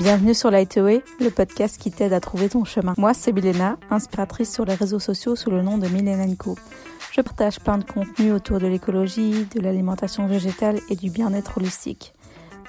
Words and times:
Bienvenue 0.00 0.32
sur 0.32 0.50
Lightway, 0.50 1.02
le 1.20 1.28
podcast 1.28 1.76
qui 1.78 1.90
t'aide 1.90 2.14
à 2.14 2.20
trouver 2.20 2.48
ton 2.48 2.64
chemin. 2.64 2.94
Moi, 2.96 3.12
c'est 3.12 3.32
Milena, 3.32 3.76
inspiratrice 3.90 4.50
sur 4.50 4.64
les 4.64 4.72
réseaux 4.72 4.98
sociaux 4.98 5.36
sous 5.36 5.50
le 5.50 5.60
nom 5.60 5.76
de 5.76 5.86
Milena. 5.88 6.24
Je 7.12 7.20
partage 7.20 7.60
plein 7.60 7.76
de 7.76 7.84
contenus 7.84 8.32
autour 8.32 8.60
de 8.60 8.66
l'écologie, 8.66 9.46
de 9.54 9.60
l'alimentation 9.60 10.26
végétale 10.26 10.80
et 10.88 10.96
du 10.96 11.10
bien-être 11.10 11.58
holistique. 11.58 12.14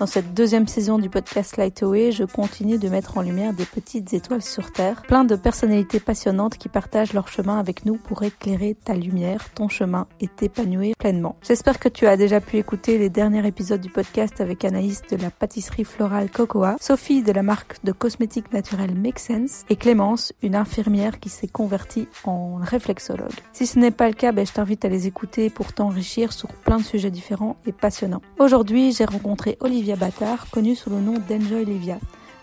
Dans 0.02 0.08
cette 0.08 0.34
deuxième 0.34 0.68
saison 0.68 0.98
du 0.98 1.12
podcast 1.12 1.58
Lightway, 1.58 2.12
je 2.12 2.24
continue 2.24 2.80
de 2.80 2.90
mettre 2.90 3.20
en 3.20 3.22
lumière 3.22 3.54
des 3.54 3.66
petites 3.66 4.16
étoiles 4.16 4.42
sur 4.42 4.72
Terre, 4.72 5.04
plein 5.04 5.26
de 5.26 5.36
personnalités 5.36 6.00
passionnantes 6.00 6.58
qui 6.58 6.70
partagent 6.70 7.14
leur 7.14 7.28
chemin 7.28 7.60
avec 7.60 7.86
nous 7.86 7.98
pour 7.98 8.24
éclairer 8.24 8.76
ta 8.84 8.96
lumière, 8.96 9.54
ton 9.54 9.70
chemin 9.70 10.08
et 10.20 10.28
t'épanouir 10.28 10.96
pleinement. 10.98 11.36
J'espère 11.44 11.78
que 11.78 11.88
tu 11.88 12.08
as 12.08 12.18
déjà 12.18 12.42
pu 12.42 12.58
écouter 12.58 12.98
les 12.98 13.12
derniers 13.12 13.46
épisodes 13.46 13.80
du 13.80 13.92
podcast 13.92 14.42
avec 14.42 14.66
Anaïs 14.66 15.04
de 15.08 15.18
la 15.18 15.30
pâtisserie 15.30 15.84
florale 15.84 16.32
Cocoa, 16.32 16.78
Sophie 16.82 17.22
de 17.22 17.32
la 17.32 17.44
marque 17.44 17.78
de 17.84 17.92
cosmétiques 17.92 18.52
naturels 18.54 18.96
Make 18.96 19.20
Sense 19.20 19.66
et 19.70 19.76
Clémence, 19.76 20.34
une 20.42 20.56
infirmière 20.56 21.20
qui 21.20 21.30
s'est 21.30 21.48
convertie 21.48 22.08
en 22.24 22.56
réflexologue. 22.56 23.30
Si 23.54 23.68
ce 23.68 23.78
n'est 23.78 23.92
pas 23.92 24.08
le 24.08 24.16
cas, 24.16 24.32
ben, 24.32 24.48
je 24.48 24.52
t'invite 24.52 24.84
à 24.84 24.90
les 24.90 25.06
écouter 25.06 25.52
pour 25.52 25.74
t'enrichir 25.74 26.34
sur 26.34 26.48
plein 26.48 26.78
de 26.78 26.84
sujets 26.84 27.12
différents 27.12 27.58
et 27.68 27.72
passionnants. 27.72 28.24
Aujourd'hui, 28.40 28.94
j'ai 28.94 29.06
rencontré 29.06 29.58
Olivia 29.92 30.08
Bâtard, 30.08 30.50
connue 30.52 30.76
sous 30.76 30.90
le 30.90 31.02
nom 31.02 31.16
d'Enjoy 31.28 31.66
Livia. 31.66 32.00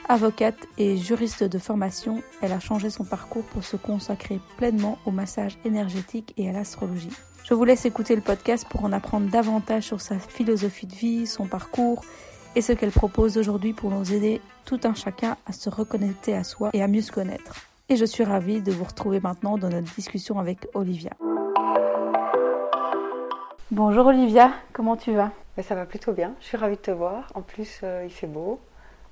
Avocate 0.06 0.58
et 0.76 0.98
juriste 0.98 1.44
de 1.44 1.58
formation, 1.58 2.22
elle 2.42 2.52
a 2.52 2.60
changé 2.60 2.90
son 2.90 3.04
parcours 3.04 3.44
pour 3.44 3.64
se 3.64 3.76
consacrer 3.76 4.38
pleinement 4.58 4.98
au 5.06 5.12
massage 5.12 5.56
énergétique 5.64 6.34
et 6.36 6.50
à 6.50 6.52
l'astrologie. 6.52 7.08
Je 7.44 7.54
vous 7.54 7.64
laisse 7.64 7.86
écouter 7.86 8.14
le 8.16 8.20
podcast 8.20 8.66
pour 8.68 8.84
en 8.84 8.92
apprendre 8.92 9.30
davantage 9.30 9.84
sur 9.84 10.02
sa 10.02 10.18
philosophie 10.18 10.86
de 10.86 10.94
vie, 10.94 11.26
son 11.26 11.46
parcours 11.46 12.04
et 12.54 12.60
ce 12.60 12.74
qu'elle 12.74 12.90
propose 12.90 13.38
aujourd'hui 13.38 13.72
pour 13.72 13.90
nous 13.90 14.12
aider 14.12 14.42
tout 14.66 14.80
un 14.84 14.92
chacun 14.92 15.38
à 15.46 15.52
se 15.52 15.70
reconnecter 15.70 16.34
à 16.34 16.44
soi 16.44 16.68
et 16.74 16.82
à 16.82 16.88
mieux 16.88 17.00
se 17.00 17.12
connaître. 17.12 17.54
Et 17.88 17.96
je 17.96 18.04
suis 18.04 18.24
ravie 18.24 18.60
de 18.60 18.72
vous 18.72 18.84
retrouver 18.84 19.20
maintenant 19.20 19.56
dans 19.56 19.70
notre 19.70 19.94
discussion 19.94 20.38
avec 20.38 20.66
Olivia. 20.74 21.12
Bonjour 23.70 24.06
Olivia, 24.06 24.52
comment 24.74 24.96
tu 24.96 25.14
vas? 25.14 25.30
Ça 25.62 25.74
va 25.74 25.86
plutôt 25.86 26.12
bien. 26.12 26.34
Je 26.40 26.46
suis 26.46 26.56
ravie 26.56 26.76
de 26.76 26.80
te 26.80 26.90
voir. 26.90 27.30
En 27.34 27.42
plus, 27.42 27.80
euh, 27.82 28.04
il 28.04 28.12
fait 28.12 28.26
beau. 28.26 28.60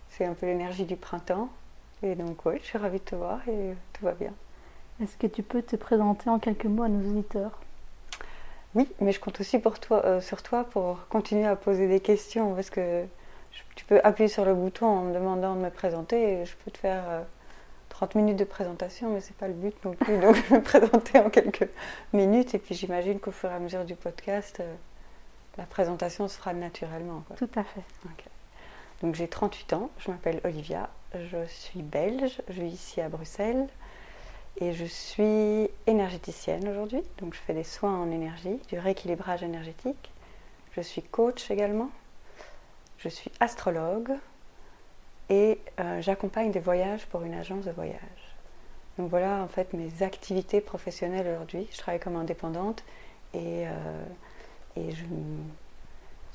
C'est 0.08 0.24
un 0.24 0.34
peu 0.34 0.46
l'énergie 0.46 0.84
du 0.84 0.96
printemps. 0.96 1.48
Et 2.02 2.14
donc, 2.14 2.44
oui, 2.46 2.54
je 2.60 2.66
suis 2.66 2.78
ravie 2.78 2.98
de 2.98 3.04
te 3.04 3.14
voir 3.14 3.40
et 3.48 3.74
tout 3.92 4.04
va 4.04 4.12
bien. 4.12 4.32
Est-ce 5.02 5.16
que 5.16 5.26
tu 5.26 5.42
peux 5.42 5.62
te 5.62 5.76
présenter 5.76 6.30
en 6.30 6.38
quelques 6.38 6.66
mots 6.66 6.84
à 6.84 6.88
nos 6.88 7.10
auditeurs? 7.10 7.58
Oui, 8.74 8.88
mais 9.00 9.12
je 9.12 9.20
compte 9.20 9.40
aussi 9.40 9.58
pour 9.58 9.80
toi, 9.80 10.04
euh, 10.04 10.20
sur 10.20 10.42
toi 10.42 10.64
pour 10.64 11.08
continuer 11.08 11.46
à 11.46 11.56
poser 11.56 11.88
des 11.88 12.00
questions 12.00 12.54
parce 12.54 12.68
que 12.68 13.04
tu 13.74 13.84
peux 13.86 14.00
appuyer 14.04 14.28
sur 14.28 14.44
le 14.44 14.54
bouton 14.54 14.86
en 14.86 15.02
me 15.02 15.14
demandant 15.14 15.54
de 15.54 15.60
me 15.60 15.70
présenter 15.70 16.40
et 16.40 16.44
je 16.44 16.54
peux 16.62 16.70
te 16.70 16.78
faire 16.78 17.24
30 17.88 18.14
euh, 18.14 18.18
minutes 18.18 18.38
de 18.38 18.44
présentation, 18.44 19.10
mais 19.10 19.20
c'est 19.20 19.36
pas 19.36 19.48
le 19.48 19.54
but 19.54 19.74
non 19.84 19.92
plus. 19.92 20.18
Donc, 20.20 20.36
je 20.36 20.42
vais 20.42 20.56
me 20.58 20.62
présenter 20.62 21.18
en 21.18 21.30
quelques 21.30 21.68
minutes 22.12 22.54
et 22.54 22.58
puis 22.58 22.74
j'imagine 22.74 23.18
qu'au 23.18 23.32
fur 23.32 23.50
et 23.50 23.54
à 23.54 23.58
mesure 23.58 23.84
du 23.84 23.96
podcast, 23.96 24.62
la 25.58 25.64
présentation 25.64 26.28
se 26.28 26.36
fera 26.36 26.52
naturellement. 26.52 27.24
Tout 27.36 27.50
à 27.54 27.64
fait. 27.64 27.82
Donc 29.02 29.14
j'ai 29.14 29.28
38 29.28 29.72
ans, 29.74 29.90
je 29.98 30.10
m'appelle 30.10 30.40
Olivia, 30.44 30.88
je 31.14 31.44
suis 31.46 31.82
belge, 31.82 32.40
je 32.48 32.62
vis 32.62 32.72
ici 32.72 33.00
à 33.00 33.08
Bruxelles 33.08 33.68
et 34.58 34.72
je 34.72 34.84
suis 34.84 35.68
énergéticienne 35.86 36.66
aujourd'hui. 36.68 37.02
Donc 37.18 37.34
je 37.34 37.40
fais 37.40 37.54
des 37.54 37.64
soins 37.64 37.94
en 37.94 38.10
énergie, 38.10 38.58
du 38.68 38.78
rééquilibrage 38.78 39.42
énergétique. 39.42 40.10
Je 40.72 40.80
suis 40.80 41.02
coach 41.02 41.50
également. 41.50 41.90
Je 42.98 43.08
suis 43.08 43.30
astrologue 43.40 44.12
et 45.28 45.58
euh, 45.80 46.00
j'accompagne 46.00 46.50
des 46.50 46.60
voyages 46.60 47.06
pour 47.06 47.22
une 47.22 47.34
agence 47.34 47.64
de 47.66 47.70
voyage. 47.70 48.00
Donc 48.98 49.10
voilà 49.10 49.42
en 49.42 49.48
fait 49.48 49.74
mes 49.74 50.02
activités 50.02 50.62
professionnelles 50.62 51.28
aujourd'hui. 51.28 51.68
Je 51.70 51.78
travaille 51.78 52.00
comme 52.00 52.16
indépendante 52.16 52.82
et 53.34 53.66
euh, 53.66 54.04
et 54.76 54.90
je 54.90 55.04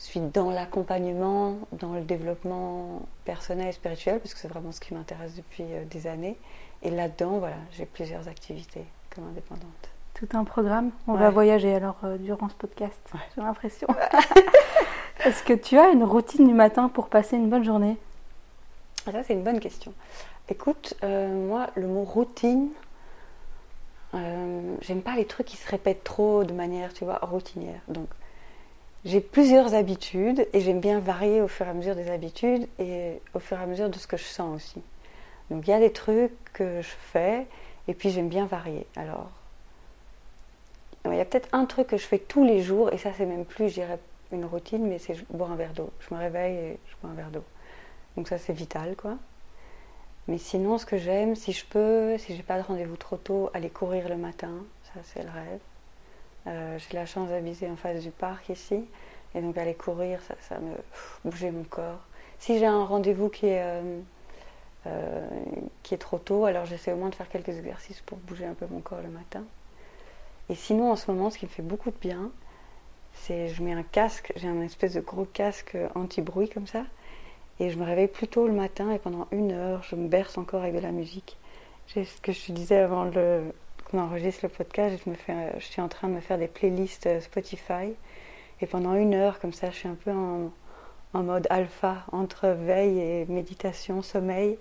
suis 0.02 0.19
dans 0.19 0.50
l'accompagnement, 0.50 1.59
dans 1.74 1.94
le 1.94 2.02
développement 2.02 3.03
personnel 3.24 3.68
et 3.68 3.72
spirituel, 3.72 4.19
parce 4.19 4.34
que 4.34 4.40
c'est 4.40 4.47
vraiment 4.47 4.72
ce 4.72 4.79
qui 4.79 4.96
m'intéresse 4.96 5.35
depuis 5.35 5.63
euh, 5.63 5.85
des 5.85 6.07
années. 6.07 6.38
Et 6.81 6.90
là-dedans, 6.90 7.38
voilà, 7.38 7.57
j'ai 7.72 7.85
plusieurs 7.85 8.28
activités 8.28 8.84
comme 9.13 9.28
indépendante. 9.28 9.90
Tout 10.16 10.28
un 10.34 10.44
programme. 10.44 10.90
On 11.07 11.13
va 11.13 11.29
voyager 11.29 11.75
alors 11.75 11.97
euh, 12.03 12.18
durant 12.18 12.50
ce 12.50 12.56
podcast, 12.56 13.00
j'ai 13.35 13.44
l'impression. 13.44 13.88
Est-ce 15.25 15.44
que 15.44 15.53
tu 15.53 15.78
as 15.78 15.90
une 15.90 16.03
routine 16.03 16.47
du 16.47 16.53
matin 16.53 16.90
pour 16.90 17.08
passer 17.08 17.38
une 17.38 17.50
bonne 17.50 17.63
journée? 17.63 17.97
Ça, 19.06 19.23
c'est 19.23 19.34
une 19.34 19.44
bonne 19.44 19.59
question. 19.59 19.94
Écoute, 20.50 20.96
euh, 21.03 21.47
moi, 21.47 21.68
le 21.75 21.85
mot 21.85 22.03
routine, 22.03 22.69
j'aime 24.13 25.02
pas 25.03 25.16
les 25.16 25.25
trucs 25.25 25.47
qui 25.47 25.58
se 25.58 25.69
répètent 25.69 26.03
trop 26.03 26.44
de 26.44 26.53
manière, 26.53 26.91
tu 26.91 27.06
vois, 27.06 27.19
routinière. 27.22 27.81
Donc, 27.88 28.08
j'ai 29.04 29.20
plusieurs 29.20 29.74
habitudes 29.74 30.48
et 30.54 30.62
j'aime 30.62 30.80
bien 30.80 31.00
varier 31.00 31.42
au 31.42 31.48
fur 31.48 31.66
et 31.66 31.70
à 31.70 31.74
mesure 31.74 31.96
des 31.96 32.10
habitudes 32.10 32.68
et 32.78 33.20
au 33.34 33.40
fur 33.40 33.58
et 33.58 33.64
à 33.64 33.66
mesure 33.66 33.90
de 33.90 33.98
ce 33.98 34.08
que 34.08 34.18
je 34.18 34.24
sens 34.24 34.56
aussi. 34.56 34.82
Donc 35.50 35.68
il 35.68 35.72
y 35.72 35.74
a 35.74 35.80
des 35.80 35.92
trucs 35.92 36.32
que 36.54 36.82
je 36.82 36.90
fais 37.12 37.48
et 37.88 37.94
puis 37.94 38.12
j'aime 38.12 38.30
bien 38.30 38.46
varier. 38.46 38.86
Alors, 38.96 39.30
il 41.06 41.16
y 41.16 41.20
a 41.20 41.26
peut-être 41.26 41.50
un 41.52 41.66
truc 41.66 41.88
que 41.88 41.98
je 41.98 42.06
fais 42.06 42.20
tous 42.20 42.44
les 42.44 42.62
jours 42.62 42.94
et 42.94 42.98
ça 42.98 43.12
c'est 43.18 43.26
même 43.26 43.46
plus, 43.46 43.70
je 43.70 43.76
dirais, 43.76 44.00
une 44.32 44.46
routine, 44.46 44.88
mais 44.88 45.00
c'est 45.00 45.16
boire 45.32 45.52
un 45.52 45.56
verre 45.56 45.74
d'eau. 45.74 45.90
Je 46.00 46.14
me 46.14 46.20
réveille 46.20 46.56
et 46.56 46.80
je 46.88 46.96
bois 47.02 47.10
un 47.10 47.16
verre 47.16 47.32
d'eau. 47.32 47.44
Donc 48.16 48.28
ça 48.28 48.38
c'est 48.38 48.54
vital 48.54 48.96
quoi. 48.96 49.18
Mais 50.28 50.38
sinon, 50.38 50.78
ce 50.78 50.86
que 50.86 50.98
j'aime, 50.98 51.36
si 51.36 51.52
je 51.52 51.66
peux, 51.66 52.18
si 52.20 52.36
j'ai 52.36 52.44
pas 52.44 52.62
de 52.62 52.64
rendez-vous 52.64 52.96
trop 52.96 53.18
tôt, 53.18 53.50
aller 53.56 53.72
courir 53.72 54.08
le 54.08 54.18
matin, 54.18 54.54
ça 54.84 55.00
c'est 55.04 55.24
le 55.24 55.30
rêve. 55.32 55.60
Euh, 56.47 56.78
j'ai 56.79 56.97
la 56.97 57.06
chance 57.06 57.29
d'habiter 57.29 57.69
en 57.69 57.75
face 57.75 58.02
du 58.02 58.12
parc 58.12 58.50
ici. 58.50 58.85
Et 59.34 59.41
donc 59.41 59.57
aller 59.57 59.75
courir, 59.75 60.19
ça, 60.41 60.59
me 60.59 60.74
bouger 61.29 61.52
mon 61.52 61.63
corps. 61.63 62.06
Si 62.40 62.59
j'ai 62.59 62.66
un 62.66 62.84
rendez-vous 62.84 63.29
qui 63.29 63.47
est, 63.47 63.62
euh, 63.63 64.00
euh, 64.88 65.29
qui 65.84 65.94
est 65.94 66.00
trop 66.00 66.18
tôt, 66.18 66.46
alors 66.46 66.66
j'essaie 66.66 66.91
au 66.91 66.97
moins 66.97 67.09
de 67.09 67.16
faire 67.16 67.29
quelques 67.29 67.50
exercices 67.50 68.02
pour 68.02 68.18
bouger 68.18 68.46
un 68.46 68.53
peu 68.53 68.66
mon 68.69 68.81
corps 68.81 69.02
le 69.02 69.09
matin. 69.09 69.44
Et 70.50 70.56
sinon, 70.56 70.91
en 70.91 70.96
ce 70.97 71.09
moment, 71.09 71.29
ce 71.29 71.38
qui 71.38 71.46
me 71.46 71.52
fait 71.52 71.62
beaucoup 71.62 71.91
de 71.91 71.97
bien, 72.02 72.31
c'est 73.13 73.47
je 73.47 73.63
mets 73.63 73.73
un 73.73 73.84
casque, 73.84 74.34
j'ai 74.35 74.50
un 74.50 74.62
espèce 74.62 74.96
de 74.96 75.02
gros 75.02 75.25
casque 75.25 75.78
anti-bruit 75.96 76.50
comme 76.50 76.68
ça, 76.68 76.84
et 77.62 77.69
je 77.69 77.78
me 77.78 77.85
réveille 77.85 78.08
plus 78.08 78.28
tôt 78.28 78.47
le 78.47 78.53
matin 78.53 78.91
et 78.91 79.00
pendant 79.00 79.28
une 79.31 79.52
heure, 79.52 79.84
je 79.84 79.96
me 79.96 80.08
berce 80.09 80.38
encore 80.38 80.63
avec 80.63 80.73
de 80.73 80.79
la 80.79 80.91
musique. 80.91 81.38
C'est 81.88 82.03
ce 82.03 82.19
que 82.19 82.31
je 82.31 82.47
te 82.47 82.52
disais 82.52 82.79
avant 82.79 83.06
le, 83.06 83.53
on 83.94 84.00
enregistre 84.00 84.41
le 84.44 84.50
podcast, 84.50 85.02
je, 85.03 85.09
me 85.09 85.16
fais, 85.16 85.34
je 85.59 85.66
suis 85.66 85.81
en 85.81 85.88
train 85.88 86.07
de 86.07 86.13
me 86.13 86.22
faire 86.22 86.38
des 86.38 86.47
playlists 86.47 87.07
euh, 87.07 87.19
Spotify. 87.19 87.94
Et 88.62 88.68
pendant 88.68 88.94
une 88.94 89.13
heure, 89.13 89.40
comme 89.40 89.53
ça, 89.53 89.69
je 89.69 89.75
suis 89.75 89.88
un 89.88 89.96
peu 89.96 90.12
en, 90.12 90.52
mode 91.13 91.47
alpha, 91.50 92.06
entre 92.12 92.50
veille 92.50 93.00
et 93.00 93.25
méditation, 93.25 94.02
sommeil. 94.02 94.57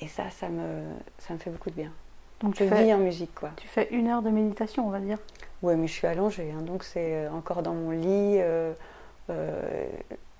Et 0.00 0.08
ça, 0.08 0.30
ça 0.30 0.48
me, 0.48 0.82
ça 1.18 1.34
me 1.34 1.38
fait 1.38 1.50
beaucoup 1.50 1.70
de 1.70 1.74
bien. 1.74 1.92
Donc 2.40 2.56
je 2.56 2.64
vis 2.64 2.94
en 2.94 2.98
musique, 2.98 3.34
quoi. 3.34 3.50
Tu 3.56 3.68
fais 3.68 3.88
une 3.90 4.06
heure 4.06 4.22
de 4.22 4.30
méditation, 4.30 4.86
on 4.86 4.90
va 4.90 5.00
dire? 5.00 5.18
Oui, 5.62 5.74
mais 5.76 5.88
je 5.88 5.92
suis 5.92 6.06
allongée, 6.06 6.54
hein, 6.56 6.62
donc 6.62 6.84
c'est 6.84 7.14
euh, 7.14 7.30
encore 7.32 7.62
dans 7.62 7.74
mon 7.74 7.90
lit. 7.90 8.38
Euh, 8.40 8.72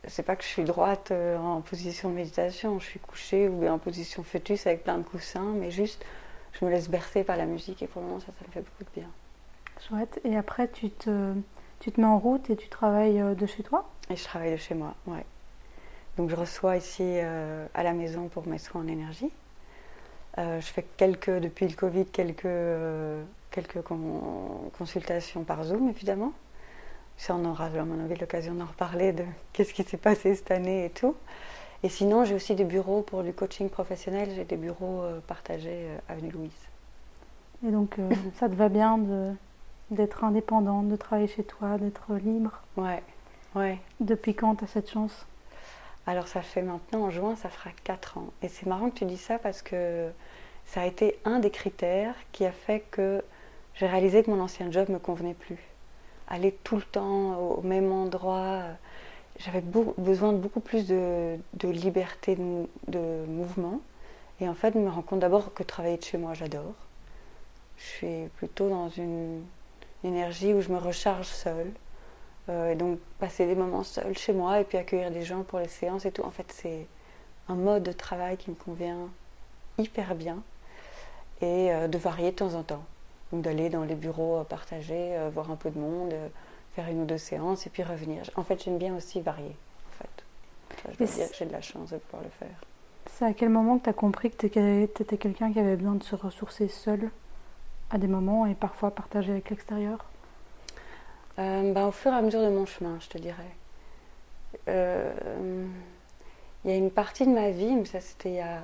c'est 0.06 0.22
pas 0.22 0.34
que 0.34 0.42
je 0.42 0.48
suis 0.48 0.64
droite 0.64 1.12
en 1.12 1.60
position 1.60 2.08
de 2.08 2.14
méditation, 2.14 2.80
je 2.80 2.86
suis 2.86 2.98
couchée 2.98 3.48
ou 3.48 3.68
en 3.68 3.78
position 3.78 4.24
fœtus 4.24 4.66
avec 4.66 4.82
plein 4.82 4.98
de 4.98 5.04
coussins, 5.04 5.52
mais 5.54 5.70
juste 5.70 6.04
je 6.52 6.64
me 6.64 6.70
laisse 6.70 6.88
bercer 6.88 7.24
par 7.24 7.36
la 7.36 7.46
musique 7.46 7.82
et 7.82 7.86
pour 7.86 8.02
le 8.02 8.08
moment, 8.08 8.20
ça, 8.20 8.26
ça 8.26 8.46
me 8.46 8.52
fait 8.52 8.60
beaucoup 8.60 8.84
de 8.84 9.00
bien. 9.00 9.10
Chouette. 9.88 10.20
Et 10.24 10.36
après, 10.36 10.68
tu 10.68 10.90
te, 10.90 11.32
tu 11.80 11.90
te 11.90 12.00
mets 12.00 12.06
en 12.06 12.18
route 12.18 12.50
et 12.50 12.56
tu 12.56 12.68
travailles 12.68 13.20
euh, 13.20 13.34
de 13.34 13.46
chez 13.46 13.62
toi? 13.62 13.88
Et 14.10 14.16
je 14.16 14.24
travaille 14.24 14.52
de 14.52 14.56
chez 14.56 14.74
moi, 14.74 14.94
ouais. 15.06 15.24
Donc 16.16 16.28
je 16.28 16.36
reçois 16.36 16.76
ici 16.76 17.02
euh, 17.02 17.66
à 17.74 17.82
la 17.82 17.92
maison 17.92 18.28
pour 18.28 18.46
mes 18.46 18.58
soins 18.58 18.82
en 18.82 18.88
énergie. 18.88 19.30
Euh, 20.38 20.60
je 20.60 20.66
fais 20.66 20.84
quelques, 20.96 21.30
depuis 21.30 21.66
le 21.66 21.74
Covid, 21.74 22.06
quelques, 22.06 22.46
quelques 23.50 23.82
consultations 24.76 25.44
par 25.44 25.64
Zoom, 25.64 25.88
évidemment. 25.88 26.32
Ça, 27.16 27.34
on 27.34 27.44
aura, 27.44 27.66
à 27.66 27.84
mon 27.84 28.04
avis, 28.04 28.18
l'occasion 28.18 28.54
d'en 28.54 28.66
reparler 28.66 29.12
de 29.12 29.24
qu'est-ce 29.52 29.72
qui 29.72 29.82
s'est 29.82 29.96
passé 29.96 30.34
cette 30.34 30.50
année 30.50 30.86
et 30.86 30.90
tout. 30.90 31.14
Et 31.82 31.88
sinon, 31.88 32.24
j'ai 32.24 32.34
aussi 32.34 32.54
des 32.54 32.64
bureaux 32.64 33.00
pour 33.00 33.22
du 33.22 33.32
coaching 33.32 33.70
professionnel. 33.70 34.30
J'ai 34.34 34.44
des 34.44 34.56
bureaux 34.56 35.02
euh, 35.02 35.20
partagés 35.26 35.86
euh, 35.86 35.98
Avenue 36.08 36.30
Louise. 36.30 36.68
Et 37.66 37.70
donc, 37.70 37.98
euh, 37.98 38.10
ça 38.34 38.48
te 38.48 38.54
va 38.54 38.68
bien 38.68 38.98
d'être 39.90 40.24
indépendante, 40.24 40.88
de 40.88 40.96
travailler 40.96 41.28
chez 41.28 41.42
toi, 41.42 41.78
d'être 41.78 42.14
libre? 42.16 42.60
Ouais, 42.76 43.02
ouais. 43.54 43.78
Depuis 44.00 44.34
quand 44.34 44.56
tu 44.56 44.64
as 44.64 44.66
cette 44.66 44.90
chance? 44.90 45.26
Alors, 46.06 46.28
ça 46.28 46.42
fait 46.42 46.62
maintenant, 46.62 47.04
en 47.04 47.10
juin, 47.10 47.34
ça 47.36 47.48
fera 47.48 47.70
4 47.84 48.18
ans. 48.18 48.28
Et 48.42 48.48
c'est 48.48 48.66
marrant 48.66 48.90
que 48.90 48.98
tu 48.98 49.04
dis 49.06 49.18
ça 49.18 49.38
parce 49.38 49.62
que 49.62 50.10
ça 50.66 50.82
a 50.82 50.86
été 50.86 51.18
un 51.24 51.38
des 51.38 51.50
critères 51.50 52.14
qui 52.32 52.44
a 52.44 52.52
fait 52.52 52.80
que 52.90 53.22
j'ai 53.74 53.86
réalisé 53.86 54.22
que 54.22 54.30
mon 54.30 54.40
ancien 54.40 54.70
job 54.70 54.88
ne 54.88 54.94
me 54.94 54.98
convenait 54.98 55.34
plus. 55.34 55.58
Aller 56.28 56.56
tout 56.62 56.76
le 56.76 56.82
temps 56.82 57.38
au 57.38 57.62
même 57.62 57.90
endroit 57.90 58.62
j'avais 59.38 59.62
besoin 59.62 60.32
de 60.32 60.38
beaucoup 60.38 60.60
plus 60.60 60.86
de, 60.86 61.38
liberté 61.62 62.36
de, 62.88 63.24
mouvement. 63.26 63.80
Et 64.40 64.48
en 64.48 64.54
fait, 64.54 64.74
je 64.74 64.78
me 64.78 64.88
rends 64.88 65.02
compte 65.02 65.20
d'abord 65.20 65.52
que 65.54 65.62
travailler 65.62 65.96
de 65.96 66.04
chez 66.04 66.18
moi, 66.18 66.34
j'adore. 66.34 66.74
Je 67.76 67.84
suis 67.84 68.28
plutôt 68.36 68.68
dans 68.68 68.88
une 68.88 69.42
énergie 70.04 70.52
où 70.52 70.60
je 70.60 70.70
me 70.70 70.78
recharge 70.78 71.26
seule. 71.26 71.72
Euh, 72.48 72.72
et 72.72 72.74
donc, 72.74 72.98
passer 73.18 73.46
des 73.46 73.54
moments 73.54 73.84
seule 73.84 74.16
chez 74.16 74.32
moi 74.32 74.60
et 74.60 74.64
puis 74.64 74.78
accueillir 74.78 75.10
des 75.10 75.22
gens 75.22 75.42
pour 75.42 75.58
les 75.58 75.68
séances 75.68 76.04
et 76.04 76.12
tout, 76.12 76.22
en 76.22 76.30
fait, 76.30 76.50
c'est 76.52 76.86
un 77.48 77.54
mode 77.54 77.82
de 77.82 77.92
travail 77.92 78.36
qui 78.36 78.50
me 78.50 78.56
convient 78.56 79.08
hyper 79.78 80.14
bien. 80.14 80.42
Et 81.42 81.72
euh, 81.72 81.88
de 81.88 81.96
varier 81.96 82.32
de 82.32 82.36
temps 82.36 82.54
en 82.54 82.62
temps. 82.62 82.84
Donc, 83.32 83.42
d'aller 83.42 83.70
dans 83.70 83.84
les 83.84 83.94
bureaux 83.94 84.42
partagés, 84.44 85.16
euh, 85.16 85.30
voir 85.32 85.50
un 85.50 85.56
peu 85.56 85.70
de 85.70 85.78
monde 85.78 86.12
faire 86.74 86.88
une 86.88 87.02
ou 87.02 87.04
deux 87.04 87.18
séances 87.18 87.66
et 87.66 87.70
puis 87.70 87.82
revenir. 87.82 88.22
En 88.36 88.44
fait, 88.44 88.62
j'aime 88.62 88.78
bien 88.78 88.94
aussi 88.96 89.20
varier. 89.20 89.56
En 89.88 90.02
fait. 90.02 90.24
je 90.92 90.98
dois 90.98 91.06
dire 91.06 91.30
que 91.30 91.36
j'ai 91.36 91.46
de 91.46 91.52
la 91.52 91.60
chance 91.60 91.90
de 91.90 91.98
pouvoir 91.98 92.22
le 92.22 92.30
faire. 92.30 92.60
C'est 93.06 93.24
à 93.24 93.32
quel 93.32 93.48
moment 93.48 93.78
que 93.78 93.84
tu 93.84 93.90
as 93.90 93.94
compris 93.94 94.30
que 94.30 94.46
tu 94.46 95.02
étais 95.02 95.16
quelqu'un 95.16 95.52
qui 95.52 95.58
avait 95.58 95.76
besoin 95.76 95.94
de 95.94 96.02
se 96.02 96.14
ressourcer 96.14 96.68
seul 96.68 97.10
à 97.90 97.98
des 97.98 98.06
moments 98.06 98.46
et 98.46 98.54
parfois 98.54 98.90
partager 98.92 99.32
avec 99.32 99.50
l'extérieur? 99.50 100.04
Euh, 101.38 101.72
ben, 101.72 101.86
Au 101.86 101.92
fur 101.92 102.12
et 102.12 102.16
à 102.16 102.22
mesure 102.22 102.42
de 102.42 102.50
mon 102.50 102.66
chemin, 102.66 102.98
je 103.00 103.08
te 103.08 103.18
dirais. 103.18 103.50
Euh, 104.68 105.66
il 106.64 106.70
y 106.70 106.74
a 106.74 106.76
une 106.76 106.90
partie 106.90 107.26
de 107.26 107.32
ma 107.32 107.50
vie, 107.50 107.74
mais 107.74 107.84
ça 107.84 108.00
c'était 108.00 108.40
a... 108.40 108.60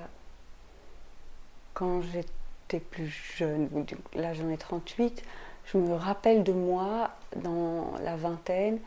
quand 1.75 2.03
j'étais 2.03 2.81
plus 2.81 3.09
jeune, 3.09 3.69
là 4.15 4.35
j'en 4.35 4.49
ai 4.51 4.59
38, 4.59 5.23
je 5.67 5.79
me 5.79 5.95
rappelle 5.95 6.45
de 6.45 6.53
moi 6.53 7.11
dans 7.37 7.93
la 8.03 8.17
vingtaine 8.17 8.79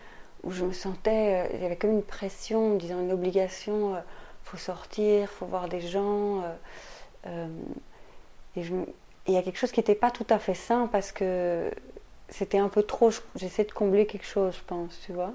où 0.44 0.52
je 0.52 0.66
me 0.66 0.72
sentais, 0.72 1.44
euh, 1.44 1.56
il 1.56 1.62
y 1.62 1.66
avait 1.66 1.76
comme 1.76 1.92
une 1.92 2.04
pression, 2.04 2.76
disant 2.76 3.02
une 3.02 3.12
obligation, 3.12 3.96
euh, 3.96 4.00
faut 4.44 4.58
sortir, 4.58 5.30
faut 5.30 5.46
voir 5.46 5.68
des 5.68 5.81
gens. 5.81 6.44
Euh, 7.26 7.48
et 8.56 8.64
il 9.28 9.34
y 9.34 9.38
a 9.38 9.42
quelque 9.44 9.58
chose 9.58 9.72
qui 9.72 9.80
n'était 9.80 9.96
pas 9.96 10.12
tout 10.12 10.26
à 10.30 10.40
fait 10.40 10.54
sain 10.54 10.88
parce 10.92 11.12
que 11.12 11.70
c'était 12.30 12.58
un 12.58 12.70
peu 12.70 12.84
trop. 12.84 13.12
J'essaie 13.36 13.66
de 13.66 13.72
combler 13.72 14.06
quelque 14.06 14.26
chose, 14.26 14.56
je 14.56 14.64
pense, 14.66 15.00
tu 15.06 15.14
vois. 15.14 15.34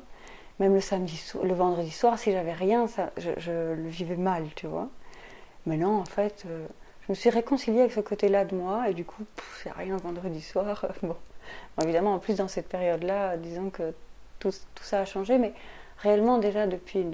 Même 0.61 0.75
le 0.75 0.81
samedi, 0.81 1.23
le 1.43 1.55
vendredi 1.55 1.91
soir, 1.91 2.19
si 2.19 2.33
j'avais 2.33 2.53
rien, 2.53 2.87
ça, 2.87 3.11
je, 3.17 3.75
le 3.75 3.89
vivais 3.89 4.17
mal, 4.17 4.47
tu 4.57 4.67
vois. 4.67 4.89
Maintenant, 5.67 5.99
en 5.99 6.05
fait, 6.05 6.45
je 6.47 7.13
me 7.13 7.15
suis 7.15 7.31
réconciliée 7.31 7.81
avec 7.81 7.93
ce 7.93 8.01
côté-là 8.01 8.45
de 8.45 8.55
moi 8.57 8.89
et 8.89 8.95
du 8.95 9.05
coup, 9.05 9.25
c'est 9.63 9.73
rien 9.73 9.97
vendredi 9.99 10.41
soir. 10.41 10.87
bon 11.03 11.17
évidemment, 11.83 12.15
en 12.15 12.19
plus, 12.19 12.37
dans 12.37 12.49
cette 12.49 12.69
période-là, 12.69 13.37
disons 13.37 13.71
que 13.71 13.95
tout, 14.39 14.53
ça 14.81 15.01
a 15.01 15.05
changé, 15.05 15.39
mais 15.39 15.53
réellement, 15.99 16.39
déjà 16.39 16.67
depuis 16.67 17.07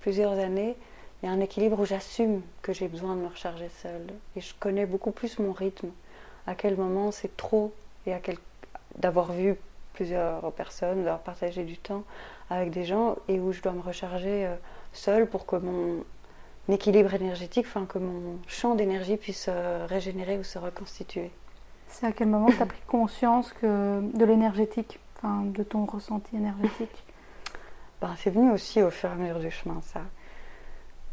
plusieurs 0.00 0.38
années, 0.38 0.76
il 1.22 1.26
y 1.26 1.28
a 1.28 1.32
un 1.32 1.40
équilibre 1.40 1.80
où 1.80 1.84
j'assume 1.84 2.42
que 2.62 2.72
j'ai 2.72 2.88
besoin 2.88 3.14
de 3.14 3.20
me 3.20 3.28
recharger 3.28 3.68
seule. 3.82 4.06
Et 4.36 4.40
je 4.40 4.54
connais 4.58 4.86
beaucoup 4.86 5.10
plus 5.10 5.38
mon 5.38 5.52
rythme, 5.52 5.90
à 6.46 6.54
quel 6.54 6.76
moment 6.76 7.10
c'est 7.10 7.36
trop, 7.36 7.72
et 8.06 8.12
à 8.12 8.20
quel... 8.20 8.36
d'avoir 8.98 9.32
vu 9.32 9.56
plusieurs 9.94 10.52
personnes, 10.52 10.98
d'avoir 11.04 11.20
partagé 11.20 11.64
du 11.64 11.78
temps 11.78 12.04
avec 12.50 12.70
des 12.70 12.84
gens, 12.84 13.16
et 13.28 13.40
où 13.40 13.52
je 13.52 13.62
dois 13.62 13.72
me 13.72 13.80
recharger 13.80 14.46
euh, 14.46 14.54
seule 14.92 15.26
pour 15.26 15.46
que 15.46 15.56
mon 15.56 16.04
équilibre 16.68 17.14
énergétique, 17.14 17.66
enfin 17.66 17.86
que 17.86 17.98
mon 17.98 18.38
champ 18.46 18.74
d'énergie 18.74 19.16
puisse 19.16 19.44
se 19.44 19.50
euh, 19.50 19.86
régénérer 19.86 20.38
ou 20.38 20.44
se 20.44 20.58
reconstituer. 20.58 21.30
C'est 21.88 22.06
à 22.06 22.12
quel 22.12 22.28
moment 22.28 22.48
tu 22.48 22.60
as 22.60 22.66
pris 22.66 22.80
conscience 22.86 23.52
que 23.52 24.00
de 24.16 24.24
l'énergétique, 24.24 24.98
enfin, 25.16 25.42
de 25.44 25.62
ton 25.62 25.84
ressenti 25.86 26.36
énergétique? 26.36 27.04
Ben, 28.00 28.14
C'est 28.18 28.30
venu 28.30 28.50
aussi 28.50 28.82
au 28.82 28.90
fur 28.90 29.08
et 29.08 29.12
à 29.12 29.16
mesure 29.16 29.40
du 29.40 29.50
chemin, 29.50 29.80
ça. 29.82 30.02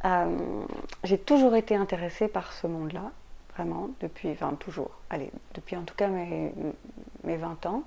Euh, 0.06 0.66
j'ai 1.04 1.18
toujours 1.18 1.56
été 1.56 1.76
intéressée 1.76 2.28
par 2.28 2.52
ce 2.52 2.68
monde-là, 2.68 3.12
vraiment, 3.56 3.90
depuis, 4.02 4.32
enfin 4.32 4.54
toujours, 4.60 4.92
allez, 5.10 5.32
depuis 5.54 5.78
en 5.78 5.84
tout 5.84 5.96
cas 5.96 6.08
mes, 6.08 6.54
mes 7.24 7.38
20 7.38 7.66
ans. 7.68 7.84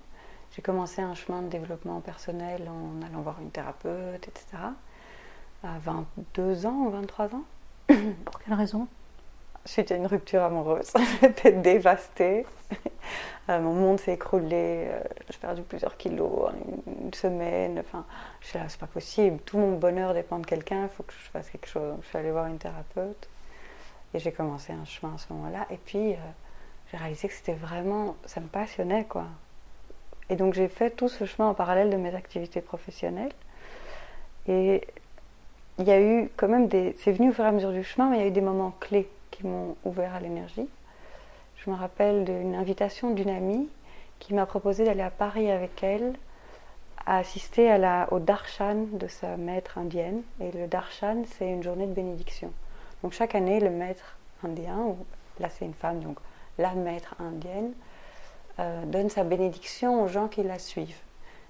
J'ai 0.54 0.62
commencé 0.62 1.02
un 1.02 1.14
chemin 1.14 1.42
de 1.42 1.48
développement 1.48 2.00
personnel 2.00 2.70
en 2.70 3.04
allant 3.04 3.20
voir 3.20 3.36
une 3.42 3.50
thérapeute, 3.50 4.26
etc. 4.26 4.46
À 5.62 5.78
22 5.80 6.64
ans 6.64 6.86
ou 6.86 6.90
23 6.90 7.34
ans. 7.34 7.42
Pour 8.24 8.38
quelle 8.40 8.54
raison? 8.54 8.88
Suite 9.66 9.92
à 9.92 9.96
une 9.96 10.06
rupture 10.06 10.42
amoureuse. 10.42 10.92
J'étais 11.20 11.52
dévastée. 11.52 12.46
Euh, 13.48 13.60
mon 13.60 13.74
monde 13.74 14.00
s'est 14.00 14.14
écroulé. 14.14 14.88
Euh, 14.88 15.00
j'ai 15.30 15.38
perdu 15.38 15.62
plusieurs 15.62 15.96
kilos 15.96 16.48
en 16.50 17.02
une, 17.04 17.14
semaine. 17.14 17.78
Enfin, 17.78 18.04
je 18.40 18.48
suis 18.48 18.58
là, 18.58 18.64
c'est 18.68 18.80
pas 18.80 18.88
possible. 18.88 19.38
Tout 19.44 19.58
mon 19.58 19.76
bonheur 19.76 20.14
dépend 20.14 20.40
de 20.40 20.46
quelqu'un. 20.46 20.82
Il 20.82 20.88
faut 20.88 21.04
que 21.04 21.12
je 21.12 21.30
fasse 21.30 21.48
quelque 21.50 21.68
chose. 21.68 21.94
je 22.02 22.08
suis 22.08 22.18
allée 22.18 22.32
voir 22.32 22.46
une 22.46 22.58
thérapeute 22.58 23.28
et 24.14 24.18
j'ai 24.18 24.32
commencé 24.32 24.72
un 24.72 24.84
chemin 24.84 25.14
à 25.14 25.18
ce 25.18 25.32
moment-là. 25.32 25.66
Et 25.70 25.76
puis, 25.76 26.14
euh, 26.14 26.16
j'ai 26.90 26.96
réalisé 26.96 27.28
que 27.28 27.34
c'était 27.34 27.54
vraiment, 27.54 28.16
ça 28.24 28.40
me 28.40 28.48
passionnait, 28.48 29.04
quoi. 29.04 29.26
Et 30.28 30.34
donc, 30.34 30.54
j'ai 30.54 30.66
fait 30.66 30.90
tout 30.90 31.08
ce 31.08 31.24
chemin 31.24 31.48
en 31.48 31.54
parallèle 31.54 31.90
de 31.90 31.96
mes 31.96 32.14
activités 32.16 32.60
professionnelles. 32.60 33.32
Et 34.48 34.82
il 35.78 35.86
y 35.86 35.92
a 35.92 36.00
eu 36.00 36.30
quand 36.36 36.48
même 36.48 36.66
des. 36.66 36.96
C'est 36.98 37.12
venu 37.12 37.30
au 37.30 37.32
fur 37.32 37.44
et 37.44 37.48
à 37.48 37.52
mesure 37.52 37.72
du 37.72 37.84
chemin, 37.84 38.10
mais 38.10 38.16
il 38.16 38.20
y 38.22 38.24
a 38.24 38.26
eu 38.28 38.32
des 38.32 38.40
moments 38.40 38.74
clés 38.80 39.08
qui 39.36 39.46
m'ont 39.46 39.76
ouvert 39.84 40.14
à 40.14 40.20
l'énergie. 40.20 40.68
Je 41.56 41.70
me 41.70 41.76
rappelle 41.76 42.24
d'une 42.24 42.54
invitation 42.54 43.10
d'une 43.10 43.30
amie 43.30 43.68
qui 44.18 44.34
m'a 44.34 44.46
proposé 44.46 44.84
d'aller 44.84 45.02
à 45.02 45.10
Paris 45.10 45.50
avec 45.50 45.82
elle 45.82 46.14
à 47.06 47.18
assister 47.18 47.72
au 48.10 48.18
darshan 48.18 48.86
de 48.92 49.06
sa 49.06 49.36
maître 49.36 49.78
indienne. 49.78 50.22
Et 50.40 50.50
le 50.52 50.66
darshan, 50.66 51.22
c'est 51.38 51.48
une 51.48 51.62
journée 51.62 51.86
de 51.86 51.92
bénédiction. 51.92 52.52
Donc 53.02 53.12
chaque 53.12 53.34
année, 53.34 53.60
le 53.60 53.70
maître 53.70 54.16
indien, 54.42 54.96
là 55.38 55.48
c'est 55.50 55.64
une 55.64 55.74
femme, 55.74 56.00
donc 56.00 56.18
la 56.58 56.72
maître 56.72 57.14
indienne, 57.20 57.72
euh, 58.58 58.84
donne 58.86 59.10
sa 59.10 59.22
bénédiction 59.22 60.02
aux 60.02 60.08
gens 60.08 60.28
qui 60.28 60.42
la 60.42 60.58
suivent. 60.58 60.98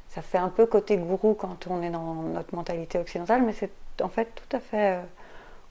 Ça 0.09 0.23
fait 0.23 0.39
un 0.39 0.49
peu 0.49 0.67
côté 0.67 0.97
gourou 0.97 1.35
quand 1.35 1.67
on 1.69 1.83
est 1.83 1.91
dans 1.91 2.15
notre 2.15 2.55
mentalité 2.55 2.99
occidentale, 2.99 3.43
mais 3.43 3.53
c'est 3.53 3.71
en 4.03 4.09
fait 4.09 4.27
tout 4.35 4.57
à 4.57 4.61
fait... 4.61 4.97
Euh, 4.97 5.03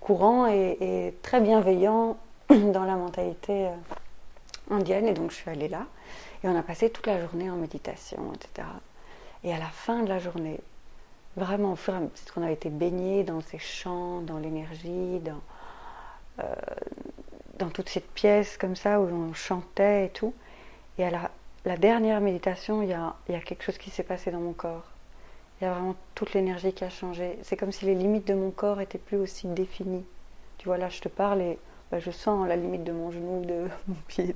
courant 0.05 0.45
et, 0.45 1.15
très 1.23 1.41
bienveillant 1.41 2.17
dans 2.49 2.85
la 2.85 2.95
mentalité 2.95 3.67
euh, 3.67 3.75
indienne. 4.69 5.07
Et 5.07 5.13
donc 5.13 5.31
je 5.31 5.37
suis 5.37 5.49
allée 5.49 5.67
là 5.67 5.87
et 6.43 6.47
on 6.47 6.55
a 6.55 6.61
passé 6.61 6.91
toute 6.91 7.07
la 7.07 7.19
journée 7.19 7.49
en 7.49 7.55
méditation, 7.55 8.31
etc. 8.35 8.67
Et 9.43 9.51
à 9.51 9.57
la 9.57 9.65
fin 9.65 10.03
de 10.03 10.09
la 10.09 10.19
journée, 10.19 10.59
vraiment 11.35 11.73
au 11.73 11.77
qu'on 12.33 12.43
avait 12.43 12.53
été 12.53 12.69
baigné 12.69 13.23
dans 13.23 13.41
ces 13.41 13.57
chants, 13.57 14.21
dans 14.21 14.37
l'énergie, 14.37 15.19
dans, 15.21 15.41
euh, 16.43 16.55
dans 17.57 17.69
toute 17.69 17.89
cette 17.89 18.11
pièce 18.11 18.57
comme 18.57 18.75
ça 18.75 19.01
où 19.01 19.05
on 19.05 19.33
chantait 19.33 20.05
et 20.05 20.09
tout. 20.09 20.35
Et 20.99 21.05
à 21.05 21.29
la, 21.65 21.77
dernière 21.77 22.21
méditation, 22.21 22.83
il 22.83 22.89
y 22.89 22.93
a, 22.93 23.15
il 23.27 23.33
y 23.33 23.37
a 23.37 23.41
quelque 23.41 23.63
chose 23.63 23.79
qui 23.79 23.89
s'est 23.89 24.03
passé 24.03 24.29
dans 24.29 24.39
mon 24.39 24.53
corps. 24.53 24.94
Il 25.59 25.63
y 25.63 25.67
a 25.67 25.73
vraiment 25.73 25.95
toute 26.15 26.33
l'énergie 26.33 26.73
qui 26.73 26.83
a 26.83 26.89
changé. 26.89 27.37
C'est 27.43 27.55
comme 27.55 27.71
si 27.71 27.85
les 27.85 27.95
limites 27.95 28.27
de 28.27 28.33
mon 28.33 28.51
corps 28.51 28.81
étaient 28.81 28.97
plus 28.97 29.17
aussi 29.17 29.47
définies. 29.47 30.05
Tu 30.57 30.67
vois, 30.67 30.77
là, 30.77 30.89
je 30.89 30.99
te 30.99 31.07
parle 31.07 31.41
et 31.41 31.57
bah, 31.91 31.99
je 31.99 32.11
sens 32.11 32.47
la 32.47 32.55
limite 32.55 32.83
de 32.83 32.91
mon 32.91 33.11
genou, 33.11 33.45
de 33.45 33.67
mon 33.87 33.95
pied. 34.07 34.33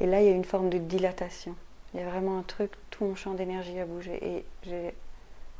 Et 0.00 0.06
là, 0.06 0.20
il 0.20 0.26
y 0.26 0.30
a 0.30 0.34
une 0.34 0.44
forme 0.44 0.70
de 0.70 0.78
dilatation. 0.78 1.54
Il 1.92 2.00
y 2.00 2.02
a 2.02 2.08
vraiment 2.08 2.38
un 2.38 2.42
truc, 2.42 2.70
tout 2.90 3.04
mon 3.04 3.16
champ 3.16 3.34
d'énergie 3.34 3.78
a 3.80 3.86
bougé. 3.86 4.18
Et 4.24 4.44
j'ai 4.62 4.94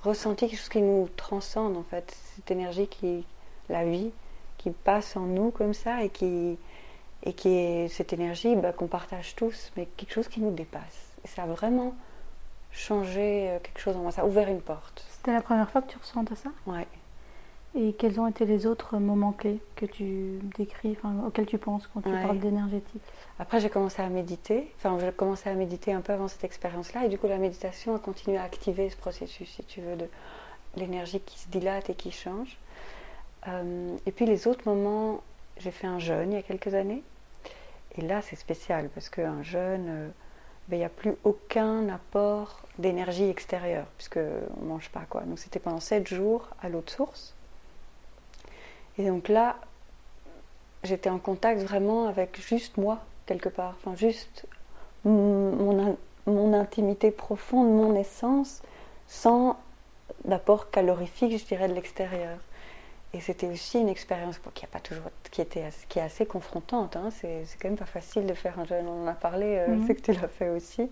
ressenti 0.03 0.49
quelque 0.49 0.59
chose 0.59 0.69
qui 0.69 0.83
nous 0.83 1.09
transcende, 1.17 1.77
en 1.77 1.83
fait. 1.83 2.17
Cette 2.37 2.51
énergie 2.53 2.87
qui, 2.87 3.25
la 3.69 3.85
vie, 3.85 4.13
qui 4.59 4.71
passe 4.71 5.17
en 5.17 5.23
nous 5.23 5.51
comme 5.51 5.75
ça 5.75 6.05
et 6.05 6.11
qui, 6.11 6.59
et 7.25 7.33
qui 7.33 7.49
est 7.49 7.89
cette 7.89 8.13
énergie 8.13 8.55
bah, 8.55 8.73
qu'on 8.73 8.87
partage 8.87 9.35
tous, 9.35 9.73
mais 9.77 9.87
quelque 9.97 10.13
chose 10.13 10.29
qui 10.29 10.41
nous 10.41 10.53
dépasse. 10.53 11.17
Et 11.25 11.29
ça 11.29 11.43
a 11.43 11.47
vraiment 11.47 11.95
changé 12.73 13.51
euh, 13.51 13.59
quelque 13.59 13.81
chose 13.81 13.97
en 13.97 14.01
moi, 14.01 14.13
ça 14.13 14.23
a 14.23 14.25
ouvert 14.25 14.49
une 14.49 14.61
porte. 14.61 15.05
C'était 15.09 15.33
la 15.33 15.43
première 15.43 15.69
fois 15.71 15.83
que 15.83 15.91
tu 15.91 15.99
ressentais 15.99 16.37
ça? 16.37 16.51
Ouais. 16.67 16.87
Et 17.75 17.93
quels 17.93 18.19
ont 18.19 18.27
été 18.27 18.47
les 18.47 18.67
autres 18.67 18.99
moments 18.99 19.33
clés 19.33 19.61
que 19.77 19.87
tu 19.87 20.41
décris, 20.59 20.97
enfin, 20.99 21.15
auxquels 21.25 21.47
tu 21.47 21.59
penses 21.59 21.89
quand 21.93 22.01
tu 22.01 22.11
parles 22.11 22.39
d'énergétique? 22.39 23.03
Après, 23.39 23.61
j'ai 23.61 23.71
commencé 23.71 24.03
à 24.03 24.09
méditer. 24.09 24.73
Enfin, 24.77 24.99
j'ai 24.99 25.13
commencé 25.13 25.49
à 25.49 25.55
méditer 25.55 25.93
un 25.93 26.01
peu 26.01 26.13
avant 26.13 26.27
cette 26.27 26.43
expérience-là. 26.43 27.07
Et 27.07 27.09
du 27.09 27.17
coup, 27.17 27.29
la 27.29 27.39
méditation 27.39 27.95
a 27.95 28.01
continué 28.01 28.39
à 28.39 28.43
activer 28.43 28.91
ce 28.91 28.97
processus, 28.97 29.49
si 29.49 29.63
tu 29.65 29.81
veux, 29.81 29.95
de 29.95 30.09
l'énergie 30.77 31.21
qui 31.21 31.39
se 31.39 31.49
dilate 31.49 31.91
et 31.91 31.95
qui 31.95 32.11
change. 32.11 32.59
Euh, 33.47 33.97
et 34.05 34.11
puis, 34.11 34.27
les 34.27 34.49
autres 34.49 34.69
moments, 34.69 35.23
j'ai 35.59 35.71
fait 35.71 35.87
un 35.87 36.01
jeûne 36.01 36.33
il 36.33 36.35
y 36.35 36.39
a 36.39 36.43
quelques 36.43 36.75
années. 36.75 37.05
Et 37.97 38.01
là, 38.01 38.21
c'est 38.21 38.37
spécial 38.37 38.89
parce 38.93 39.09
qu'un 39.09 39.43
jeûne. 39.43 39.87
Euh, 39.89 40.09
ben, 40.71 40.77
il 40.77 40.81
n'y 40.81 40.85
a 40.85 40.89
plus 40.89 41.17
aucun 41.25 41.89
apport 41.89 42.61
d'énergie 42.79 43.29
extérieure, 43.29 43.87
puisqu'on 43.97 44.63
ne 44.63 44.69
mange 44.69 44.89
pas. 44.91 45.03
Quoi. 45.11 45.23
Donc 45.23 45.41
c'était 45.41 45.59
pendant 45.59 45.81
7 45.81 46.07
jours 46.07 46.49
à 46.63 46.69
l'eau 46.69 46.81
de 46.81 46.91
source. 46.91 47.35
Et 48.97 49.07
donc 49.09 49.29
là, 49.29 49.57
j'étais 50.85 51.11
en 51.11 51.19
contact 51.19 51.61
vraiment 51.61 52.07
avec 52.07 52.41
juste 52.41 52.77
moi, 52.77 53.01
quelque 53.27 53.49
part. 53.49 53.75
Enfin, 53.81 53.97
juste 53.97 54.47
mon, 55.05 55.97
mon 56.27 56.53
intimité 56.53 57.11
profonde, 57.11 57.69
mon 57.69 57.97
essence, 57.97 58.63
sans 59.09 59.59
d'apport 60.25 60.71
calorifique, 60.71 61.37
je 61.37 61.45
dirais, 61.45 61.69
de 61.69 61.75
l'extérieur. 61.75 62.39
Et 63.13 63.21
c'était 63.21 63.49
aussi 63.49 63.79
une 63.79 63.89
expérience 63.89 64.41
qui, 64.55 64.65
a 64.65 64.69
pas 64.69 64.79
toujours, 64.79 65.11
qui, 65.31 65.41
était, 65.41 65.69
qui 65.89 65.99
est 65.99 66.03
assez 66.03 66.27
confrontante. 66.27 66.95
Hein. 66.97 67.11
C'est, 67.11 67.45
quand 67.61 67.69
même 67.69 67.77
pas 67.77 67.85
facile 67.85 68.25
de 68.25 68.35
faire 68.35 68.59
un 68.59 68.65
jeûne. 68.65 68.87
On 68.87 69.05
en 69.05 69.07
a 69.09 69.15
parlé, 69.15 69.57
euh, 69.59 69.69
mhm. 69.69 69.87
c'est 69.87 69.95
que 69.97 70.13
tu 70.13 70.13
l'as 70.13 70.29
fait 70.29 70.49
aussi. 70.49 70.89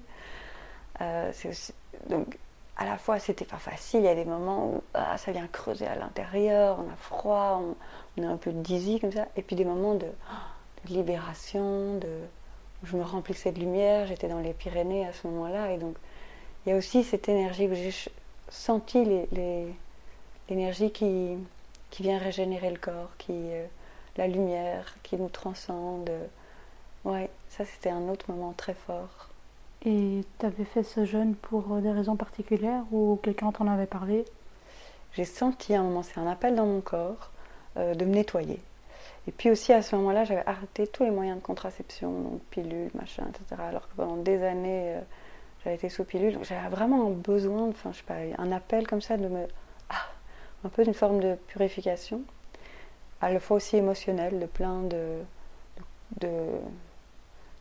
Euh, 1.00 1.30
aussi. 1.48 1.72
Donc, 2.08 2.36
à 2.76 2.84
la 2.84 2.98
fois, 2.98 3.20
c'était 3.20 3.44
pas 3.44 3.58
facile. 3.58 4.00
Il 4.00 4.06
y 4.06 4.08
a 4.08 4.16
des 4.16 4.24
moments 4.24 4.66
où 4.66 4.82
ah, 4.94 5.16
ça 5.16 5.30
vient 5.30 5.46
creuser 5.46 5.86
à 5.86 5.94
l'intérieur, 5.94 6.78
on 6.80 6.92
a 6.92 6.96
froid, 6.96 7.62
on, 7.62 7.76
on, 8.20 8.28
a 8.28 8.32
un 8.32 8.36
peu 8.36 8.50
dizzy 8.50 8.98
comme 8.98 9.12
ça. 9.12 9.28
Et 9.36 9.42
puis 9.42 9.54
des 9.54 9.64
moments 9.64 9.94
de, 9.94 10.06
de 10.86 10.92
libération, 10.92 11.98
de, 11.98 12.08
où 12.82 12.86
je 12.86 12.96
me 12.96 13.02
remplissais 13.02 13.52
de 13.52 13.60
lumière. 13.60 14.06
J'étais 14.08 14.28
dans 14.28 14.40
les 14.40 14.54
Pyrénées 14.54 15.06
à 15.06 15.12
ce 15.12 15.26
moment-là. 15.28 15.72
Et 15.72 15.78
donc, 15.78 15.96
il 16.66 16.70
y 16.70 16.72
a 16.72 16.76
aussi 16.76 17.04
cette 17.04 17.28
énergie 17.28 17.68
où 17.68 17.74
j'ai 17.74 17.94
senti 18.48 19.04
l'énergie 20.48 20.84
les, 20.84 20.90
qui 20.90 21.36
qui 21.90 22.02
vient 22.02 22.18
régénérer 22.18 22.70
le 22.70 22.78
corps, 22.78 23.10
qui, 23.18 23.32
euh, 23.32 23.66
la 24.16 24.26
lumière, 24.26 24.94
qui 25.02 25.16
nous 25.16 25.28
transcende. 25.28 26.10
Ouais, 27.04 27.30
ça 27.48 27.64
c'était 27.64 27.90
un 27.90 28.08
autre 28.08 28.30
moment 28.30 28.52
très 28.56 28.74
fort. 28.74 29.28
Et 29.84 30.24
tu 30.38 30.46
avais 30.46 30.64
fait 30.64 30.82
ce 30.82 31.04
jeûne 31.04 31.34
pour 31.34 31.72
euh, 31.72 31.80
des 31.80 31.92
raisons 31.92 32.16
particulières 32.16 32.84
ou 32.92 33.18
quelqu'un 33.22 33.52
t'en 33.52 33.68
avait 33.68 33.86
parlé? 33.86 34.24
J'ai 35.12 35.24
senti 35.24 35.74
à 35.74 35.80
un 35.80 35.84
moment, 35.84 36.02
c'est 36.02 36.18
un 36.18 36.26
appel 36.26 36.54
dans 36.54 36.66
mon 36.66 36.80
corps, 36.80 37.30
euh, 37.76 37.94
de 37.94 38.04
me 38.04 38.14
nettoyer. 38.14 38.60
Et 39.26 39.32
puis 39.32 39.50
aussi 39.50 39.72
à 39.72 39.82
ce 39.82 39.94
moment-là, 39.96 40.24
j'avais 40.24 40.46
arrêté 40.46 40.86
tous 40.86 41.04
les 41.04 41.10
moyens 41.10 41.38
de 41.38 41.42
contraception, 41.42 42.10
donc 42.20 42.40
pilules, 42.50 42.90
machin, 42.94 43.24
etc. 43.28 43.60
Alors 43.68 43.88
que 43.88 43.94
pendant 43.96 44.16
des 44.16 44.42
années, 44.42 44.96
j'avais 45.62 45.76
été 45.76 45.88
sous 45.88 46.04
pilule. 46.04 46.34
Donc 46.34 46.44
j'avais 46.44 46.68
vraiment 46.68 47.10
besoin, 47.10 47.68
enfin 47.68 47.92
je 47.92 47.98
sais 47.98 48.04
pas, 48.04 48.14
un 48.38 48.52
appel 48.52 48.86
comme 48.86 49.02
ça 49.02 49.16
de 49.16 49.28
me 49.28 49.46
un 50.64 50.68
peu 50.68 50.84
d'une 50.84 50.94
forme 50.94 51.20
de 51.20 51.34
purification, 51.46 52.22
à 53.20 53.32
la 53.32 53.40
fois 53.40 53.56
aussi 53.56 53.76
émotionnelle, 53.76 54.38
de 54.38 54.46
plein 54.46 54.82
de. 54.82 55.18
de 56.20 56.30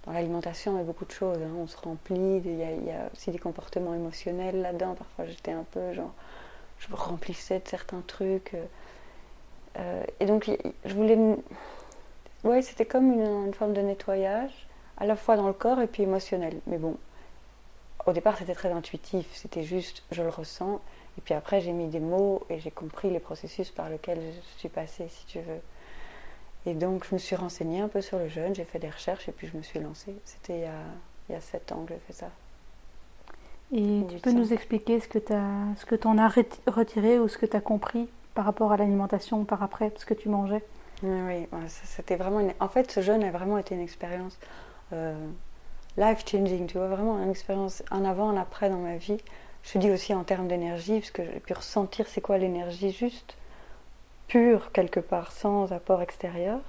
dans 0.06 0.14
l'alimentation, 0.14 0.76
il 0.76 0.78
y 0.78 0.82
a 0.82 0.84
beaucoup 0.86 1.04
de 1.04 1.12
choses, 1.12 1.38
hein. 1.38 1.52
on 1.60 1.68
se 1.68 1.76
remplit, 1.76 2.38
il 2.38 2.56
y, 2.56 2.64
a, 2.64 3.10
aussi 3.14 3.30
des 3.30 3.40
comportements 3.40 3.94
émotionnels 3.94 4.62
là-dedans. 4.62 4.96
Parfois, 4.96 5.26
j'étais 5.26 5.52
un 5.52 5.66
peu 5.72 5.94
genre. 5.94 6.14
Je 6.80 6.90
me 6.90 6.96
remplissais 6.96 7.60
de 7.60 7.68
certains 7.68 8.02
trucs. 8.08 8.56
Euh, 9.78 10.04
et 10.20 10.26
donc, 10.26 10.50
je 10.86 10.94
voulais. 10.94 11.18
Ouais, 12.44 12.62
c'était 12.62 12.86
comme 12.86 13.12
une, 13.12 13.48
une, 13.48 13.54
forme 13.54 13.74
de 13.74 13.82
nettoyage, 13.82 14.68
à 14.98 15.06
la 15.06 15.16
fois 15.16 15.36
dans 15.36 15.48
le 15.48 15.54
corps 15.54 15.82
et 15.82 15.88
puis 15.88 16.04
émotionnel. 16.04 16.58
Mais 16.68 16.78
bon, 16.78 16.96
au 18.06 18.14
départ, 18.14 18.38
c'était 18.38 18.54
très 18.54 18.72
intuitif, 18.72 19.28
c'était 19.34 19.64
juste, 19.64 20.04
je 20.12 20.24
le 20.24 20.30
ressens, 20.30 20.80
et 21.18 21.22
puis 21.22 21.34
après, 21.34 21.62
j'ai 21.62 21.72
mis 21.72 21.88
des 21.88 22.00
mots 22.00 22.46
et 22.50 22.60
j'ai 22.60 22.72
compris 22.72 23.10
les 23.10 23.20
processus 23.20 23.72
par 23.72 23.90
lesquels 23.90 24.22
je 24.22 24.60
suis 24.60 24.70
passée, 24.70 25.08
si 25.10 25.26
tu 25.26 25.40
veux. 25.40 25.62
Et 26.66 26.74
donc, 26.74 27.06
je 27.08 27.16
me 27.16 27.20
suis 27.20 27.36
renseignée 27.36 27.80
un 27.80 27.88
peu 27.88 28.02
sur 28.02 28.20
le 28.20 28.28
jeûne, 28.28 28.54
j'ai 28.54 28.66
fait 28.66 28.80
des 28.80 28.90
recherches 28.90 29.28
et 29.30 29.32
puis 29.32 29.48
je 29.48 29.58
me 29.58 29.64
suis 29.64 29.80
lancée. 29.80 30.16
C'était 30.26 30.58
il 30.58 30.62
y 30.62 30.66
a, 30.66 30.84
il 31.30 31.34
y 31.34 31.36
a 31.36 31.42
sept 31.42 31.72
ans 31.72 31.84
que 31.86 31.94
j'ai 31.94 32.00
fait 32.08 32.14
ça. 32.14 32.30
Et 33.74 34.04
tu 34.10 34.20
peux 34.20 34.32
nous 34.32 34.54
expliquer 34.54 35.00
ce 35.00 35.08
que 35.08 35.20
tu 35.96 36.08
en 36.08 36.18
as 36.18 36.28
retiré 36.68 37.20
ou 37.20 37.28
ce 37.28 37.38
que 37.38 37.46
tu 37.46 37.58
as 37.58 37.62
compris 37.62 38.08
par 38.34 38.46
rapport 38.46 38.72
à 38.72 38.78
l'alimentation, 38.78 39.44
par 39.44 39.64
après, 39.64 39.92
ce 39.98 40.06
que 40.06 40.14
tu 40.14 40.30
mangeais? 40.30 40.64
Oui, 41.04 41.48
c'était 41.68 42.16
vraiment 42.16 42.40
une... 42.40 42.54
En 42.60 42.70
fait, 42.70 42.90
ce 42.92 43.02
jeûne 43.02 43.24
a 43.24 43.32
vraiment 43.32 43.58
été 43.58 43.76
une 43.76 43.82
expérience 43.82 44.40
euh, 44.94 45.16
life-changing, 45.98 46.68
tu 46.68 46.78
vois, 46.78 46.88
vraiment 46.88 47.22
une 47.22 47.30
expérience 47.30 47.84
en 47.92 48.06
avant, 48.06 48.30
en 48.30 48.38
après 48.38 48.70
dans 48.70 48.78
ma 48.78 48.96
vie. 48.96 49.18
Je 49.74 49.80
dis 49.80 49.92
aussi 49.92 50.14
en 50.14 50.24
termes 50.24 50.48
d'énergie, 50.48 51.00
parce 51.00 51.12
que 51.12 51.24
j'ai 51.24 51.40
pu 51.42 51.54
ressentir 51.54 52.08
c'est 52.08 52.22
quoi 52.22 52.38
l'énergie 52.38 52.92
juste, 52.92 53.36
pure 54.28 54.72
quelque 54.72 55.02
part, 55.02 55.34
sans 55.34 55.74
apport 55.74 56.02
extérieur. 56.02 56.60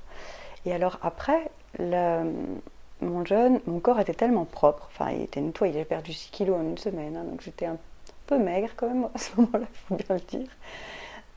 Et 0.67 0.73
alors 0.73 0.99
après, 1.03 1.49
mon 1.79 3.25
jeûne, 3.25 3.61
mon 3.67 3.79
corps 3.79 4.01
était 4.01 4.15
tellement 4.15 4.45
propre, 4.45 4.89
enfin 4.93 5.13
il 5.13 5.23
était 5.23 5.41
nettoyé, 5.41 5.75
j'ai 5.75 5.85
perdu 5.85 6.13
6 6.13 6.31
kilos 6.31 6.57
en 6.59 6.63
une 6.63 6.79
semaine, 6.79 7.17
hein, 7.17 7.23
donc 7.23 7.41
j'étais 7.41 7.67
un 7.67 7.79
peu 8.27 8.37
maigre 8.37 8.71
quand 8.77 8.89
même 8.89 9.09
à 9.15 9.19
ce 9.19 9.37
moment-là, 9.37 9.67
il 9.71 9.79
faut 9.87 9.95
bien 9.95 10.17
le 10.17 10.21
dire. 10.21 10.49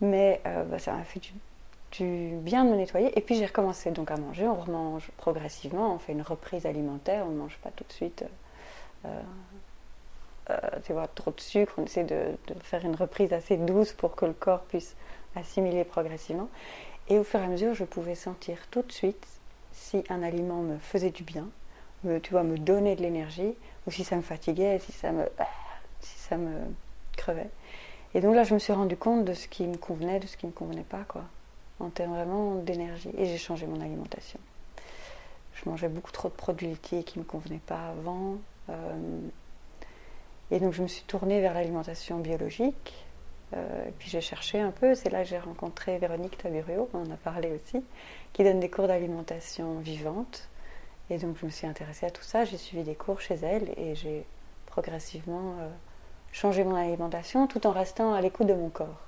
Mais 0.02 0.42
euh, 0.48 0.64
bah, 0.64 0.80
ça 0.80 0.94
m'a 0.94 1.04
fait 1.04 1.20
du, 1.20 2.38
bien 2.38 2.66
de 2.66 2.72
me 2.72 2.76
nettoyer. 2.76 3.16
Et 3.18 3.22
puis 3.22 3.36
j'ai 3.36 3.46
recommencé 3.46 3.92
donc 3.92 4.10
à 4.10 4.18
manger, 4.18 4.48
on 4.48 4.56
remange 4.56 5.12
progressivement, 5.18 5.94
on 5.94 6.00
fait 6.00 6.14
une 6.14 6.24
reprise 6.24 6.66
alimentaire, 6.66 7.26
on 7.28 7.32
ne 7.32 7.38
mange 7.38 7.58
pas 7.58 7.70
tout 7.70 7.84
de 7.88 7.94
suite. 7.94 8.24
Euh, 8.24 8.28
euh, 9.06 9.22
tu 10.84 10.94
vois, 10.94 11.08
trop 11.08 11.32
de 11.32 11.40
sucre, 11.40 11.74
on 11.78 11.86
essaie 11.86 12.04
de, 12.04 12.38
faire 12.62 12.86
une 12.86 12.96
reprise 12.96 13.34
assez 13.34 13.58
douce 13.58 13.94
pour 13.94 14.16
que 14.16 14.26
le 14.26 14.34
corps 14.34 14.62
puisse 14.62 14.96
assimiler 15.36 15.84
progressivement. 15.84 16.50
Et 17.10 17.18
au 17.18 17.24
fur 17.24 17.40
et 17.40 17.44
à 17.44 17.48
mesure, 17.48 17.74
je 17.74 17.84
pouvais 17.84 18.16
sentir 18.16 18.58
tout 18.70 18.82
de 18.82 18.92
suite 18.92 19.28
si 19.72 20.04
un 20.10 20.24
aliment 20.24 20.62
me 20.62 20.78
faisait 20.78 21.10
du 21.10 21.24
bien, 21.24 21.48
me, 22.04 22.20
tu 22.20 22.32
vois, 22.32 22.44
me 22.44 22.58
donnait 22.58 22.96
de 22.96 23.02
l'énergie, 23.02 23.56
ou 23.88 23.92
si 23.92 24.04
ça 24.04 24.16
me 24.16 24.22
fatiguait, 24.22 24.80
si 24.80 24.92
ça 24.92 25.12
me, 25.12 25.26
si 26.02 26.18
ça 26.20 26.38
me 26.38 26.54
crevait. 27.18 27.50
Et 28.14 28.22
donc 28.22 28.36
là, 28.36 28.44
je 28.44 28.54
me 28.54 28.60
suis 28.60 28.74
rendu 28.74 28.98
compte 28.98 29.26
de 29.26 29.34
ce 29.34 29.48
qui 29.48 29.66
me 29.68 29.78
convenait, 29.78 30.20
de 30.20 30.28
ce 30.28 30.38
qui 30.38 30.46
ne 30.46 30.52
me 30.52 30.56
convenait 30.56 30.84
pas, 30.84 31.04
quoi, 31.08 31.24
en 31.80 31.90
termes 31.90 32.14
vraiment 32.14 32.56
d'énergie. 32.56 33.12
Et 33.18 33.26
j'ai 33.26 33.38
changé 33.38 33.68
mon 33.68 33.82
alimentation. 33.82 34.40
Je 35.54 35.70
mangeais 35.70 35.90
beaucoup 35.90 36.12
trop 36.12 36.30
de 36.30 36.34
produits 36.34 36.68
laitiers 36.68 37.04
qui 37.04 37.20
ne 37.20 37.24
me 37.24 37.30
convenaient 37.30 37.62
pas 37.66 37.90
avant. 37.90 38.38
Euh, 38.70 39.20
et 40.52 40.60
donc 40.60 40.74
je 40.74 40.82
me 40.82 40.88
suis 40.88 41.04
tournée 41.04 41.42
vers 41.42 41.54
l'alimentation 41.54 42.20
biologique. 42.20 43.06
Euh, 43.54 43.90
puis 44.00 44.10
j'ai 44.10 44.22
cherché 44.22 44.60
un 44.60 44.72
peu, 44.72 44.96
c'est 44.96 45.10
là 45.10 45.24
que 45.24 45.30
j'ai 45.30 45.40
rencontré 45.40 45.98
Véronique 45.98 46.38
Taburio, 46.38 46.90
on 46.94 47.02
en 47.02 47.12
a 47.12 47.18
parlé 47.18 47.52
aussi, 47.52 47.84
qui 48.32 48.44
donne 48.44 48.60
des 48.60 48.70
cours 48.70 48.88
d'alimentation 48.88 49.80
vivante. 49.80 50.48
Et 51.10 51.18
donc 51.18 51.38
je 51.40 51.46
me 51.46 51.52
suis 51.52 51.68
intéressée 51.68 52.06
à 52.06 52.12
tout 52.12 52.24
ça, 52.24 52.46
j'ai 52.46 52.58
suivi 52.58 52.84
des 52.84 52.96
cours 52.96 53.20
chez 53.20 53.36
elle 53.36 53.74
et 53.78 53.96
j'ai 53.96 54.26
progressivement 54.68 55.56
euh, 55.60 55.70
changé 56.32 56.64
mon 56.64 56.76
alimentation 56.76 57.48
tout 57.48 57.68
en 57.68 57.72
restant 57.72 58.14
à 58.14 58.22
l'écoute 58.22 58.48
de 58.48 58.54
mon 58.54 58.70
corps. 58.70 59.02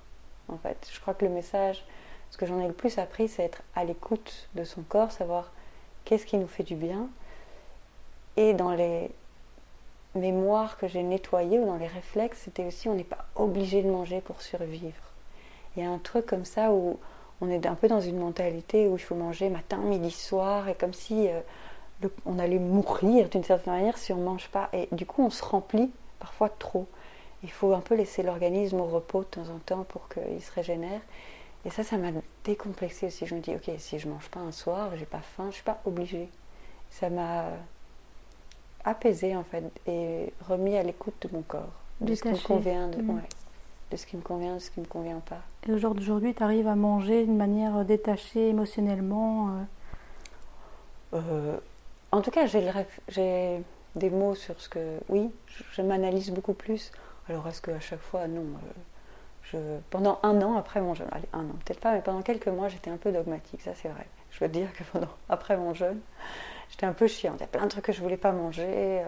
En 0.50 0.58
fait, 0.58 0.90
je 0.92 1.00
crois 1.00 1.14
que 1.14 1.24
le 1.24 1.32
message, 1.32 1.86
ce 2.32 2.38
que 2.38 2.46
j'en 2.46 2.60
ai 2.60 2.68
le 2.68 2.74
plus 2.74 2.98
appris, 2.98 3.30
c'est 3.30 3.44
être 3.44 3.62
à 3.76 3.86
l'écoute 3.86 4.50
de 4.56 4.66
son 4.66 4.82
corps, 4.82 5.12
savoir 5.12 5.54
qu'est-ce 6.04 6.26
qui 6.26 6.38
nous 6.38 6.48
fait 6.48 6.64
du 6.64 6.76
bien. 6.76 7.08
Et 8.36 8.54
dans 8.54 8.74
les 8.74 9.10
mémoire 10.16 10.78
que 10.78 10.88
j'ai 10.88 11.04
nettoyée 11.04 11.60
ou 11.60 11.66
dans 11.66 11.78
les 11.78 11.88
réflexes, 11.88 12.42
c'était 12.44 12.66
aussi 12.66 12.88
on 12.88 12.94
n'est 12.94 13.04
pas 13.04 13.26
obligé 13.36 13.82
de 13.82 13.90
manger 13.90 14.22
pour 14.22 14.42
survivre. 14.42 14.94
Il 15.76 15.84
y 15.84 15.86
a 15.86 15.90
un 15.90 15.98
truc 15.98 16.26
comme 16.26 16.46
ça 16.46 16.72
où 16.72 17.00
on 17.42 17.50
est 17.50 17.66
un 17.66 17.76
peu 17.76 17.88
dans 17.88 18.00
une 18.00 18.20
mentalité 18.20 18.88
où 18.88 18.96
il 18.96 19.00
faut 19.02 19.16
manger 19.16 19.50
matin, 19.50 19.78
midi, 19.78 20.12
soir, 20.12 20.70
et 20.70 20.76
comme 20.76 20.94
si 20.94 21.28
euh, 21.28 21.40
on 22.26 22.40
allait 22.40 22.60
mourir 22.60 23.30
d'une 23.30 23.44
certaine 23.44 23.74
manière 23.74 23.98
si 23.98 24.14
on 24.14 24.18
ne 24.18 24.24
mange 24.24 24.50
pas. 24.50 24.70
Et 24.74 24.88
du 24.92 25.06
coup, 25.06 25.24
on 25.24 25.30
se 25.30 25.44
remplit 25.44 25.92
parfois 26.20 26.50
trop. 26.50 26.88
Il 27.44 27.52
faut 27.52 27.74
un 27.74 27.82
peu 27.82 27.96
laisser 27.96 28.24
l'organisme 28.24 28.80
au 28.80 28.86
repos 28.86 29.20
de 29.20 29.26
temps 29.26 29.50
en 29.50 29.60
temps 29.60 29.84
pour 29.84 30.08
qu'il 30.10 30.42
se 30.42 30.52
régénère. 30.52 31.02
Et 31.66 31.70
ça, 31.70 31.84
ça 31.84 31.98
m'a 31.98 32.12
décomplexé 32.44 33.08
aussi. 33.08 33.26
Je 33.26 33.36
me 33.36 33.40
dis, 33.40 33.56
ok, 33.56 33.72
si 33.78 34.00
je 34.00 34.08
mange 34.08 34.30
pas 34.30 34.40
un 34.40 34.52
soir, 34.52 34.92
j'ai 34.96 35.06
pas 35.06 35.22
faim, 35.22 35.48
je 35.50 35.56
suis 35.56 35.64
pas 35.64 35.82
obligée. 35.86 36.30
Ça 36.90 37.10
m'a 37.10 37.46
apaisé 38.86 39.36
en 39.36 39.44
fait 39.44 39.64
et 39.88 40.34
remis 40.48 40.76
à 40.78 40.84
l'écoute 40.84 41.16
de 41.22 41.36
mon 41.36 41.42
corps, 41.42 41.72
de 42.02 42.16
ce 42.16 42.22
qui 42.24 42.30
me 42.30 42.38
convient, 42.38 42.88
de, 42.88 43.02
mm. 43.02 43.22
de 43.92 43.98
ce 43.98 44.06
qui 44.06 44.18
me 44.18 44.22
convient, 44.22 44.56
de 44.56 44.60
ce 44.60 44.72
qui 44.72 44.80
me 44.80 44.86
convient 44.86 45.20
pas. 45.20 45.42
Et 45.68 45.72
aujourd'hui, 45.72 46.34
tu 46.34 46.44
arrives 46.44 46.68
à 46.68 46.76
manger 46.76 47.24
d'une 47.24 47.38
manière 47.38 47.86
détachée 47.86 48.50
émotionnellement 48.50 49.50
euh? 49.50 49.64
Euh, 51.14 51.58
En 52.12 52.22
tout 52.22 52.32
cas, 52.32 52.46
j'ai 52.46 53.64
des 53.96 54.10
mots 54.10 54.36
sur 54.36 54.60
ce 54.60 54.70
que. 54.70 55.00
Oui, 55.10 55.32
je, 55.48 55.82
m'analyse 55.82 56.32
beaucoup 56.32 56.54
plus. 56.54 56.92
Alors, 57.30 57.48
est-ce 57.48 57.62
qu'à 57.62 57.80
chaque 57.80 58.02
fois, 58.02 58.28
non 58.28 58.42
euh, 58.42 58.82
je, 59.44 59.58
Pendant 59.90 60.20
un 60.24 60.42
an 60.42 60.58
après 60.58 60.82
mon 60.82 60.94
jeûne, 60.94 61.08
allez, 61.12 61.28
un 61.32 61.46
an, 61.46 61.56
peut-être 61.66 61.80
pas, 61.80 61.94
mais 61.94 62.02
pendant 62.02 62.22
quelques 62.22 62.48
mois, 62.48 62.68
j'étais 62.68 62.90
un 62.90 62.98
peu 62.98 63.12
dogmatique, 63.12 63.62
ça 63.62 63.74
c'est 63.76 63.90
vrai. 63.90 64.08
Je 64.32 64.44
veux 64.44 64.50
dire 64.50 64.74
que 64.74 64.84
pendant, 64.92 65.08
après 65.30 65.56
mon 65.56 65.74
jeûne, 65.74 66.00
j'étais 66.74 66.88
un 66.88 66.94
peu 66.94 67.08
chiante. 67.08 67.36
Il 67.38 67.42
y 67.42 67.44
a 67.44 67.48
plein 67.48 67.64
de 67.64 67.70
trucs 67.70 67.86
que 67.86 67.92
je 67.94 68.02
voulais 68.02 68.18
pas 68.18 68.32
manger. 68.32 68.66
Euh, 68.68 69.04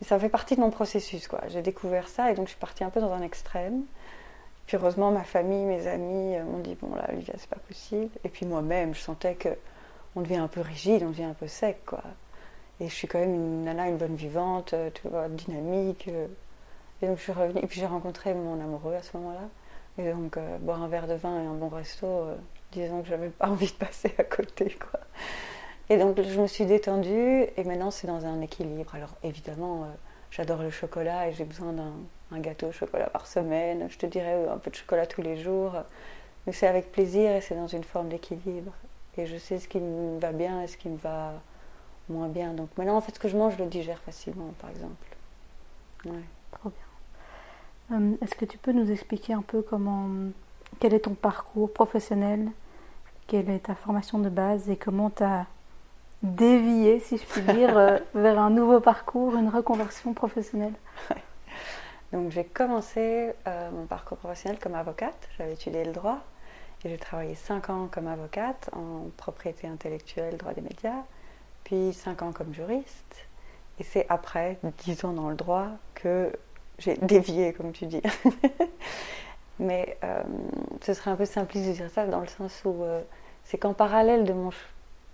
mais 0.00 0.06
ça 0.06 0.18
fait 0.18 0.28
partie 0.28 0.56
de 0.56 0.60
mon 0.60 0.70
processus, 0.70 1.26
quoi. 1.26 1.40
J'ai 1.48 1.62
découvert 1.62 2.06
ça 2.06 2.30
et 2.30 2.34
donc 2.34 2.46
je 2.46 2.50
suis 2.50 2.60
partie 2.60 2.84
un 2.84 2.90
peu 2.90 3.00
dans 3.00 3.12
un 3.12 3.22
extrême. 3.22 3.82
Puis 4.66 4.76
heureusement, 4.76 5.10
ma 5.10 5.24
famille, 5.24 5.64
mes 5.64 5.86
amis 5.86 6.36
euh, 6.36 6.44
m'ont 6.44 6.58
dit 6.58 6.76
bon 6.80 6.94
là, 6.94 7.06
Olivia, 7.08 7.34
c'est 7.38 7.48
pas 7.48 7.60
possible. 7.66 8.10
Et 8.24 8.28
puis 8.28 8.44
moi-même, 8.44 8.94
je 8.94 9.00
sentais 9.00 9.34
que 9.34 9.48
on 10.16 10.20
devient 10.20 10.36
un 10.36 10.48
peu 10.48 10.60
rigide, 10.60 11.02
on 11.02 11.10
devient 11.10 11.24
un 11.24 11.34
peu 11.34 11.48
sec, 11.48 11.78
quoi. 11.86 12.02
Et 12.80 12.88
je 12.88 12.94
suis 12.94 13.08
quand 13.08 13.18
même 13.18 13.34
une 13.34 13.64
nana, 13.64 13.88
une 13.88 13.96
bonne 13.96 14.14
vivante, 14.14 14.74
euh, 14.74 14.90
tu 14.92 15.08
dynamique. 15.30 16.08
Et 17.00 17.06
donc 17.06 17.16
je 17.16 17.22
suis 17.22 17.32
revenue. 17.32 17.60
Et 17.62 17.66
puis 17.66 17.80
j'ai 17.80 17.86
rencontré 17.86 18.34
mon 18.34 18.60
amoureux 18.60 18.94
à 18.94 19.02
ce 19.02 19.16
moment-là. 19.16 19.48
Et 19.96 20.12
donc 20.12 20.38
boire 20.60 20.82
un 20.82 20.88
verre 20.88 21.08
de 21.08 21.14
vin 21.14 21.42
et 21.42 21.46
un 21.46 21.54
bon 21.54 21.68
resto, 21.68 22.28
disons 22.70 23.02
que 23.02 23.08
j'avais 23.08 23.30
pas 23.30 23.46
envie 23.48 23.66
de 23.66 23.72
passer 23.72 24.14
à 24.18 24.24
côté, 24.24 24.76
quoi. 24.78 25.00
Et 25.90 25.96
donc 25.96 26.20
je 26.20 26.40
me 26.40 26.46
suis 26.46 26.66
détendue 26.66 27.46
et 27.56 27.64
maintenant 27.64 27.90
c'est 27.90 28.06
dans 28.06 28.26
un 28.26 28.40
équilibre. 28.40 28.94
Alors 28.94 29.14
évidemment, 29.22 29.84
euh, 29.84 29.86
j'adore 30.30 30.62
le 30.62 30.70
chocolat 30.70 31.28
et 31.28 31.32
j'ai 31.32 31.44
besoin 31.44 31.74
un 32.30 32.38
gâteau 32.40 32.68
au 32.68 32.72
chocolat 32.72 33.08
par 33.08 33.26
semaine, 33.26 33.88
je 33.90 33.96
te 33.96 34.06
dirais 34.06 34.46
un 34.52 34.58
peu 34.58 34.70
de 34.70 34.76
chocolat 34.76 35.06
tous 35.06 35.22
les 35.22 35.36
jours. 35.36 35.72
Mais 36.46 36.52
c'est 36.52 36.66
avec 36.66 36.92
plaisir 36.92 37.30
et 37.30 37.40
c'est 37.40 37.54
dans 37.54 37.66
une 37.66 37.84
forme 37.84 38.08
d'équilibre. 38.08 38.72
Et 39.18 39.26
je 39.26 39.36
sais 39.36 39.58
ce 39.58 39.68
qui 39.68 39.80
me 39.80 40.18
va 40.18 40.32
bien 40.32 40.62
et 40.62 40.66
ce 40.66 40.76
qui 40.76 40.88
me 40.88 40.96
va 40.96 41.32
moins 42.08 42.28
bien. 42.28 42.52
Donc 42.52 42.70
maintenant, 42.78 42.96
en 42.96 43.00
fait, 43.00 43.14
ce 43.14 43.20
que 43.20 43.28
je 43.28 43.36
mange, 43.36 43.54
je 43.58 43.62
le 43.62 43.68
digère 43.68 43.98
facilement, 43.98 44.54
par 44.60 44.70
exemple. 44.70 44.94
Ouais. 46.06 46.24
Trop 46.52 46.70
bien. 46.70 47.98
Euh, 47.98 48.16
est-ce 48.22 48.34
que 48.34 48.44
tu 48.44 48.56
peux 48.56 48.72
nous 48.72 48.90
expliquer 48.90 49.34
un 49.34 49.42
peu 49.42 49.60
comment, 49.60 50.08
quel 50.80 50.94
est 50.94 51.00
ton 51.00 51.14
parcours 51.14 51.72
professionnel, 51.72 52.48
quelle 53.26 53.50
est 53.50 53.66
ta 53.66 53.74
formation 53.74 54.18
de 54.18 54.28
base? 54.28 54.70
Et 54.70 54.76
comment 54.76 55.10
tu 55.10 55.24
as 55.24 55.46
dévié, 56.22 57.00
si 57.00 57.18
je 57.18 57.24
puis 57.24 57.42
dire, 57.42 57.76
euh, 57.78 57.98
vers 58.14 58.38
un 58.38 58.50
nouveau 58.50 58.80
parcours, 58.80 59.36
une 59.36 59.48
reconversion 59.48 60.12
professionnelle 60.14 60.74
Donc 62.12 62.30
j'ai 62.30 62.44
commencé 62.44 63.32
euh, 63.46 63.70
mon 63.70 63.86
parcours 63.86 64.18
professionnel 64.18 64.58
comme 64.58 64.74
avocate. 64.74 65.28
J'avais 65.36 65.52
étudié 65.52 65.84
le 65.84 65.92
droit 65.92 66.20
et 66.84 66.88
j'ai 66.88 66.98
travaillé 66.98 67.34
5 67.34 67.70
ans 67.70 67.88
comme 67.90 68.06
avocate 68.06 68.70
en 68.72 69.10
propriété 69.16 69.66
intellectuelle, 69.66 70.36
droit 70.36 70.54
des 70.54 70.62
médias, 70.62 71.02
puis 71.64 71.92
5 71.92 72.22
ans 72.22 72.32
comme 72.32 72.54
juriste. 72.54 73.28
Et 73.78 73.84
c'est 73.84 74.06
après 74.08 74.58
10 74.84 75.04
ans 75.04 75.12
dans 75.12 75.28
le 75.28 75.36
droit 75.36 75.68
que 75.94 76.32
j'ai 76.78 76.96
dévié, 77.02 77.52
comme 77.52 77.72
tu 77.72 77.86
dis. 77.86 78.02
Mais 79.58 79.98
euh, 80.04 80.22
ce 80.82 80.94
serait 80.94 81.10
un 81.10 81.16
peu 81.16 81.24
simpliste 81.24 81.66
de 81.66 81.72
dire 81.72 81.90
ça 81.90 82.06
dans 82.06 82.20
le 82.20 82.28
sens 82.28 82.62
où 82.64 82.84
euh, 82.84 83.00
c'est 83.44 83.58
qu'en 83.58 83.74
parallèle 83.74 84.24
de 84.24 84.32
mon 84.32 84.50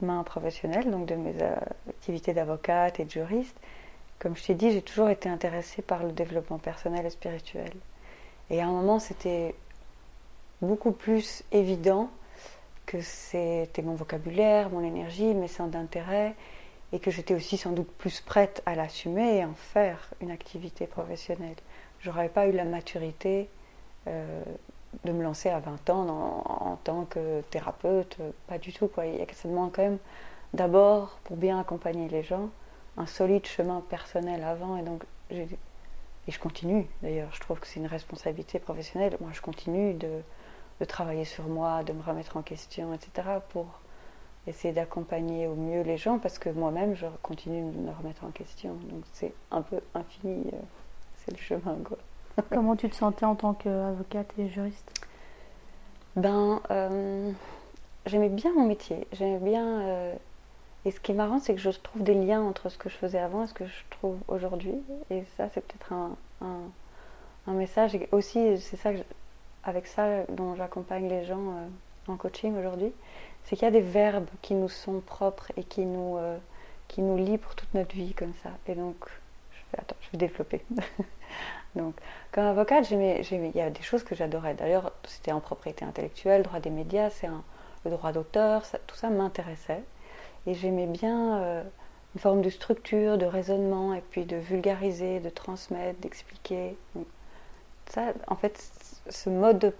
chemin 0.05 0.23
professionnel, 0.23 0.91
donc 0.91 1.07
de 1.07 1.15
mes 1.15 1.35
activités 1.89 2.35
d'avocate 2.35 3.01
et 3.01 3.05
de 3.05 3.11
juriste, 3.11 3.57
comme 4.19 4.37
je 4.37 4.45
t'ai 4.45 4.55
dit, 4.55 4.71
j'ai 4.71 4.83
toujours 4.83 5.09
été 5.09 5.29
intéressée 5.29 5.83
par 5.83 6.03
le 6.03 6.13
développement 6.13 6.59
personnel 6.59 7.07
et 7.07 7.11
spirituel. 7.11 7.73
Et 8.51 8.61
à 8.61 8.67
un 8.67 8.71
moment, 8.71 8.99
c'était 8.99 9.55
beaucoup 10.61 10.93
plus 10.93 11.43
évident 11.53 12.11
que 12.87 13.01
c'était 13.01 13.83
mon 13.83 13.95
vocabulaire, 13.95 14.71
mon 14.71 14.85
énergie, 14.85 15.35
mes 15.35 15.49
centres 15.49 15.71
d'intérêt, 15.71 16.35
et 16.93 16.99
que 17.01 17.11
j'étais 17.11 17.35
aussi 17.35 17.57
sans 17.57 17.73
doute 17.73 17.91
plus 17.99 18.21
prête 18.21 18.63
à 18.67 18.75
l'assumer 18.75 19.39
et 19.39 19.45
en 19.45 19.55
faire 19.55 20.11
une 20.21 20.31
activité 20.31 20.87
professionnelle. 20.87 21.57
J'aurais 22.01 22.29
pas 22.29 22.47
eu 22.47 22.53
la 22.53 22.65
maturité 22.65 23.49
euh, 24.07 24.43
de 25.05 25.13
me 25.13 25.23
lancer 25.23 25.49
à 25.49 25.61
20 25.61 25.91
ans 25.91 26.45
en 26.47 26.77
tant 26.85 27.05
que 27.05 27.41
thérapeute, 27.51 28.19
pas 28.47 28.59
du 28.59 28.73
tout. 28.73 28.89
Quoi. 28.89 29.07
Il 29.07 29.17
y 29.17 29.23
a, 29.23 29.27
ça 29.33 29.49
demande 29.49 29.73
quand 29.73 29.83
même 29.83 29.99
d'abord, 30.53 31.19
pour 31.25 31.37
bien 31.37 31.59
accompagner 31.59 32.09
les 32.09 32.23
gens, 32.23 32.49
un 32.97 33.07
solide 33.07 33.47
chemin 33.47 33.83
personnel 33.89 34.45
avant. 34.45 34.77
Et 34.77 34.83
donc, 34.83 35.05
et 36.27 36.33
je 36.33 36.39
continue 36.39 36.87
d'ailleurs, 37.03 37.29
je 37.33 37.41
trouve 37.41 37.61
que 37.61 37.67
c'est 37.67 37.81
une 37.81 37.87
responsabilité 37.87 38.59
professionnelle. 38.59 39.17
Moi, 39.21 39.31
je 39.33 39.43
continue 39.43 39.95
de, 39.95 40.23
de, 40.81 40.85
travailler 40.85 41.25
sur 41.25 41.45
moi, 41.45 41.83
de 41.83 41.93
me 41.93 42.03
remettre 42.03 42.37
en 42.37 42.43
question, 42.43 42.95
etc. 42.95 43.29
pour 43.51 43.67
essayer 44.47 44.73
d'accompagner 44.73 45.47
au 45.47 45.55
mieux 45.55 45.83
les 45.83 45.97
gens 45.97 46.19
parce 46.19 46.39
que 46.39 46.49
moi-même, 46.51 46.95
je 46.95 47.07
continue 47.23 47.71
de 47.73 47.79
me 47.79 47.91
remettre 47.91 48.25
en 48.25 48.31
question. 48.31 48.75
Donc, 48.75 49.05
c'est 49.13 49.35
un 49.51 49.63
peu 49.63 49.81
infini, 49.95 50.45
euh, 50.53 50.57
c'est 51.17 51.33
le 51.33 51.39
chemin, 51.39 51.77
quoi. 51.85 51.99
Comment 52.51 52.75
tu 52.75 52.89
te 52.89 52.97
sentais 52.97 53.25
en 53.25 53.37
tant 53.37 53.55
qu'avocate 53.55 54.33
et 54.39 54.49
juriste? 54.49 54.91
Ben, 56.17 56.61
euh, 56.71 57.31
j'aimais 58.07 58.29
bien 58.29 58.53
mon 58.55 58.67
métier. 58.67 59.07
J'aimais 59.13 59.39
bien. 59.39 59.81
Euh, 59.83 60.15
et 60.85 60.91
ce 60.91 60.99
qui 61.01 61.13
est 61.13 61.15
marrant, 61.15 61.39
c'est 61.39 61.55
que 61.55 61.61
je 61.61 61.71
trouve 61.71 62.03
des 62.03 62.15
liens 62.15 62.43
entre 62.43 62.69
ce 62.69 62.79
que 62.79 62.89
je 62.89 62.97
faisais 62.97 63.19
avant 63.19 63.45
et 63.45 63.47
ce 63.47 63.55
que 63.55 63.67
je 63.67 63.85
trouve 63.91 64.19
aujourd'hui. 64.27 64.75
Et 65.11 65.25
ça, 65.37 65.49
c'est 65.55 65.61
peut-être 65.61 65.93
un, 65.93 66.17
un, 67.47 67.53
message. 67.53 67.95
Et 67.95 68.09
aussi, 68.11 68.61
c'est 68.61 68.77
ça 68.77 68.93
que 68.93 68.99
avec 69.63 69.87
ça 69.87 70.25
dont 70.29 70.57
j'accompagne 70.57 71.09
les 71.09 71.25
gens 71.25 71.39
euh, 71.39 72.13
en 72.13 72.17
coaching 72.17 72.57
aujourd'hui. 72.59 72.93
C'est 73.45 73.57
qu'il 73.57 73.65
y 73.65 73.69
a 73.69 73.71
des 73.71 73.81
verbes 73.81 74.29
qui 74.43 74.55
nous 74.55 74.69
sont 74.69 75.01
propres 75.01 75.53
et 75.57 75.63
qui 75.65 75.85
nous, 75.85 76.19
qui 76.89 77.03
nous 77.03 77.39
pour 77.39 77.55
toute 77.55 77.73
notre 77.75 77.95
vie 77.95 78.15
comme 78.15 78.33
ça. 78.43 78.51
Et 78.67 78.75
donc, 78.75 78.97
attends, 79.77 79.97
je 80.01 80.11
vais 80.13 80.19
développer. 80.19 80.65
Donc, 81.77 81.95
comme 82.33 82.45
avocate, 82.45 82.91
il 82.91 83.51
y 83.55 83.61
a 83.61 83.71
des 83.71 83.83
choses 83.83 84.05
que 84.05 84.15
j'adorais. 84.15 84.55
D'ailleurs, 84.55 84.93
c'était 85.05 85.33
en 85.33 85.41
propriété 85.41 85.85
intellectuelle, 85.85 86.43
droit 86.43 86.61
des 86.61 86.71
médias, 86.71 87.11
c'est 87.11 87.29
le 87.85 87.91
droit 87.91 88.13
d'auteur, 88.13 88.63
tout 88.87 88.97
ça 88.97 89.11
m'intéressait. 89.11 89.83
Et 90.47 90.55
j'aimais 90.55 90.87
bien 90.87 91.39
euh, 91.39 91.63
une 92.15 92.21
forme 92.21 92.43
de 92.43 92.51
structure, 92.51 93.19
de 93.19 93.27
raisonnement, 93.27 93.95
et 93.95 94.03
puis 94.03 94.25
de 94.25 94.37
vulgariser, 94.37 95.21
de 95.21 95.31
transmettre, 95.31 95.99
d'expliquer. 96.01 96.77
Ça, 97.87 98.13
en 98.29 98.37
fait, 98.37 98.63
ce 99.09 99.31
mode 99.31 99.59
de 99.59 99.73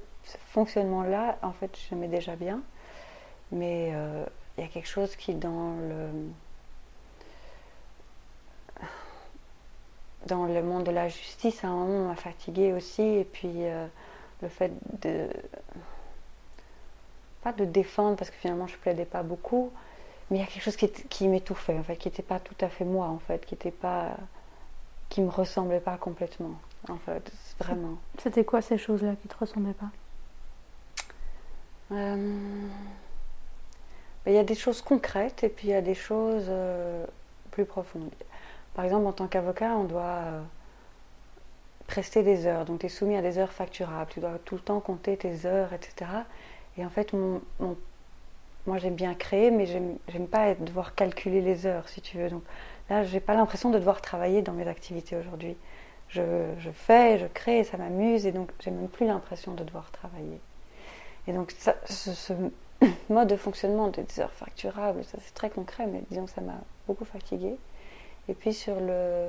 fonctionnement-là, 0.51 1.39
en 1.43 1.53
fait, 1.53 1.79
j'aimais 1.89 2.09
déjà 2.09 2.35
bien. 2.35 2.61
Mais 3.53 3.93
euh, 3.95 4.25
il 4.57 4.65
y 4.65 4.67
a 4.67 4.71
quelque 4.71 4.89
chose 4.89 5.15
qui, 5.17 5.35
dans 5.35 5.75
le 5.77 6.09
dans 10.27 10.47
le 10.47 10.63
monde 10.63 10.85
de 10.85 10.91
la 10.91 11.09
justice, 11.09 11.65
à 11.65 11.69
un 11.69 11.75
moment, 11.75 12.09
m'a 12.09 12.17
fatiguée 12.17 12.73
aussi. 12.73 13.03
Et 13.03 13.25
puis, 13.25 13.65
euh, 13.67 13.87
le 14.43 14.49
fait 14.49 14.73
de. 15.03 15.29
Pas 17.43 17.53
de 17.53 17.65
défendre, 17.65 18.17
parce 18.17 18.31
que 18.31 18.37
finalement, 18.37 18.67
je 18.67 18.77
plaidais 18.77 19.05
pas 19.05 19.23
beaucoup, 19.23 19.71
mais 20.31 20.39
il 20.39 20.41
y 20.41 20.43
a 20.43 20.47
quelque 20.47 20.63
chose 20.63 20.77
qui, 20.77 20.91
qui 20.91 21.29
m'étouffait, 21.29 21.79
en 21.79 21.83
fait, 21.83 21.97
qui 21.97 22.09
n'était 22.09 22.23
pas 22.23 22.39
tout 22.41 22.57
à 22.61 22.69
fait 22.69 22.85
moi, 22.85 23.07
en 23.09 23.19
fait, 23.19 23.45
qui 23.45 23.55
était 23.55 23.71
pas. 23.71 24.17
qui 25.11 25.21
me 25.21 25.29
ressemblait 25.31 25.81
pas 25.81 25.97
complètement, 25.99 26.55
en 26.89 26.97
fait, 26.97 27.31
vraiment. 27.59 27.97
C'était 28.19 28.45
quoi 28.45 28.63
ces 28.63 28.79
choses-là 28.79 29.15
qui 29.21 29.29
te 29.29 29.37
ressemblaient 29.37 29.75
pas? 29.75 29.91
Euh, 31.93 32.17
ben, 34.25 34.31
Il 34.33 34.35
y 34.35 34.39
a 34.39 34.45
des 34.45 34.55
choses 34.55 34.81
concrètes 34.83 35.45
et 35.45 35.49
puis 35.49 35.69
il 35.69 35.71
y 35.71 35.75
a 35.75 35.83
des 35.83 35.95
choses 35.95 36.47
euh, 36.49 37.05
plus 37.51 37.65
profondes. 37.67 38.11
Par 38.75 38.85
exemple, 38.85 39.07
en 39.07 39.13
tant 39.13 39.27
qu'avocat, 39.27 39.77
on 39.77 39.85
doit 39.85 40.03
euh, 40.03 40.43
prester 41.87 42.23
des 42.23 42.47
heures. 42.47 42.65
Donc, 42.65 42.81
tu 42.81 42.87
es 42.87 42.89
soumis 42.89 43.17
à 43.17 43.23
des 43.23 43.39
heures 43.39 43.53
facturables. 43.53 44.11
Tu 44.11 44.21
dois 44.21 44.39
tout 44.45 44.57
le 44.57 44.61
temps 44.61 44.81
compter 44.81 45.17
tes 45.17 45.47
heures, 45.47 45.73
etc. 45.73 46.11
Et 46.77 46.85
en 46.85 46.91
fait, 46.91 47.13
moi, 47.13 48.79
j'aime 48.79 48.95
bien 48.95 49.15
créer, 49.15 49.51
mais 49.51 49.67
j'aime 49.67 50.27
pas 50.29 50.55
devoir 50.55 50.95
calculer 50.95 51.41
les 51.41 51.67
heures, 51.67 51.89
si 51.89 52.01
tu 52.01 52.19
veux. 52.19 52.29
Donc, 52.31 52.43
là, 52.91 53.05
j'ai 53.05 53.21
pas 53.21 53.35
l'impression 53.35 53.71
de 53.71 53.79
devoir 53.79 54.01
travailler 54.01 54.43
dans 54.43 54.53
mes 54.53 54.67
activités 54.67 55.17
aujourd'hui. 55.17 55.57
Je, 56.09 56.71
fais, 56.73 57.19
je 57.19 57.27
crée, 57.27 57.65
ça 57.65 57.77
m'amuse, 57.77 58.27
et 58.27 58.33
donc, 58.33 58.51
j'ai 58.61 58.71
même 58.71 58.89
plus 58.89 59.07
l'impression 59.07 59.55
de 59.55 59.65
devoir 59.65 59.91
travailler. 59.91 60.41
Et 61.27 61.33
donc, 61.33 61.53
ce, 61.53 61.71
ce, 62.13 62.33
mode 63.09 63.29
de 63.29 63.37
fonctionnement 63.37 63.89
des 63.89 64.21
heures 64.21 64.33
facturables, 64.33 65.05
ça 65.05 65.19
c'est 65.21 65.35
très 65.35 65.51
concret, 65.51 65.87
mais 65.87 66.03
disons 66.11 66.27
que 66.27 66.31
ça 66.31 66.41
m'a 66.41 66.61
beaucoup 66.87 67.05
fatiguée. 67.05 67.57
Et 68.29 68.35
puis 68.35 68.55
sur 68.55 68.81
le, 68.81 69.29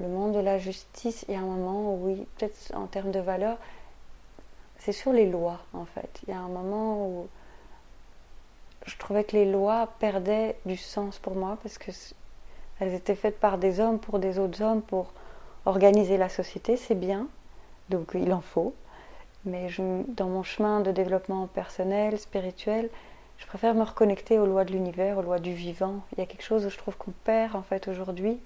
le 0.00 0.08
monde 0.08 0.34
de 0.34 0.40
la 0.40 0.58
justice, 0.58 1.24
il 1.28 1.34
y 1.34 1.36
a 1.36 1.40
un 1.40 1.46
moment 1.46 1.94
où, 1.94 2.06
oui, 2.06 2.26
peut-être 2.36 2.72
en 2.74 2.86
termes 2.86 3.10
de 3.10 3.20
valeur, 3.20 3.58
c'est 4.78 4.92
sur 4.92 5.12
les 5.12 5.26
lois 5.26 5.60
en 5.72 5.84
fait. 5.84 6.20
Il 6.26 6.30
y 6.30 6.36
a 6.36 6.38
un 6.38 6.48
moment 6.48 7.06
où 7.06 7.28
je 8.86 8.96
trouvais 8.98 9.24
que 9.24 9.36
les 9.36 9.50
lois 9.50 9.88
perdaient 9.98 10.56
du 10.66 10.76
sens 10.76 11.18
pour 11.18 11.34
moi 11.34 11.58
parce 11.62 11.78
que 11.78 11.90
elles 12.80 12.92
étaient 12.92 13.14
faites 13.14 13.38
par 13.38 13.58
des 13.58 13.80
hommes 13.80 13.98
pour 13.98 14.18
des 14.18 14.38
autres 14.38 14.62
hommes 14.62 14.82
pour 14.82 15.12
organiser 15.64 16.16
la 16.16 16.28
société, 16.28 16.76
c'est 16.76 16.94
bien, 16.94 17.28
donc 17.88 18.10
il 18.14 18.32
en 18.32 18.40
faut. 18.40 18.74
Mais 19.44 19.68
je, 19.68 19.82
dans 20.08 20.28
mon 20.28 20.42
chemin 20.42 20.80
de 20.80 20.90
développement 20.90 21.46
personnel, 21.46 22.18
spirituel, 22.18 22.90
je 23.38 23.46
préfère 23.46 23.74
me 23.74 23.82
reconnecter 23.82 24.38
aux 24.38 24.46
lois 24.46 24.64
de 24.64 24.72
l'univers, 24.72 25.18
aux 25.18 25.22
lois 25.22 25.38
du 25.38 25.52
vivant. 25.52 26.00
Il 26.12 26.18
y 26.18 26.22
a 26.22 26.26
quelque 26.26 26.42
chose 26.42 26.64
où 26.66 26.70
je 26.70 26.78
trouve 26.78 26.96
qu'on 26.96 27.12
perd 27.24 27.56
en 27.56 27.62
fait 27.62 27.88
aujourd'hui, 27.88 28.38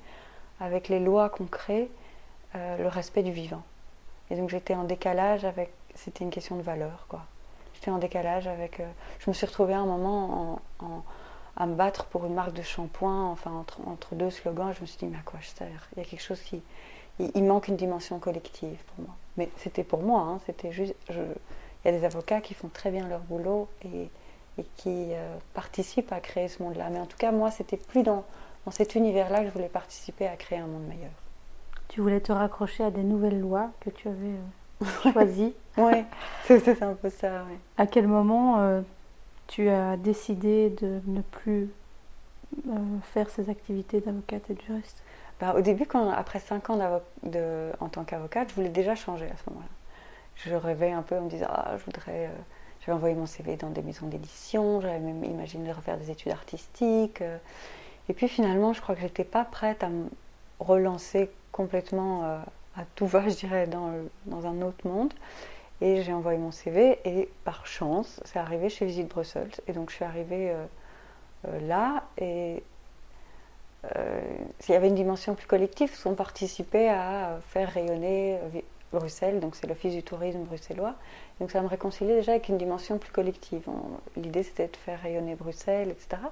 avec 0.60 0.88
les 0.88 1.00
lois 1.00 1.28
qu'on 1.28 1.46
crée, 1.46 1.90
euh, 2.54 2.76
le 2.78 2.88
respect 2.88 3.22
du 3.22 3.32
vivant. 3.32 3.62
Et 4.30 4.36
donc 4.36 4.50
j'étais 4.50 4.74
en 4.74 4.84
décalage 4.84 5.44
avec. 5.44 5.72
C'était 5.94 6.24
une 6.24 6.30
question 6.30 6.56
de 6.56 6.62
valeur, 6.62 7.06
quoi. 7.08 7.22
J'étais 7.74 7.90
en 7.90 7.98
décalage 7.98 8.46
avec. 8.46 8.80
Euh, 8.80 8.88
je 9.18 9.30
me 9.30 9.34
suis 9.34 9.46
retrouvée 9.46 9.74
à 9.74 9.78
un 9.78 9.86
moment 9.86 10.60
à 11.56 11.66
me 11.66 11.74
battre 11.74 12.04
pour 12.06 12.24
une 12.24 12.34
marque 12.34 12.52
de 12.52 12.62
shampoing, 12.62 13.30
enfin 13.30 13.64
entre, 13.86 14.14
deux 14.14 14.30
slogans. 14.30 14.72
Je 14.74 14.80
me 14.80 14.86
suis 14.86 14.98
dit, 14.98 15.06
mais 15.06 15.18
à 15.18 15.22
quoi 15.22 15.40
je 15.40 15.48
sers? 15.48 15.88
Il 15.96 15.98
y 15.98 16.02
a 16.02 16.08
quelque 16.08 16.22
chose 16.22 16.40
qui. 16.40 16.62
Il, 17.18 17.42
manque 17.42 17.66
une 17.66 17.76
dimension 17.76 18.20
collective 18.20 18.78
pour 18.94 19.04
moi. 19.04 19.16
Mais 19.36 19.50
c'était 19.56 19.82
pour 19.82 20.02
moi, 20.02 20.20
hein, 20.20 20.40
c'était 20.46 20.70
juste. 20.70 20.94
il 21.10 21.16
y 21.84 21.88
a 21.88 21.90
des 21.90 22.04
avocats 22.04 22.40
qui 22.40 22.54
font 22.54 22.68
très 22.68 22.92
bien 22.92 23.08
leur 23.08 23.20
boulot 23.20 23.68
et 23.84 24.08
et 24.58 24.64
qui 24.76 25.12
euh, 25.12 25.36
participent 25.54 26.12
à 26.12 26.20
créer 26.20 26.48
ce 26.48 26.62
monde-là. 26.62 26.90
Mais 26.90 26.98
en 26.98 27.06
tout 27.06 27.16
cas, 27.16 27.30
moi, 27.32 27.50
c'était 27.50 27.76
plus 27.76 28.02
dans, 28.02 28.24
dans 28.64 28.72
cet 28.72 28.94
univers-là 28.94 29.40
que 29.40 29.46
je 29.46 29.52
voulais 29.52 29.68
participer 29.68 30.26
à 30.26 30.36
créer 30.36 30.58
un 30.58 30.66
monde 30.66 30.86
meilleur. 30.88 31.12
Tu 31.88 32.00
voulais 32.00 32.20
te 32.20 32.32
raccrocher 32.32 32.84
à 32.84 32.90
des 32.90 33.04
nouvelles 33.04 33.40
lois 33.40 33.70
que 33.80 33.90
tu 33.90 34.08
avais 34.08 34.34
euh, 34.84 35.12
choisies. 35.12 35.54
oui, 35.78 36.04
c'est 36.46 36.82
un 36.82 36.94
peu 36.94 37.08
ça. 37.08 37.44
À 37.76 37.86
quel 37.86 38.08
moment 38.08 38.60
euh, 38.60 38.80
tu 39.46 39.68
as 39.68 39.96
décidé 39.96 40.70
de 40.70 41.00
ne 41.06 41.22
plus 41.22 41.70
faire 43.02 43.30
ces 43.30 43.50
activités 43.50 44.00
d'avocate 44.00 44.50
et 44.50 44.54
de 44.54 44.60
juriste? 44.62 45.02
Bah, 45.40 45.54
Au 45.56 45.60
début, 45.60 45.86
quand, 45.86 46.10
après 46.10 46.40
5 46.40 46.70
ans 46.70 47.00
de, 47.22 47.70
en 47.80 47.88
tant 47.88 48.04
qu'avocate, 48.04 48.50
je 48.50 48.54
voulais 48.56 48.68
déjà 48.68 48.96
changer 48.96 49.26
à 49.26 49.36
ce 49.36 49.50
moment-là. 49.50 49.68
Je 50.34 50.54
rêvais 50.54 50.92
un 50.92 51.02
peu 51.02 51.16
en 51.16 51.22
me 51.22 51.30
disant 51.30 51.46
ah, 51.48 51.76
je 51.78 51.84
voudrais. 51.84 52.30
Euh, 52.88 52.92
j'avais 52.92 52.96
envoyé 52.96 53.14
mon 53.14 53.26
CV 53.26 53.56
dans 53.56 53.70
des 53.70 53.82
maisons 53.82 54.06
d'édition, 54.06 54.80
j'avais 54.80 54.98
même 54.98 55.24
imaginé 55.24 55.72
refaire 55.72 55.98
des 55.98 56.10
études 56.10 56.32
artistiques. 56.32 57.20
Euh. 57.22 57.38
et 58.08 58.14
puis 58.14 58.28
finalement, 58.28 58.72
je 58.72 58.80
crois 58.80 58.94
que 58.94 59.00
j'étais 59.00 59.24
pas 59.24 59.44
prête 59.44 59.82
à 59.82 59.88
me 59.88 60.08
relancer 60.60 61.30
complètement 61.52 62.24
euh, 62.24 62.38
à 62.76 62.84
tout 62.94 63.06
va, 63.06 63.28
je 63.28 63.34
dirais, 63.36 63.66
dans, 63.66 64.46
un 64.46 64.62
autre 64.62 64.86
monde. 64.86 65.12
Et 65.80 66.02
j'ai 66.02 66.12
envoyé 66.12 66.38
mon 66.38 66.50
CV 66.50 66.98
et 67.04 67.28
par 67.44 67.66
chance, 67.66 68.20
c'est 68.24 68.40
arrivé 68.40 68.68
chez 68.68 68.84
Visite 68.84 69.08
Bruxelles. 69.08 69.50
Et 69.68 69.72
donc 69.72 69.90
je 69.90 69.94
suis 69.94 70.04
arrivée 70.04 70.52
là 71.62 72.02
et 72.16 72.64
il 73.84 74.72
y 74.72 74.74
avait 74.74 74.88
une 74.88 74.96
dimension 74.96 75.36
plus 75.36 75.46
collective, 75.46 75.88
parce 75.88 76.02
qu'on 76.02 76.16
participait 76.16 76.88
à 76.88 77.38
faire 77.50 77.72
rayonner 77.72 78.38
Bruxelles, 78.92 79.40
donc 79.40 79.54
c'est 79.54 79.66
l'Office 79.66 79.94
du 79.94 80.02
tourisme 80.02 80.44
bruxellois. 80.44 80.94
Donc 81.40 81.50
ça 81.50 81.60
me 81.60 81.66
réconciliait 81.66 82.16
déjà 82.16 82.32
avec 82.32 82.48
une 82.48 82.58
dimension 82.58 82.98
plus 82.98 83.12
collective. 83.12 83.62
L'idée 84.16 84.42
c'était 84.42 84.68
de 84.68 84.76
faire 84.76 85.00
rayonner 85.00 85.34
Bruxelles, 85.34 85.90
etc. 85.90 86.22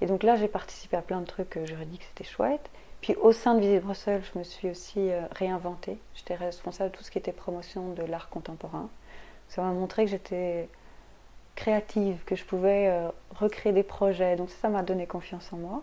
Et 0.00 0.06
donc 0.06 0.22
là 0.22 0.36
j'ai 0.36 0.48
participé 0.48 0.96
à 0.96 1.02
plein 1.02 1.20
de 1.20 1.26
trucs 1.26 1.58
juridiques, 1.64 2.04
c'était 2.08 2.28
chouette. 2.28 2.70
Puis 3.02 3.16
au 3.16 3.32
sein 3.32 3.54
de 3.54 3.60
Visite 3.60 3.82
Bruxelles, 3.82 4.22
je 4.32 4.38
me 4.38 4.44
suis 4.44 4.70
aussi 4.70 5.10
euh, 5.10 5.22
réinventée. 5.32 5.98
J'étais 6.14 6.36
responsable 6.36 6.92
de 6.92 6.96
tout 6.96 7.02
ce 7.02 7.10
qui 7.10 7.18
était 7.18 7.32
promotion 7.32 7.92
de 7.92 8.04
l'art 8.04 8.28
contemporain. 8.30 8.88
Ça 9.48 9.60
m'a 9.60 9.72
montré 9.72 10.04
que 10.04 10.10
j'étais 10.12 10.68
créative, 11.56 12.22
que 12.24 12.36
je 12.36 12.44
pouvais 12.44 12.88
euh, 12.88 13.08
recréer 13.34 13.72
des 13.72 13.82
projets. 13.82 14.36
Donc 14.36 14.50
ça 14.50 14.68
m'a 14.68 14.82
donné 14.82 15.06
confiance 15.06 15.52
en 15.52 15.56
moi. 15.56 15.82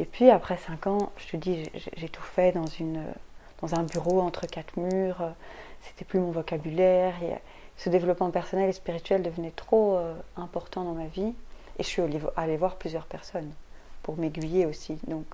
Et 0.00 0.04
puis 0.04 0.28
après 0.30 0.56
cinq 0.56 0.86
ans, 0.88 1.12
je 1.18 1.28
te 1.28 1.36
dis, 1.36 1.70
j'ai 1.96 2.08
tout 2.08 2.22
fait 2.22 2.52
dans 2.52 2.66
une 2.66 3.04
dans 3.62 3.74
un 3.74 3.82
bureau 3.82 4.20
entre 4.20 4.46
quatre 4.46 4.76
murs. 4.76 5.20
Euh, 5.20 5.30
c'était 5.82 6.04
plus 6.04 6.18
mon 6.18 6.30
vocabulaire. 6.30 7.14
Et 7.22 7.34
ce 7.76 7.88
développement 7.88 8.30
personnel 8.30 8.68
et 8.68 8.72
spirituel 8.72 9.22
devenait 9.22 9.52
trop 9.52 9.96
euh, 9.96 10.14
important 10.36 10.84
dans 10.84 10.92
ma 10.92 11.06
vie. 11.06 11.34
Et 11.78 11.82
je 11.82 11.88
suis 11.88 12.02
allée 12.36 12.56
voir 12.56 12.76
plusieurs 12.76 13.06
personnes 13.06 13.50
pour 14.02 14.16
m'aiguiller 14.18 14.66
aussi. 14.66 14.98
Donc, 15.06 15.24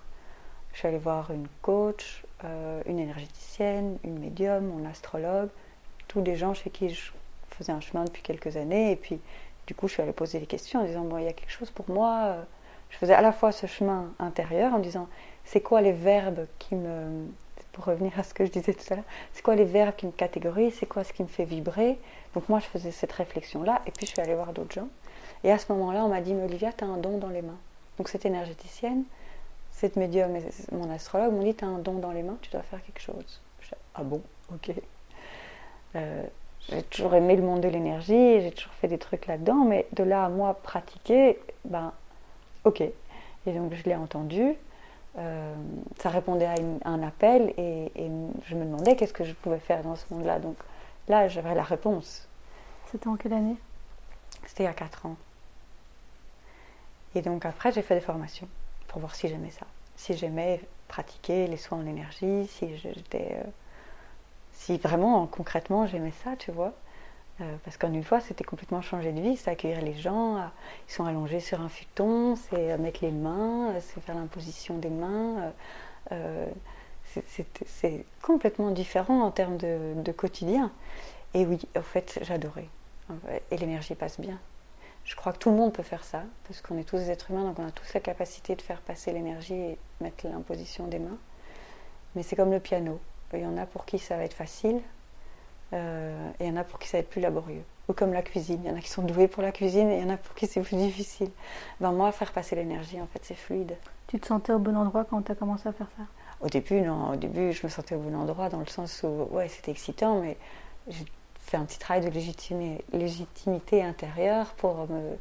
je 0.72 0.78
suis 0.78 0.88
allée 0.88 0.98
voir 0.98 1.30
une 1.30 1.48
coach, 1.62 2.24
euh, 2.44 2.82
une 2.86 2.98
énergéticienne, 2.98 3.98
une 4.04 4.18
médium, 4.18 4.66
mon 4.66 4.88
astrologue, 4.88 5.48
tous 6.06 6.20
des 6.20 6.36
gens 6.36 6.54
chez 6.54 6.70
qui 6.70 6.90
je 6.90 7.10
faisais 7.50 7.72
un 7.72 7.80
chemin 7.80 8.04
depuis 8.04 8.22
quelques 8.22 8.56
années. 8.56 8.92
Et 8.92 8.96
puis, 8.96 9.18
du 9.66 9.74
coup, 9.74 9.88
je 9.88 9.94
suis 9.94 10.02
allée 10.02 10.12
poser 10.12 10.38
des 10.38 10.46
questions 10.46 10.80
en 10.80 10.84
disant 10.84 11.04
Bon, 11.04 11.18
il 11.18 11.24
y 11.24 11.28
a 11.28 11.32
quelque 11.32 11.50
chose 11.50 11.70
pour 11.70 11.90
moi. 11.90 12.36
Je 12.90 12.98
faisais 12.98 13.14
à 13.14 13.22
la 13.22 13.32
fois 13.32 13.50
ce 13.50 13.66
chemin 13.66 14.12
intérieur 14.20 14.72
en 14.74 14.78
disant 14.78 15.08
C'est 15.44 15.60
quoi 15.60 15.80
les 15.80 15.92
verbes 15.92 16.46
qui 16.60 16.76
me, 16.76 17.26
pour 17.76 17.84
revenir 17.84 18.18
à 18.18 18.22
ce 18.22 18.32
que 18.32 18.46
je 18.46 18.50
disais 18.50 18.72
tout 18.72 18.90
à 18.90 18.96
l'heure, 18.96 19.04
c'est 19.34 19.42
quoi 19.42 19.54
les 19.54 19.64
verbes 19.64 19.94
qui 19.94 20.06
me 20.06 20.10
catégorisent, 20.10 20.76
c'est 20.80 20.86
quoi 20.86 21.04
ce 21.04 21.12
qui 21.12 21.22
me 21.22 21.28
fait 21.28 21.44
vibrer. 21.44 21.98
Donc 22.34 22.48
moi, 22.48 22.58
je 22.58 22.64
faisais 22.64 22.90
cette 22.90 23.12
réflexion-là, 23.12 23.82
et 23.86 23.90
puis 23.90 24.06
je 24.06 24.12
suis 24.12 24.20
allée 24.22 24.34
voir 24.34 24.54
d'autres 24.54 24.72
gens. 24.72 24.88
Et 25.44 25.52
à 25.52 25.58
ce 25.58 25.70
moment-là, 25.72 26.02
on 26.06 26.08
m'a 26.08 26.22
dit, 26.22 26.32
mais 26.32 26.44
Olivia, 26.44 26.72
tu 26.72 26.84
as 26.84 26.86
un 26.86 26.96
don 26.96 27.18
dans 27.18 27.28
les 27.28 27.42
mains. 27.42 27.58
Donc 27.98 28.08
cette 28.08 28.24
énergéticienne, 28.24 29.04
cette 29.72 29.96
médium 29.96 30.34
et 30.36 30.42
mon 30.72 30.90
astrologue 30.90 31.34
m'ont 31.34 31.42
dit, 31.42 31.54
tu 31.54 31.66
as 31.66 31.68
un 31.68 31.78
don 31.78 31.98
dans 31.98 32.12
les 32.12 32.22
mains, 32.22 32.38
tu 32.40 32.50
dois 32.50 32.62
faire 32.62 32.82
quelque 32.82 33.00
chose. 33.00 33.42
Je 33.60 33.74
ah 33.94 34.02
bon, 34.02 34.22
ok. 34.54 34.70
Euh, 35.96 36.22
j'ai 36.70 36.82
toujours 36.84 37.14
aimé 37.14 37.36
le 37.36 37.42
monde 37.42 37.60
de 37.60 37.68
l'énergie, 37.68 38.40
j'ai 38.40 38.52
toujours 38.52 38.72
fait 38.72 38.88
des 38.88 38.98
trucs 38.98 39.26
là-dedans, 39.26 39.66
mais 39.66 39.86
de 39.92 40.02
là 40.02 40.24
à 40.24 40.28
moi 40.30 40.54
pratiquer, 40.54 41.38
ben 41.66 41.92
ok. 42.64 42.80
Et 42.80 43.52
donc 43.52 43.74
je 43.74 43.84
l'ai 43.84 43.94
entendu, 43.94 44.54
euh, 45.18 45.54
ça 45.98 46.10
répondait 46.10 46.46
à, 46.46 46.54
un 46.84 47.02
appel 47.02 47.54
et, 47.56 47.90
je 48.44 48.54
me 48.54 48.64
demandais 48.64 48.96
qu'est-ce 48.96 49.14
que 49.14 49.24
je 49.24 49.32
pouvais 49.32 49.58
faire 49.58 49.82
dans 49.82 49.96
ce 49.96 50.04
monde-là. 50.12 50.38
Donc 50.38 50.56
là, 51.08 51.28
j'avais 51.28 51.54
la 51.54 51.62
réponse. 51.62 52.28
C'était 52.90 53.08
en 53.08 53.16
quelle 53.16 53.32
année? 53.32 53.56
C'était 54.46 54.64
il 54.64 54.66
y 54.66 54.68
a 54.68 54.74
4 54.74 55.06
ans. 55.06 55.16
Et 57.14 57.22
donc 57.22 57.46
après, 57.46 57.72
j'ai 57.72 57.82
fait 57.82 57.94
des 57.94 58.00
formations 58.00 58.48
pour 58.88 59.00
voir 59.00 59.14
si 59.14 59.28
j'aimais 59.28 59.50
ça. 59.50 59.66
Si 59.96 60.14
j'aimais 60.14 60.60
pratiquer 60.88 61.46
les 61.46 61.56
soins 61.56 61.78
en 61.78 61.86
énergie, 61.86 62.46
si 62.46 62.76
j'étais. 62.76 63.38
Euh, 63.40 63.50
si 64.52 64.78
vraiment, 64.78 65.26
concrètement, 65.26 65.86
j'aimais 65.86 66.12
ça, 66.24 66.36
tu 66.36 66.50
vois. 66.50 66.72
Euh, 67.40 67.56
parce 67.64 67.76
qu'en 67.76 67.92
une 67.92 68.04
fois, 68.04 68.20
c'était 68.20 68.44
complètement 68.44 68.80
changer 68.80 69.12
de 69.12 69.20
vie, 69.20 69.36
c'est 69.36 69.50
accueillir 69.50 69.82
les 69.82 69.94
gens, 69.94 70.38
ils 70.88 70.92
sont 70.92 71.04
allongés 71.04 71.40
sur 71.40 71.60
un 71.60 71.68
futon, 71.68 72.34
c'est 72.34 72.78
mettre 72.78 73.00
les 73.02 73.10
mains, 73.10 73.74
c'est 73.80 74.00
faire 74.00 74.14
l'imposition 74.14 74.78
des 74.78 74.88
mains. 74.88 75.52
Euh, 76.12 76.46
c'est 77.66 78.04
complètement 78.22 78.70
différent 78.70 79.22
en 79.22 79.30
termes 79.30 79.56
de, 79.56 80.12
quotidien. 80.12 80.70
Et 81.34 81.46
oui, 81.46 81.60
en 81.76 81.82
fait, 81.82 82.18
j'adorais. 82.22 82.68
Et 83.50 83.56
l'énergie 83.56 83.94
passe 83.94 84.20
bien. 84.20 84.38
Je 85.04 85.14
crois 85.14 85.32
que 85.32 85.38
tout 85.38 85.50
le 85.50 85.56
monde 85.56 85.72
peut 85.72 85.84
faire 85.84 86.04
ça, 86.04 86.24
parce 86.48 86.60
qu'on 86.60 86.76
est 86.78 86.84
tous 86.84 86.96
des 86.96 87.10
êtres 87.10 87.30
humains, 87.30 87.44
donc 87.44 87.58
on 87.58 87.66
a 87.66 87.70
tous 87.70 87.94
la 87.94 88.00
capacité 88.00 88.56
de 88.56 88.62
faire 88.62 88.80
passer 88.80 89.12
l'énergie 89.12 89.54
et 89.54 89.78
mettre 90.00 90.26
l'imposition 90.26 90.88
des 90.88 90.98
mains. 90.98 91.18
Mais 92.14 92.22
c'est 92.22 92.34
comme 92.34 92.50
le 92.50 92.60
piano. 92.60 93.00
Il 93.32 93.40
y 93.40 93.46
en 93.46 93.56
a 93.56 93.66
pour 93.66 93.84
qui 93.84 93.98
ça 93.98 94.16
va 94.16 94.24
être 94.24 94.34
facile, 94.34 94.80
euh, 95.72 96.30
et 96.40 96.44
il 96.44 96.48
y 96.48 96.52
en 96.52 96.56
a 96.56 96.64
pour 96.64 96.78
qui 96.78 96.88
ça 96.88 96.98
va 96.98 97.00
être 97.00 97.10
plus 97.10 97.20
laborieux. 97.20 97.64
Ou 97.88 97.92
comme 97.92 98.12
la 98.12 98.22
cuisine, 98.22 98.60
il 98.64 98.68
y 98.68 98.72
en 98.72 98.76
a 98.76 98.80
qui 98.80 98.90
sont 98.90 99.02
doués 99.02 99.28
pour 99.28 99.42
la 99.42 99.52
cuisine 99.52 99.88
et 99.90 99.98
il 99.98 100.02
y 100.02 100.06
en 100.06 100.12
a 100.12 100.16
pour 100.16 100.34
qui 100.34 100.46
c'est 100.46 100.60
plus 100.60 100.76
difficile. 100.76 101.30
Ben 101.80 101.92
moi, 101.92 102.10
faire 102.12 102.32
passer 102.32 102.56
l'énergie, 102.56 103.00
en 103.00 103.06
fait, 103.06 103.20
c'est 103.22 103.34
fluide. 103.34 103.76
Tu 104.08 104.18
te 104.18 104.26
sentais 104.26 104.52
au 104.52 104.58
bon 104.58 104.76
endroit 104.76 105.04
quand 105.04 105.22
tu 105.22 105.32
as 105.32 105.34
commencé 105.34 105.68
à 105.68 105.72
faire 105.72 105.88
ça? 105.96 106.04
Au 106.40 106.48
début, 106.48 106.80
non. 106.80 107.10
Au 107.10 107.16
début, 107.16 107.52
je 107.52 107.64
me 107.64 107.70
sentais 107.70 107.94
au 107.94 108.00
bon 108.00 108.14
endroit 108.16 108.48
dans 108.48 108.60
le 108.60 108.66
sens 108.66 109.02
où, 109.04 109.28
ouais, 109.34 109.48
c'était 109.48 109.70
excitant, 109.70 110.20
mais 110.20 110.36
j'ai 110.88 111.04
fait 111.38 111.56
un 111.56 111.64
petit 111.64 111.78
travail 111.78 112.04
de 112.04 112.10
légitimité 112.92 113.82
intérieure 113.82 114.52
pour 114.54 114.88
me, 114.88 115.16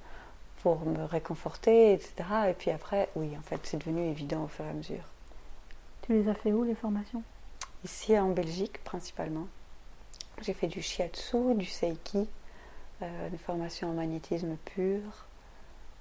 pour 0.61 0.85
me 0.85 1.03
réconforter, 1.05 1.93
etc. 1.93 2.13
Et 2.49 2.53
puis 2.53 2.71
après, 2.71 3.09
oui, 3.15 3.29
en 3.37 3.41
fait, 3.41 3.59
c'est 3.63 3.77
devenu 3.77 4.07
évident 4.09 4.43
au 4.43 4.47
fur 4.47 4.65
et 4.65 4.69
à 4.69 4.73
mesure. 4.73 5.03
Tu 6.01 6.13
les 6.13 6.27
as 6.29 6.33
fait 6.33 6.51
où, 6.51 6.63
les 6.63 6.75
formations? 6.75 7.23
Ici, 7.83 8.17
en 8.17 8.29
Belgique, 8.29 8.83
principalement. 8.83 9.47
J'ai 10.41 10.53
fait 10.53 10.67
du 10.67 10.81
shiatsu, 10.81 11.55
du 11.55 11.65
seiki, 11.65 12.27
euh, 13.01 13.29
une 13.29 13.37
formation 13.37 13.89
en 13.89 13.93
magnétisme 13.93 14.57
pur. 14.65 15.01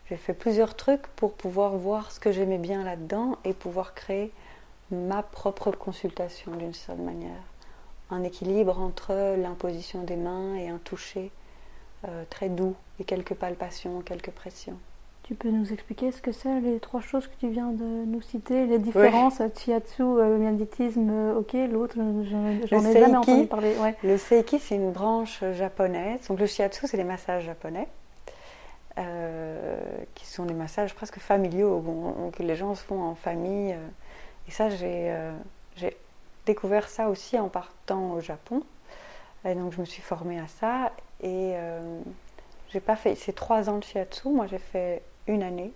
J'ai 0.08 0.16
fait 0.16 0.34
plusieurs 0.34 0.74
trucs 0.74 1.06
pour 1.16 1.32
pouvoir 1.32 1.76
voir 1.76 2.12
ce 2.12 2.20
que 2.20 2.32
j'aimais 2.32 2.58
bien 2.58 2.84
là-dedans 2.84 3.38
et 3.44 3.54
pouvoir 3.54 3.94
créer 3.94 4.32
ma 4.90 5.22
propre 5.22 5.70
consultation 5.70 6.52
d'une 6.56 6.74
certaine 6.74 7.04
manière. 7.04 7.42
Un 8.10 8.22
équilibre 8.22 8.78
entre 8.80 9.36
l'imposition 9.36 10.02
des 10.02 10.16
mains 10.16 10.56
et 10.56 10.68
un 10.68 10.78
toucher 10.78 11.30
euh, 12.06 12.24
très 12.28 12.48
doux 12.50 12.76
et 12.98 13.04
quelques 13.04 13.34
palpations, 13.34 14.02
quelques 14.02 14.30
pressions. 14.30 14.78
Tu 15.24 15.34
peux 15.34 15.48
nous 15.48 15.72
expliquer 15.72 16.12
ce 16.12 16.20
que 16.20 16.32
c'est, 16.32 16.60
les 16.60 16.78
trois 16.80 17.00
choses 17.00 17.26
que 17.26 17.34
tu 17.40 17.48
viens 17.48 17.70
de 17.70 17.82
nous 17.82 18.20
citer, 18.20 18.66
les 18.66 18.78
différences, 18.78 19.40
oui. 19.40 19.46
Chiatsu, 19.56 20.02
euh, 20.02 20.36
magnétisme, 20.36 21.08
euh, 21.10 21.38
ok, 21.38 21.54
l'autre, 21.72 21.94
j'en 21.96 22.46
ai 22.46 22.66
jamais 22.66 23.16
entendu 23.16 23.46
parler. 23.46 23.74
Le 24.02 24.18
Seiki, 24.18 24.58
c'est 24.58 24.74
une 24.74 24.92
branche 24.92 25.42
japonaise. 25.54 26.28
Donc 26.28 26.38
le 26.40 26.44
Shiatsu, 26.44 26.86
c'est 26.86 26.98
les 26.98 27.04
massages 27.04 27.44
japonais, 27.44 27.88
euh, 28.98 29.80
qui 30.14 30.26
sont 30.26 30.44
des 30.44 30.52
massages 30.52 30.94
presque 30.94 31.18
familiaux, 31.18 31.82
que 32.36 32.42
les 32.42 32.54
gens 32.54 32.74
se 32.74 32.84
font 32.84 33.00
en 33.00 33.14
famille. 33.14 33.74
Et 34.46 34.50
ça, 34.50 34.68
j'ai 34.68 35.10
découvert 36.44 36.86
ça 36.86 37.08
aussi 37.08 37.38
en 37.38 37.48
partant 37.48 38.12
au 38.12 38.20
Japon. 38.20 38.62
Et 39.46 39.54
donc 39.54 39.72
je 39.72 39.80
me 39.80 39.86
suis 39.86 40.02
formée 40.02 40.38
à 40.38 40.48
ça. 40.48 40.92
Et 41.22 41.54
j'ai 42.68 42.80
pas 42.80 42.96
fait, 42.96 43.14
c'est 43.14 43.32
trois 43.32 43.70
ans 43.70 43.78
de 43.78 43.84
Shiatsu. 43.84 44.28
Moi, 44.28 44.46
j'ai 44.48 44.58
fait 44.58 45.02
une 45.26 45.42
année. 45.42 45.72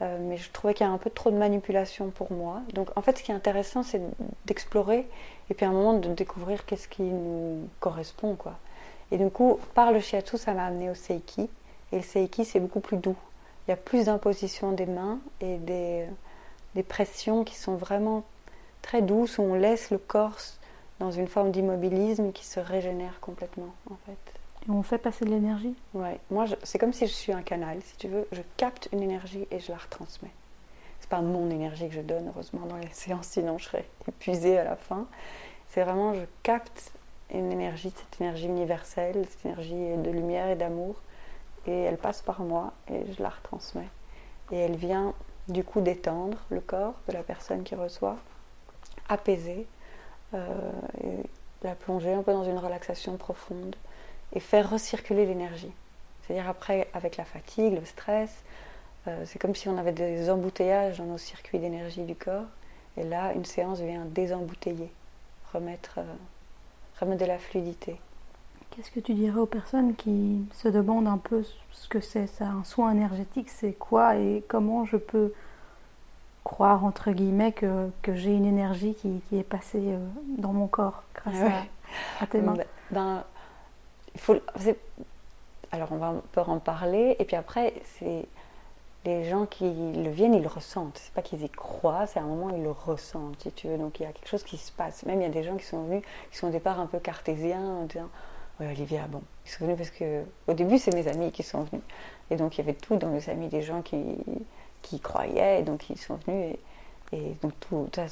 Euh, 0.00 0.18
mais 0.20 0.36
je 0.36 0.50
trouvais 0.52 0.74
qu'il 0.74 0.86
y 0.86 0.88
a 0.88 0.92
un 0.92 0.98
peu 0.98 1.10
trop 1.10 1.30
de 1.30 1.36
manipulation 1.36 2.10
pour 2.10 2.32
moi. 2.32 2.60
Donc 2.72 2.90
en 2.96 3.02
fait, 3.02 3.18
ce 3.18 3.22
qui 3.22 3.32
est 3.32 3.34
intéressant, 3.34 3.82
c'est 3.82 4.00
d'explorer 4.46 5.08
et 5.50 5.54
puis 5.54 5.66
à 5.66 5.70
un 5.70 5.72
moment 5.72 5.94
de 5.94 6.08
découvrir 6.08 6.64
qu'est-ce 6.66 6.88
qui 6.88 7.02
nous 7.02 7.68
correspond. 7.80 8.36
quoi. 8.36 8.58
Et 9.10 9.18
du 9.18 9.28
coup, 9.30 9.58
par 9.74 9.92
le 9.92 10.00
shiatsu, 10.00 10.38
ça 10.38 10.54
m'a 10.54 10.66
amené 10.66 10.90
au 10.90 10.94
seiki. 10.94 11.48
Et 11.92 11.96
le 11.96 12.02
seiki, 12.02 12.44
c'est 12.44 12.60
beaucoup 12.60 12.80
plus 12.80 12.96
doux. 12.98 13.16
Il 13.66 13.70
y 13.70 13.74
a 13.74 13.76
plus 13.76 14.04
d'imposition 14.04 14.72
des 14.72 14.86
mains 14.86 15.18
et 15.40 15.56
des, 15.56 16.06
des 16.74 16.82
pressions 16.82 17.44
qui 17.44 17.56
sont 17.56 17.76
vraiment 17.76 18.24
très 18.82 19.02
douces, 19.02 19.38
où 19.38 19.42
on 19.42 19.54
laisse 19.54 19.90
le 19.90 19.98
corps 19.98 20.38
dans 21.00 21.10
une 21.10 21.28
forme 21.28 21.50
d'immobilisme 21.50 22.32
qui 22.32 22.44
se 22.46 22.60
régénère 22.60 23.20
complètement, 23.20 23.74
en 23.90 23.96
fait 24.06 24.37
on 24.68 24.82
fait 24.82 24.98
passer 24.98 25.24
de 25.24 25.30
l'énergie 25.30 25.74
Ouais, 25.94 26.20
moi 26.30 26.44
c'est 26.62 26.78
comme 26.78 26.92
si 26.92 27.06
je 27.06 27.12
suis 27.12 27.32
un 27.32 27.42
canal, 27.42 27.80
si 27.82 27.96
tu 27.96 28.08
veux. 28.08 28.26
Je 28.32 28.42
capte 28.56 28.88
une 28.92 29.02
énergie 29.02 29.46
et 29.50 29.60
je 29.60 29.72
la 29.72 29.78
retransmets. 29.78 30.32
C'est 31.00 31.08
pas 31.08 31.20
mon 31.20 31.50
énergie 31.50 31.88
que 31.88 31.94
je 31.94 32.00
donne, 32.00 32.28
heureusement, 32.28 32.66
dans 32.66 32.76
les 32.76 32.88
séances, 32.92 33.28
sinon 33.28 33.58
je 33.58 33.64
serais 33.64 33.86
épuisée 34.06 34.58
à 34.58 34.64
la 34.64 34.76
fin. 34.76 35.06
C'est 35.68 35.82
vraiment, 35.82 36.14
je 36.14 36.24
capte 36.42 36.92
une 37.32 37.52
énergie, 37.52 37.92
cette 37.94 38.20
énergie 38.20 38.46
universelle, 38.46 39.26
cette 39.28 39.46
énergie 39.46 39.96
de 39.96 40.10
lumière 40.10 40.48
et 40.48 40.56
d'amour, 40.56 40.96
et 41.66 41.82
elle 41.82 41.98
passe 41.98 42.22
par 42.22 42.40
moi 42.40 42.72
et 42.88 43.12
je 43.12 43.22
la 43.22 43.28
retransmets. 43.28 43.88
Et 44.50 44.56
elle 44.56 44.76
vient 44.76 45.14
du 45.48 45.64
coup 45.64 45.80
détendre 45.80 46.38
le 46.50 46.60
corps 46.60 46.94
de 47.06 47.12
la 47.12 47.22
personne 47.22 47.64
qui 47.64 47.74
reçoit, 47.74 48.16
apaiser, 49.10 49.66
la 50.32 51.74
plonger 51.74 52.14
un 52.14 52.22
peu 52.22 52.32
dans 52.32 52.44
une 52.44 52.58
relaxation 52.58 53.16
profonde 53.16 53.76
et 54.32 54.40
faire 54.40 54.70
recirculer 54.70 55.26
l'énergie. 55.26 55.72
C'est-à-dire 56.22 56.48
après, 56.48 56.88
avec 56.92 57.16
la 57.16 57.24
fatigue, 57.24 57.74
le 57.74 57.84
stress, 57.84 58.42
c'est 59.24 59.38
comme 59.38 59.54
si 59.54 59.70
on 59.70 59.78
avait 59.78 59.92
des 59.92 60.28
embouteillages 60.28 60.98
dans 60.98 61.06
nos 61.06 61.16
circuits 61.16 61.58
d'énergie 61.58 62.02
du 62.02 62.14
corps. 62.14 62.44
Et 62.98 63.04
là, 63.04 63.32
une 63.32 63.46
séance 63.46 63.80
vient 63.80 64.04
désembouteiller, 64.04 64.90
remettre, 65.54 66.00
remettre 67.00 67.22
de 67.22 67.26
la 67.26 67.38
fluidité. 67.38 67.98
Qu'est-ce 68.70 68.90
que 68.90 69.00
tu 69.00 69.14
dirais 69.14 69.38
aux 69.38 69.46
personnes 69.46 69.94
qui 69.94 70.44
se 70.52 70.68
demandent 70.68 71.08
un 71.08 71.18
peu 71.18 71.44
ce 71.72 71.88
que 71.88 72.00
c'est 72.00 72.26
ça, 72.26 72.46
un 72.46 72.64
soin 72.64 72.92
énergétique, 72.92 73.48
c'est 73.48 73.72
quoi 73.72 74.16
et 74.16 74.44
comment 74.46 74.84
je 74.84 74.96
peux 74.96 75.32
croire, 76.44 76.84
entre 76.84 77.10
guillemets, 77.10 77.52
que, 77.52 77.90
que 78.02 78.14
j'ai 78.14 78.32
une 78.32 78.46
énergie 78.46 78.94
qui, 78.94 79.20
qui, 79.28 79.38
est 79.38 79.42
passée 79.42 79.82
euh, 79.82 79.98
dans 80.38 80.52
mon 80.52 80.66
corps 80.66 81.02
grâce 81.14 81.36
à, 82.20 82.26
tes 82.26 82.40
mains? 82.40 82.54
Ben, 82.54 82.64
ben, 82.90 83.24
il 83.36 83.37
Alors, 85.70 85.92
on 85.92 85.96
va 85.96 86.06
un 86.08 86.22
peu 86.32 86.40
en 86.40 86.58
parler, 86.58 87.16
et 87.18 87.24
puis 87.24 87.36
après, 87.36 87.74
c'est 87.98 88.24
les 89.04 89.24
gens 89.28 89.46
qui 89.46 89.64
le 89.64 90.10
viennent, 90.10 90.34
ils 90.34 90.42
le 90.42 90.48
ressentent. 90.48 90.98
C'est 90.98 91.12
pas 91.12 91.22
qu'ils 91.22 91.42
y 91.42 91.48
croient, 91.48 92.06
c'est 92.06 92.18
à 92.18 92.22
un 92.22 92.26
moment 92.26 92.50
ils 92.50 92.62
le 92.62 92.70
ressentent, 92.70 93.40
si 93.40 93.52
tu 93.52 93.68
veux. 93.68 93.78
Donc 93.78 94.00
il 94.00 94.02
y 94.02 94.06
a 94.06 94.12
quelque 94.12 94.28
chose 94.28 94.42
qui 94.42 94.56
se 94.56 94.72
passe. 94.72 95.04
Même 95.06 95.20
il 95.20 95.24
y 95.24 95.26
a 95.26 95.30
des 95.30 95.44
gens 95.44 95.56
qui 95.56 95.64
sont 95.64 95.82
venus, 95.84 96.02
qui 96.30 96.36
sont 96.36 96.48
au 96.48 96.50
départ 96.50 96.80
un 96.80 96.86
peu 96.86 96.98
cartésiens, 96.98 97.64
en 97.64 97.84
disant 97.84 98.08
oui, 98.60 98.66
Olivia, 98.66 99.06
bon, 99.06 99.22
ils 99.46 99.50
sont 99.50 99.64
venus 99.64 99.76
parce 99.78 99.90
que 99.90 100.24
au 100.48 100.52
début, 100.52 100.78
c'est 100.78 100.92
mes 100.92 101.06
amis 101.08 101.30
qui 101.30 101.42
sont 101.42 101.62
venus. 101.62 101.84
Et 102.30 102.36
donc, 102.36 102.56
il 102.56 102.58
y 102.58 102.64
avait 102.64 102.74
tout 102.74 102.96
dans 102.96 103.08
mes 103.08 103.28
amis, 103.30 103.48
des 103.48 103.62
gens 103.62 103.82
qui, 103.82 104.02
qui 104.82 105.00
croyaient, 105.00 105.60
et 105.60 105.62
donc 105.62 105.88
ils 105.90 105.98
sont 105.98 106.18
venus. 106.26 106.56
Et, 107.12 107.34
donc, 107.40 107.52
tout, 107.60 107.88
ça, 107.94 108.06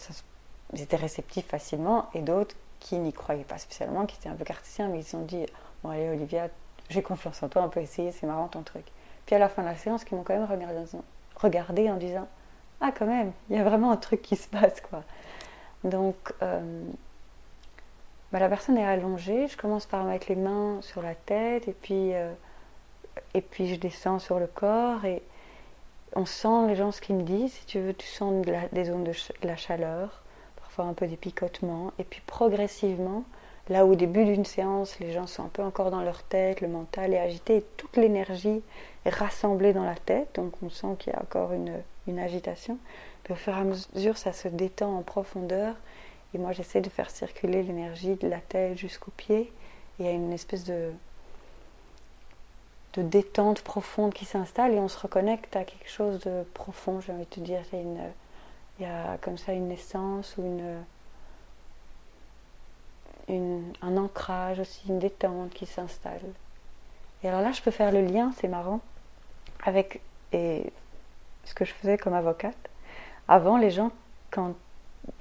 ils 0.73 0.83
étaient 0.83 0.97
réceptifs 0.97 1.47
facilement, 1.47 2.09
et 2.14 2.21
d'autres 2.21 2.57
qui 2.87 2.99
n'y 2.99 3.12
croyaient 3.12 3.44
pas 3.44 3.59
spécialement, 3.59 4.07
qui 4.07 4.16
étaient 4.16 4.29
un 4.29 4.35
peu 4.35 4.44
cartésiens, 4.44 4.87
mais 4.88 5.01
ils 5.01 5.05
se 5.05 5.11
sont 5.11 5.22
dit 5.22 5.44
Bon, 5.83 5.90
allez, 5.90 6.09
Olivia, 6.09 6.49
j'ai 6.88 7.03
confiance 7.03 7.42
en 7.42 7.49
toi, 7.49 7.62
on 7.62 7.68
peut 7.68 7.81
essayer, 7.81 8.12
c'est 8.12 8.29
marrant 8.29 8.46
ton 8.46 8.62
truc. 8.62 8.85
Puis 9.27 9.35
à 9.35 9.40
la 9.40 9.49
fin 9.49 9.62
de 9.62 9.66
la 9.66 9.75
séance, 9.75 10.05
ils 10.11 10.14
m'ont 10.14 10.22
quand 10.22 10.35
même 10.35 10.46
regardé, 11.37 11.90
en 11.90 11.96
disant 11.96 12.29
Ah, 12.81 12.92
quand 12.96 13.07
même, 13.07 13.33
il 13.51 13.57
y 13.57 13.59
a 13.59 13.64
vraiment 13.64 13.90
un 13.90 13.96
truc 13.96 14.22
qui 14.22 14.37
se 14.37 14.46
passe, 14.49 14.81
quoi. 14.81 15.03
Donc, 15.83 16.14
euh, 16.42 16.85
bah, 18.31 18.38
la 18.38 18.49
personne 18.49 18.79
est 18.79 18.87
allongée, 18.87 19.49
je 19.49 19.57
commence 19.57 19.87
par 19.87 20.05
mettre 20.05 20.27
les 20.29 20.37
mains 20.37 20.81
sur 20.81 21.03
la 21.03 21.16
tête 21.16 21.66
et 21.66 21.72
puis, 21.72 22.14
euh, 22.14 22.33
et 23.35 23.40
puis 23.40 23.66
je 23.66 23.81
descends 23.81 24.20
sur 24.20 24.38
le 24.38 24.46
corps 24.46 25.05
et 25.05 25.22
on 26.14 26.25
sent 26.25 26.68
les 26.68 26.77
gens 26.77 26.92
ce 26.92 27.01
qu'ils 27.01 27.16
me 27.16 27.22
disent. 27.22 27.53
Si 27.53 27.66
tu 27.66 27.81
veux, 27.81 27.94
tu 27.94 28.07
sens 28.07 28.44
des 28.72 28.85
zones 28.85 29.05
de, 29.05 29.12
la 29.42 29.57
chaleur, 29.57 30.22
un 30.85 30.93
peu 30.93 31.07
des 31.07 31.17
picotements 31.17 31.93
et 31.99 32.05
puis 32.05 32.21
progressivement, 32.27 33.25
là 33.69 33.87
au 33.87 33.95
début 33.95 34.25
d'une 34.25 34.45
séance, 34.45 34.99
les 35.01 35.12
gens 35.12 35.27
sont 35.27 35.45
un 35.45 35.49
peu 35.49 35.62
encore 35.62 35.91
dans 35.91 36.03
leur 36.03 36.23
tête, 36.23 36.61
le 36.61 36.69
mental 36.69 37.15
est 37.15 37.19
agité 37.19 37.57
et 37.57 37.65
toute 37.77 37.97
l'énergie 37.97 38.62
est 39.05 39.15
rassemblée 39.15 39.73
dans 39.73 39.85
la 39.85 39.97
tête, 39.97 40.29
donc 40.35 40.53
on 40.62 40.71
sent 40.71 40.97
qu'il 40.99 41.12
y 41.12 41.17
a 41.17 41.21
encore 41.21 41.53
une, 41.53 41.73
une 42.07 42.19
agitation. 42.19 42.79
Puis 43.25 43.33
au 43.33 43.37
fur 43.37 43.57
et 43.57 43.61
à 43.61 43.65
mesure, 43.65 44.19
ça 44.19 44.33
se 44.33 44.49
détend 44.49 44.97
en 44.99 45.03
profondeur 45.03 45.75
et 46.37 46.39
moi, 46.39 46.53
j'essaie 46.53 46.81
de 46.81 46.91
faire 46.91 47.11
circuler 47.11 47.62
l'énergie 47.62 48.15
de 48.17 48.29
la 48.29 48.41
tête 48.41 48.77
jusqu'aux 48.77 49.12
pieds. 49.12 49.51
il 49.99 50.05
y 50.05 50.09
a 50.09 50.12
une 50.12 50.33
espèce 50.33 50.65
de, 50.65 50.91
de 52.95 53.03
détente 53.03 53.62
profonde 53.62 54.12
qui 54.12 54.25
s'installe 54.25 54.75
et 54.75 54.79
on 54.79 54.89
se 54.89 54.99
reconnecte 54.99 55.57
à 55.57 55.65
quelque 55.65 55.89
chose 55.89 56.21
de 56.21 56.43
profond, 56.55 57.01
j'ai 57.01 57.12
envie 57.12 57.25
de 57.25 57.31
te 57.31 57.41
dire. 57.41 57.61
Il 57.73 57.79
une, 57.79 57.99
il 58.79 58.83
y 58.83 58.87
a 58.87 59.19
comme 59.19 59.39
ça 59.39 59.53
une 59.53 59.71
essence 59.71 60.37
ou 60.37 60.43
une, 63.29 63.73
un 63.83 63.97
ancrage 63.97 64.61
aussi, 64.61 64.89
une 64.89 64.99
détente 64.99 65.51
qui 65.51 65.67
s'installe. 65.67 66.21
Et 67.23 67.29
alors 67.29 67.41
là, 67.41 67.53
je 67.53 67.62
peux 67.62 67.71
faire 67.71 67.93
le 67.93 68.03
lien, 68.03 68.33
c'est 68.37 68.49
marrant, 68.49 68.81
avec 69.65 70.01
et 70.33 70.73
ce 71.45 71.55
que 71.55 71.65
je 71.65 71.73
faisais 71.73 71.97
comme 71.97 72.15
avocate. 72.15 72.57
Avant, 73.29 73.57
les 73.57 73.71
gens, 73.71 73.91
quand 74.31 74.55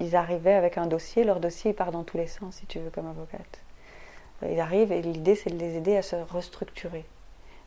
ils 0.00 0.16
arrivaient 0.16 0.52
avec 0.52 0.78
un 0.78 0.86
dossier, 0.86 1.24
leur 1.24 1.40
dossier 1.40 1.72
part 1.72 1.92
dans 1.92 2.04
tous 2.04 2.16
les 2.16 2.26
sens, 2.26 2.56
si 2.56 2.66
tu 2.66 2.78
veux, 2.78 2.90
comme 2.90 3.06
avocate. 3.06 3.60
Ils 4.42 4.60
arrivent 4.60 4.92
et 4.92 5.00
l'idée, 5.00 5.34
c'est 5.34 5.50
de 5.50 5.58
les 5.58 5.76
aider 5.76 5.96
à 5.96 6.02
se 6.02 6.16
restructurer. 6.16 7.04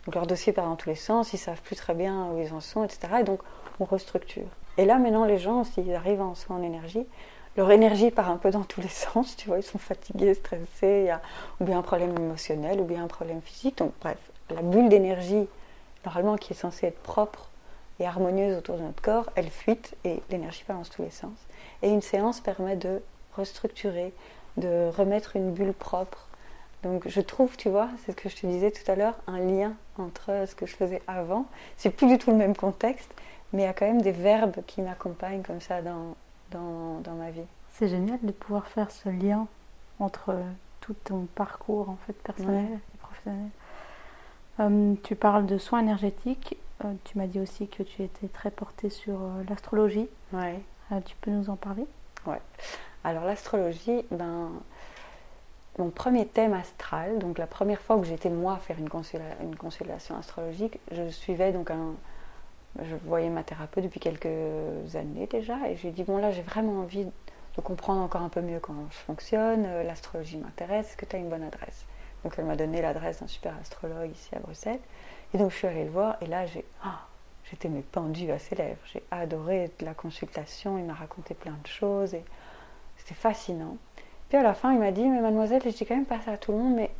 Donc 0.06 0.16
leur 0.16 0.28
dossier 0.28 0.54
part 0.54 0.66
dans 0.66 0.76
tous 0.76 0.90
les 0.90 0.96
sens, 0.96 1.34
ils 1.34 1.38
savent 1.38 1.62
plus 1.62 1.76
très 1.76 1.94
bien 1.94 2.28
où 2.32 2.42
ils 2.42 2.54
en 2.54 2.62
sont, 2.62 2.84
etc. 2.84 3.00
Et 3.22 3.24
donc 3.24 3.42
on 3.80 3.86
restructure. 3.86 4.48
Et 4.78 4.86
là, 4.86 4.98
maintenant, 4.98 5.26
les 5.26 5.38
gens, 5.38 5.64
s'ils 5.64 5.94
arrivent 5.94 6.22
en 6.22 6.36
soins 6.36 6.58
en 6.58 6.64
énergie, 6.64 7.06
leur 7.58 7.72
énergie 7.72 8.12
part 8.12 8.30
un 8.30 8.38
peu 8.38 8.52
dans 8.52 8.64
tous 8.64 8.82
les 8.82 8.88
sens, 8.90 9.36
tu 9.36 9.48
vois, 9.48 9.58
ils 9.58 9.64
sont 9.64 9.78
fatigués, 9.78 10.34
stressés, 10.34 11.02
il 11.02 11.06
y 11.06 11.10
a 11.10 11.22
ou 11.60 11.66
bien 11.66 11.80
un 11.80 11.82
problème 11.82 12.16
émotionnel, 12.16 12.80
ou 12.80 12.86
bien 12.86 13.04
un 13.04 13.08
problème 13.08 13.42
physique. 13.42 13.80
Donc 13.80 13.92
bref, 14.00 14.18
la 14.50 14.62
bulle 14.62 14.90
d'énergie, 14.90 15.48
normalement, 16.06 16.38
qui 16.38 16.54
est 16.54 16.56
censée 16.56 16.88
être 16.88 17.02
propre 17.02 17.50
et 18.00 18.06
harmonieuse 18.06 18.58
autour 18.58 18.78
de 18.78 18.84
notre 18.84 19.02
corps, 19.02 19.30
elle 19.36 19.50
fuite 19.50 19.96
et 20.06 20.22
l'énergie 20.30 20.64
part 20.64 20.78
dans 20.78 20.84
tous 20.84 21.02
les 21.02 21.10
sens. 21.10 21.38
Et 21.82 21.90
une 21.90 22.02
séance 22.02 22.40
permet 22.40 22.78
de 22.78 23.02
restructurer, 23.36 24.14
de 24.56 24.90
remettre 24.96 25.36
une 25.36 25.52
bulle 25.52 25.74
propre. 25.74 26.29
Donc 26.84 27.08
je 27.08 27.22
trouve, 27.22 27.58
tu 27.58 27.70
vois, 27.70 27.90
c'est 27.98 28.14
ce 28.14 28.16
que 28.16 28.30
je 28.30 28.36
te 28.38 28.48
disais 28.48 28.72
tout 28.72 28.90
à 28.90 28.96
l'heure, 28.96 29.16
un 29.28 29.40
lien 29.40 29.74
entre 29.98 30.46
ce 30.48 30.56
que 30.56 30.66
je 30.66 30.76
faisais 30.76 31.02
avant. 31.08 31.46
C'est 31.78 31.90
plus 31.90 32.08
du 32.08 32.18
tout 32.18 32.32
le 32.32 32.38
même 32.38 32.56
contexte, 32.56 33.10
mais 33.52 33.64
il 33.64 33.66
y 33.66 33.70
a 33.70 33.74
quand 33.74 33.86
même 33.86 34.02
des 34.02 34.12
verbes 34.12 34.58
qui 34.66 34.82
m'accompagnent 34.82 35.42
comme 35.42 35.60
ça 35.60 35.82
dans, 35.82 36.16
dans, 36.52 37.00
dans 37.04 37.16
ma 37.16 37.32
vie. 37.32 37.48
C'est 37.74 37.90
génial 37.90 38.20
de 38.22 38.32
pouvoir 38.32 38.68
faire 38.68 38.92
ce 38.92 39.10
lien 39.10 39.48
entre 40.00 40.36
tout 40.82 40.96
ton 41.04 41.28
parcours 41.36 41.90
en 41.90 41.98
fait 42.08 42.14
personnel 42.14 42.80
et 42.94 42.98
professionnel. 42.98 43.50
Euh, 44.62 44.94
tu 45.04 45.16
parles 45.16 45.46
de 45.46 45.58
soins 45.58 45.80
énergétiques. 45.80 46.58
Euh, 46.86 46.94
tu 47.04 47.18
m'as 47.18 47.28
dit 47.28 47.40
aussi 47.42 47.68
que 47.68 47.84
tu 47.84 48.04
étais 48.04 48.28
très 48.30 48.52
portée 48.52 48.90
sur 48.90 49.16
euh, 49.16 49.44
l'astrologie. 49.50 50.08
Ouais. 50.32 50.60
Euh, 50.92 51.00
tu 51.06 51.16
peux 51.20 51.32
nous 51.32 51.50
en 51.50 51.58
parler? 51.58 51.86
Ouais. 52.26 52.42
Alors 53.04 53.26
l'astrologie, 53.26 54.06
ben, 54.12 54.50
mon 55.80 55.90
premier 55.90 56.28
thème 56.28 56.54
astral, 56.54 57.18
donc 57.20 57.38
la 57.38 57.48
première 57.48 57.82
fois 57.82 57.98
que 58.00 58.06
j'étais 58.06 58.30
moi 58.30 58.58
faire 58.58 58.78
une, 58.78 58.90
une 59.44 59.56
consultation 59.56 60.18
astrologique, 60.18 60.80
je 60.92 61.10
suivais 61.10 61.52
donc 61.52 61.72
un, 61.72 61.94
je 62.84 62.96
voyais 63.06 63.30
ma 63.30 63.44
thérapeute 63.44 63.86
depuis 63.86 64.00
quelques 64.00 64.28
années 64.96 65.28
déjà, 65.28 65.70
et 65.70 65.76
j'ai 65.78 65.92
dit 65.92 66.04
bon 66.04 66.18
là 66.18 66.32
j'ai 66.32 66.42
vraiment 66.42 66.82
envie 66.82 67.06
de 67.06 67.62
comprendre 67.62 68.02
encore 68.02 68.22
un 68.22 68.30
peu 68.30 68.42
mieux 68.42 68.60
comment 68.60 68.86
je 68.92 68.98
fonctionne, 68.98 69.66
euh, 69.66 69.84
l'astrologie 69.84 70.38
m'intéresse, 70.38 70.88
est-ce 70.90 70.98
que 70.98 71.06
tu 71.06 71.16
as 71.16 71.20
une 71.20 71.30
bonne 71.30 71.44
adresse? 71.44 71.86
Donc 72.24 72.36
elle 72.38 72.46
m'a 72.46 72.56
donné 72.56 72.82
l'adresse 72.82 73.22
d'un 73.22 73.28
super 73.28 73.54
astrologue 73.60 74.12
ici 74.12 74.36
à 74.36 74.40
Bruxelles, 74.40 74.80
et 75.34 75.38
donc 75.38 75.52
je 75.52 75.58
suis 75.58 75.68
allée 75.68 75.86
le 75.86 75.92
voir, 75.92 76.18
et 76.22 76.26
là 76.26 76.46
j'ai 76.46 76.64
ah, 76.84 77.06
j'étais 77.50 77.70
mais 77.70 77.82
pendue 77.82 78.32
à 78.32 78.40
ses 78.40 78.56
lèvres. 78.56 78.80
J'ai 78.94 79.04
adoré 79.12 79.72
la 79.82 79.94
consultation, 79.94 80.78
il 80.78 80.86
m'a 80.86 80.94
raconté 80.94 81.34
plein 81.34 81.58
de 81.64 81.68
choses 81.68 82.14
et 82.14 82.24
c'était 82.98 83.16
fascinant. 83.16 83.78
Puis 84.30 84.38
à 84.38 84.44
la 84.44 84.54
fin, 84.54 84.74
il 84.74 84.80
m'a 84.80 84.92
dit, 84.92 85.04
mais 85.04 85.22
mademoiselle, 85.22 85.62
je 85.66 85.70
dis 85.70 85.86
quand 85.86 85.96
même 85.96 86.06
pas 86.06 86.22
ça 86.22 86.32
à 86.32 86.38
tout 86.38 86.52
le 86.52 86.60
monde, 86.60 86.76
mais 86.76 86.92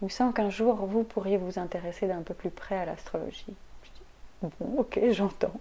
il 0.00 0.04
me 0.04 0.10
semble 0.10 0.32
qu'un 0.32 0.50
jour, 0.50 0.74
vous 0.86 1.02
pourriez 1.02 1.36
vous 1.36 1.58
intéresser 1.58 2.06
d'un 2.06 2.22
peu 2.22 2.34
plus 2.34 2.50
près 2.50 2.76
à 2.76 2.84
l'astrologie. 2.84 3.54
Bon, 4.42 4.78
ok, 4.78 5.00
j'entends. 5.10 5.54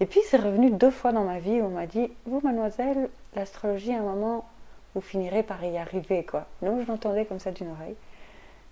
Et 0.00 0.06
puis 0.06 0.20
c'est 0.26 0.36
revenu 0.36 0.70
deux 0.70 0.90
fois 0.90 1.12
dans 1.12 1.24
ma 1.24 1.38
vie 1.38 1.60
où 1.60 1.64
on 1.64 1.70
m'a 1.70 1.86
dit, 1.86 2.10
vous, 2.26 2.40
mademoiselle, 2.42 3.08
l'astrologie, 3.34 3.94
à 3.94 3.98
un 3.98 4.02
moment, 4.02 4.46
vous 4.94 5.00
finirez 5.00 5.42
par 5.42 5.64
y 5.64 5.78
arriver, 5.78 6.24
quoi. 6.24 6.46
Donc 6.60 6.82
je 6.82 6.86
l'entendais 6.86 7.24
comme 7.24 7.38
ça 7.38 7.52
d'une 7.52 7.70
oreille 7.70 7.96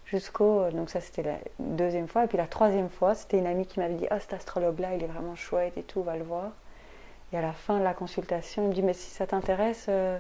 jusqu'au. 0.07 0.71
Donc, 0.71 0.91
ça, 0.91 1.01
c'était 1.01 1.23
la 1.23 1.39
deuxième 1.59 2.09
fois. 2.09 2.25
Et 2.25 2.27
puis, 2.27 2.39
la 2.39 2.47
troisième 2.47 2.89
fois, 2.89 3.15
c'était 3.15 3.39
une 3.39 3.47
amie 3.47 3.67
qui 3.67 3.81
m'avait 3.81 3.95
dit 3.95 4.07
Ah, 4.11 4.21
cet 4.21 4.33
astrologue-là, 4.33 4.95
il 4.95 5.03
est 5.03 5.09
vraiment 5.09 5.35
chouette 5.35 5.77
et 5.77 5.83
tout, 5.83 6.03
va 6.03 6.17
le 6.17 6.25
voir. 6.25 6.53
Et 7.33 7.37
à 7.37 7.43
la 7.43 7.53
fin 7.53 7.79
de 7.79 7.85
la 7.85 7.95
consultation, 7.95 8.65
il 8.65 8.69
me 8.69 8.75
dit 8.75 8.83
Mais 8.83 8.95
si 8.95 9.11
ça 9.11 9.27
t'intéresse, 9.27 9.87
euh, 9.89 10.19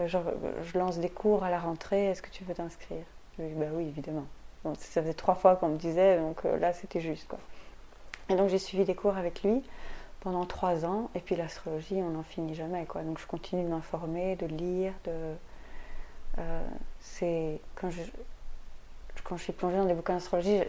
euh, 0.00 0.62
je 0.62 0.78
lance 0.78 0.98
des 0.98 1.08
cours 1.08 1.44
à 1.44 1.50
la 1.50 1.58
rentrée, 1.58 2.06
est-ce 2.06 2.22
que 2.22 2.30
tu 2.30 2.44
veux 2.44 2.54
t'inscrire? 2.54 3.04
Je 3.36 3.42
lui 3.42 3.50
dit 3.50 3.54
Bah 3.54 3.66
oui, 3.72 3.84
évidemment. 3.88 4.26
Ça 4.78 5.00
faisait 5.00 5.14
trois 5.14 5.34
fois 5.34 5.56
qu'on 5.56 5.68
me 5.68 5.78
disait, 5.78 6.18
donc 6.18 6.44
euh, 6.44 6.58
là, 6.58 6.72
c'était 6.72 7.00
juste, 7.00 7.26
quoi. 7.28 7.38
Et 8.28 8.36
donc, 8.36 8.48
j'ai 8.48 8.58
suivi 8.58 8.84
des 8.84 8.94
cours 8.94 9.16
avec 9.16 9.42
lui 9.42 9.62
pendant 10.20 10.44
trois 10.44 10.84
ans. 10.84 11.10
Et 11.14 11.20
puis, 11.20 11.34
l'astrologie, 11.34 11.96
on 11.96 12.10
n'en 12.10 12.22
finit 12.22 12.54
jamais, 12.54 12.84
quoi. 12.84 13.02
Donc, 13.02 13.18
je 13.18 13.26
continue 13.26 13.64
de 13.64 13.68
m'informer, 13.68 14.36
de 14.36 14.46
lire, 14.46 14.92
de. 15.04 15.34
c'est 17.00 17.60
quand 17.74 17.90
je, 17.90 18.02
quand 19.24 19.36
je 19.36 19.44
suis 19.44 19.52
plongée 19.52 19.78
dans 19.78 19.86
des 19.86 19.94
bouquins 19.94 20.14
d'astrologie, 20.14 20.60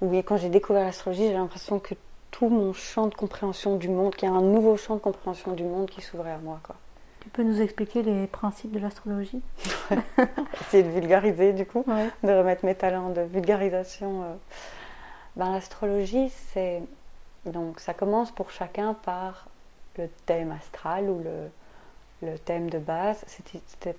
ou 0.00 0.12
quand 0.22 0.36
j'ai 0.36 0.48
découvert 0.48 0.84
l'astrologie, 0.84 1.28
j'ai 1.28 1.34
l'impression 1.34 1.78
que 1.78 1.94
tout 2.32 2.48
mon 2.48 2.72
champ 2.72 3.06
de 3.06 3.14
compréhension 3.14 3.76
du 3.76 3.88
monde, 3.88 4.16
qu'il 4.16 4.28
y 4.28 4.32
a 4.32 4.34
un 4.34 4.40
nouveau 4.40 4.76
champ 4.76 4.96
de 4.96 5.00
compréhension 5.00 5.52
du 5.52 5.62
monde 5.62 5.88
qui 5.88 6.00
s'ouvrait 6.00 6.32
à 6.32 6.38
moi. 6.38 6.58
Quoi. 6.64 6.76
Tu 7.22 7.28
peux 7.28 7.42
nous 7.42 7.60
expliquer 7.60 8.02
les 8.02 8.26
principes 8.26 8.72
de 8.72 8.78
l'astrologie? 8.78 9.42
Essayer 10.60 10.82
de 10.82 10.90
vulgariser 10.90 11.52
du 11.52 11.64
coup, 11.64 11.84
de 12.22 12.32
remettre 12.32 12.64
mes 12.64 12.74
talents 12.74 13.10
de 13.10 13.22
vulgarisation. 13.22 14.24
Ben, 15.36 15.52
l'astrologie, 15.52 16.30
c'est 16.52 16.82
donc 17.46 17.80
ça 17.80 17.94
commence 17.94 18.30
pour 18.30 18.50
chacun 18.50 18.94
par 18.94 19.46
le 19.98 20.08
thème 20.26 20.52
astral 20.52 21.08
ou 21.08 21.22
le, 21.22 21.48
le 22.22 22.38
thème 22.38 22.70
de 22.70 22.78
base, 22.78 23.24
c'était 23.26 23.96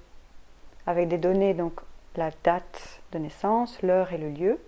avec 0.85 1.07
des 1.07 1.17
données, 1.17 1.53
donc 1.53 1.81
la 2.15 2.31
date 2.43 3.01
de 3.11 3.19
naissance, 3.19 3.81
l'heure 3.81 4.13
et 4.13 4.17
le 4.17 4.29
lieu. 4.29 4.59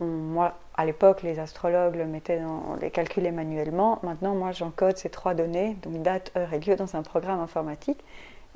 Moi, 0.00 0.56
à 0.76 0.84
l'époque, 0.84 1.22
les 1.22 1.38
astrologues 1.38 1.96
mettaient 1.96 2.40
les 2.80 2.90
calculaient 2.90 3.32
manuellement. 3.32 3.98
Maintenant, 4.02 4.34
moi, 4.34 4.52
j'encode 4.52 4.96
ces 4.96 5.10
trois 5.10 5.34
données, 5.34 5.76
donc 5.82 6.02
date, 6.02 6.30
heure 6.36 6.52
et 6.52 6.60
lieu, 6.60 6.76
dans 6.76 6.94
un 6.94 7.02
programme 7.02 7.40
informatique. 7.40 7.98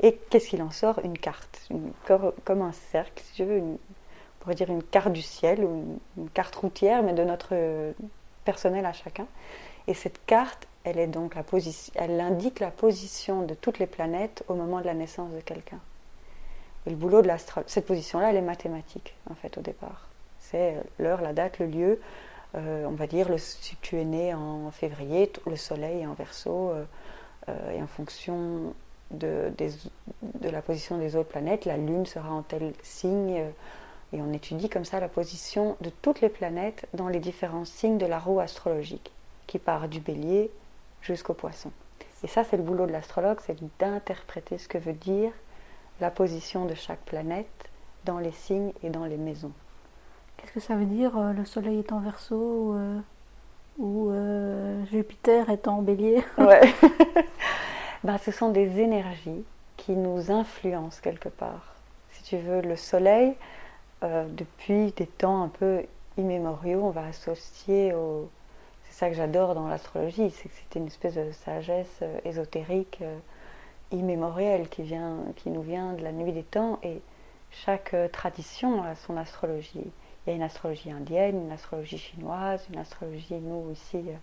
Et 0.01 0.19
qu'est-ce 0.31 0.49
qu'il 0.49 0.63
en 0.63 0.71
sort? 0.71 1.01
Une 1.05 1.19
carte, 1.19 1.69
comme 2.45 2.63
un 2.63 2.73
cercle, 2.73 3.23
si 3.25 3.43
je 3.43 3.45
veux, 3.45 3.59
on 3.61 3.79
pourrait 4.41 4.55
dire 4.55 4.71
une 4.71 4.83
carte 4.83 5.13
du 5.13 5.23
ciel 5.23 5.65
ou 5.65 5.99
une, 6.17 6.31
carte 6.31 6.55
routière, 6.55 7.03
mais 7.03 7.13
de 7.13 7.25
notre 7.25 7.55
personnel 8.45 8.87
à 8.87 8.93
chacun. 8.93 9.27
Et 9.89 9.95
cette 9.95 10.25
carte, 10.27 10.69
elle, 10.85 10.99
est 10.99 11.09
donc 11.09 11.35
la 11.35 11.43
position, 11.43 11.93
elle 11.97 12.21
indique 12.21 12.61
la 12.61 12.71
position 12.71 13.43
de 13.43 13.55
toutes 13.55 13.79
les 13.79 13.87
planètes 13.87 14.45
au 14.49 14.55
moment 14.55 14.81
de 14.81 14.87
la 14.87 14.95
naissance 14.95 15.31
de 15.33 15.41
quelqu'un. 15.41 15.79
Et 16.87 16.91
le 16.91 16.97
boulot 16.97 17.23
de 17.23 17.29
l'astrologue, 17.29 17.69
cette 17.69 17.87
position-là, 17.87 18.31
elle 18.31 18.37
est 18.37 18.43
mathématique, 18.43 19.15
en 19.31 19.35
fait, 19.35 19.59
au 19.59 19.61
départ. 19.61 20.09
C'est 20.53 20.77
l'heure, 20.99 21.21
la 21.23 21.33
date, 21.33 21.59
le 21.59 21.67
lieu. 21.67 22.01
Euh, 22.55 22.85
on 22.87 22.93
va 22.93 23.07
dire, 23.07 23.29
si 23.39 23.77
tu 23.81 23.99
es 23.99 24.05
né 24.05 24.35
en 24.35 24.71
février, 24.71 25.33
le 25.47 25.57
soleil 25.57 26.03
est 26.03 26.07
en 26.07 26.13
verso, 26.13 26.71
euh, 26.71 26.85
euh, 27.49 27.71
et 27.73 27.83
en 27.83 27.87
fonction 27.87 28.75
de, 29.11 29.51
de, 29.57 30.49
la 30.49 30.61
position 30.61 30.99
des 30.99 31.17
autres 31.17 31.31
planètes, 31.31 31.65
la 31.65 31.79
lune 31.79 32.07
sera 32.07 32.31
en 32.31 32.43
tel 32.43 32.73
signe. 32.83 33.43
et 34.13 34.21
on 34.21 34.33
étudie 34.33 34.69
comme 34.69 34.85
ça 34.85 35.01
la 35.01 35.09
position 35.09 35.77
de 35.81 35.91
toutes 36.03 36.21
les 36.21 36.29
planètes 36.29 36.87
dans 36.93 37.09
les 37.09 37.21
différents 37.21 37.65
signes 37.65 37.99
de 37.99 38.07
la 38.07 38.19
roue 38.19 38.41
astrologique, 38.41 39.11
qui 39.47 39.59
part 39.59 39.89
du 39.89 40.01
bélier 40.01 40.51
jusqu'au 41.01 41.35
poisson. 41.35 41.71
Et 42.23 42.29
ça, 42.29 42.45
c'est 42.45 42.59
le 42.59 42.63
boulot 42.63 42.87
de 42.87 42.93
l'astrologue, 42.93 43.39
c'est 43.47 43.57
d'interpréter 43.79 44.59
ce 44.59 44.69
que 44.69 44.79
veut 44.79 44.93
dire 44.93 45.33
la 46.01 46.11
position 46.11 46.67
de 46.67 46.75
chaque 46.75 47.01
planète 47.01 47.71
dans 48.05 48.19
les 48.19 48.33
signes 48.33 48.73
et 48.83 48.91
dans 48.91 49.07
les 49.07 49.17
maisons. 49.17 49.53
Qu'est-ce 50.43 50.53
que 50.55 50.61
ça 50.61 50.75
veut 50.75 50.87
dire 50.87 51.17
euh, 51.17 51.33
le 51.33 51.45
Soleil 51.45 51.79
est 51.79 51.93
en 51.93 52.01
Verseau 52.01 52.75
ou, 53.79 54.11
euh, 54.11 54.13
euh, 54.13 54.85
Jupiter 54.87 55.49
est 55.51 55.69
en 55.69 55.83
Bélier 55.83 56.23
ben, 58.05 58.19
ce 58.19 58.31
sont 58.33 58.51
des 58.51 58.81
énergies 58.81 59.45
qui 59.77 59.93
nous 59.93 60.31
influencent 60.31 61.01
quelque 61.01 61.29
part. 61.29 61.75
Si 62.11 62.23
tu 62.25 62.37
veux, 62.37 62.61
le 62.61 62.77
Soleil, 62.77 63.35
depuis 64.03 64.93
des 64.93 65.07
temps 65.07 65.45
un 65.45 65.49
peu 65.49 65.83
immémoriaux, 66.17 66.83
on 66.85 66.91
va 66.91 67.07
associer 67.07 67.95
au. 67.95 68.29
C'est 68.85 68.99
ça 68.99 69.09
que 69.09 69.15
j'adore 69.15 69.55
dans 69.55 69.69
l'astrologie, 69.69 70.31
c'est 70.31 70.49
que 70.49 70.55
c'est 70.55 70.79
une 70.79 70.87
espèce 70.87 71.15
de 71.15 71.33
sagesse 71.33 72.03
ésotérique 72.25 73.03
immémoriel 73.93 74.69
qui, 74.69 74.83
vient, 74.83 75.19
qui 75.37 75.51
nous 75.51 75.63
vient 75.63 75.95
de 75.95 76.03
la 76.03 76.13
nuit 76.13 76.33
des 76.33 76.43
temps 76.43 76.79
et 76.83 77.01
chaque 77.53 77.95
euh, 77.95 78.09
tradition 78.09 78.83
a 78.83 78.95
son 78.95 79.17
astrologie. 79.17 79.91
Il 80.27 80.31
y 80.31 80.33
a 80.33 80.37
une 80.37 80.43
astrologie 80.43 80.91
indienne, 80.91 81.47
une 81.47 81.53
astrologie 81.53 81.99
chinoise, 81.99 82.65
une 82.73 82.79
astrologie, 82.79 83.35
nous 83.41 83.71
ici, 83.73 83.97
euh, 83.97 84.15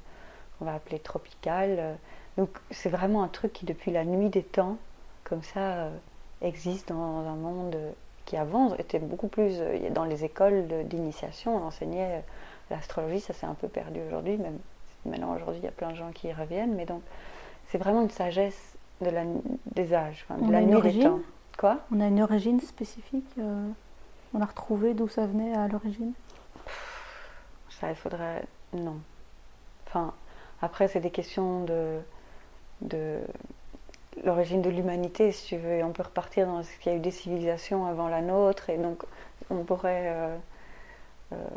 qu'on 0.58 0.66
va 0.66 0.76
appeler 0.76 1.00
tropicale. 1.00 1.76
Euh. 1.80 1.96
Donc 2.38 2.50
c'est 2.72 2.90
vraiment 2.90 3.24
un 3.24 3.28
truc 3.28 3.54
qui, 3.54 3.66
depuis 3.66 3.92
la 3.92 4.06
nuit 4.06 4.30
des 4.30 4.44
temps, 4.44 4.78
comme 5.24 5.44
ça, 5.44 5.90
existe 6.42 6.90
dans 6.90 7.20
un 7.28 7.36
monde 7.36 7.76
qui 8.26 8.38
avant 8.38 8.74
était 8.76 9.00
beaucoup 9.00 9.28
plus. 9.28 9.62
Dans 9.92 10.06
les 10.06 10.24
écoles 10.24 10.68
d'initiation, 10.86 11.58
on 11.58 11.64
enseignait 11.68 12.24
l'astrologie, 12.70 13.20
ça 13.20 13.34
s'est 13.34 13.46
un 13.46 13.54
peu 13.54 13.68
perdu 13.68 14.00
aujourd'hui, 14.08 14.38
même 14.38 14.58
maintenant 15.06 15.36
aujourd'hui 15.36 15.60
il 15.62 15.66
y 15.66 15.68
a 15.68 15.72
plein 15.72 15.92
de 15.92 15.96
gens 15.96 16.12
qui 16.12 16.28
y 16.28 16.34
reviennent, 16.34 16.76
mais 16.76 16.86
donc 16.86 17.02
c'est 17.68 17.78
vraiment 17.78 18.02
une 18.02 18.10
sagesse 18.10 18.76
de 19.02 19.10
la, 19.10 19.24
des 19.72 19.94
âges, 19.94 20.26
de 20.30 20.52
la 20.52 20.62
nuit 20.62 20.82
des 20.82 21.00
temps. 21.00 21.20
Quoi? 21.58 21.80
On 21.92 22.00
a 22.00 22.08
une 22.08 22.22
origine 22.22 22.60
spécifique 22.62 23.30
euh, 23.38 23.68
On 24.34 24.42
a 24.42 24.46
retrouvé 24.46 24.94
d'où 24.94 25.08
ça 25.08 25.26
venait 25.26 25.56
à 25.56 25.68
l'origine? 25.68 26.14
Ça, 27.70 27.90
il 27.90 27.96
faudrait. 27.96 28.44
Non. 28.74 29.00
Enfin, 29.88 30.14
après, 30.62 30.88
c'est 30.88 31.00
des 31.00 31.12
questions 31.12 31.64
de. 31.64 32.00
de 32.82 33.20
l'origine 34.24 34.62
de 34.62 34.70
l'humanité, 34.70 35.32
si 35.32 35.48
tu 35.48 35.58
veux. 35.58 35.72
Et 35.72 35.84
on 35.84 35.92
peut 35.92 36.04
repartir 36.04 36.48
dans 36.48 36.64
ce 36.64 36.72
qu'il 36.80 36.92
y 36.92 36.96
a 36.96 36.98
eu 36.98 37.02
des 37.02 37.12
civilisations 37.12 37.86
avant 37.86 38.08
la 38.08 38.22
nôtre, 38.22 38.70
et 38.70 38.78
donc 38.78 39.04
on 39.50 39.64
pourrait. 39.64 40.14
Euh, 40.14 40.38
euh, 41.34 41.48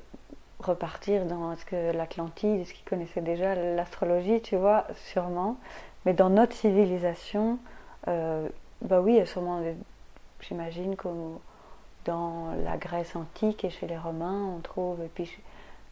repartir 0.62 1.26
dans 1.26 1.54
ce 1.56 1.64
que 1.64 1.92
l'Atlantide, 1.92 2.66
ce 2.66 2.72
qu'ils 2.72 2.84
connaissaient 2.84 3.20
déjà, 3.20 3.54
l'astrologie, 3.54 4.40
tu 4.40 4.56
vois, 4.56 4.86
sûrement. 4.94 5.56
Mais 6.06 6.14
dans 6.14 6.30
notre 6.30 6.54
civilisation, 6.54 7.58
euh, 8.08 8.48
bah 8.80 9.00
oui, 9.00 9.14
il 9.14 9.18
y 9.18 9.20
a 9.20 9.26
sûrement, 9.26 9.60
j'imagine, 10.40 10.96
comme 10.96 11.38
dans 12.04 12.52
la 12.64 12.76
Grèce 12.76 13.16
antique 13.16 13.64
et 13.64 13.70
chez 13.70 13.86
les 13.86 13.98
Romains, 13.98 14.44
on 14.56 14.60
trouve, 14.60 15.02
et 15.02 15.08
puis 15.08 15.30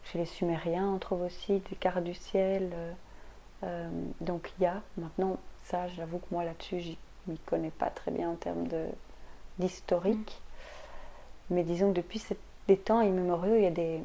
chez 0.03 0.17
les 0.17 0.25
Sumériens, 0.25 0.89
on 0.95 0.97
trouve 0.97 1.21
aussi 1.23 1.59
des 1.69 1.75
cartes 1.75 2.03
du 2.03 2.13
ciel. 2.13 2.71
Euh, 2.73 2.93
euh, 3.63 3.89
donc 4.19 4.51
il 4.57 4.63
y 4.63 4.65
a, 4.65 4.81
maintenant, 4.97 5.37
ça, 5.63 5.87
j'avoue 5.89 6.17
que 6.17 6.25
moi 6.31 6.43
là-dessus, 6.43 6.81
je 6.81 6.89
ne 7.27 7.33
m'y 7.33 7.39
connais 7.39 7.71
pas 7.71 7.89
très 7.89 8.11
bien 8.11 8.29
en 8.29 8.35
termes 8.35 8.67
d'historique. 9.59 10.41
Mais 11.49 11.63
disons 11.63 11.91
que 11.91 11.97
depuis 11.97 12.23
des 12.67 12.77
temps 12.77 13.01
immémoriaux, 13.01 13.55
il 13.55 13.63
y 13.63 13.67
a 13.67 13.71
des, 13.71 14.01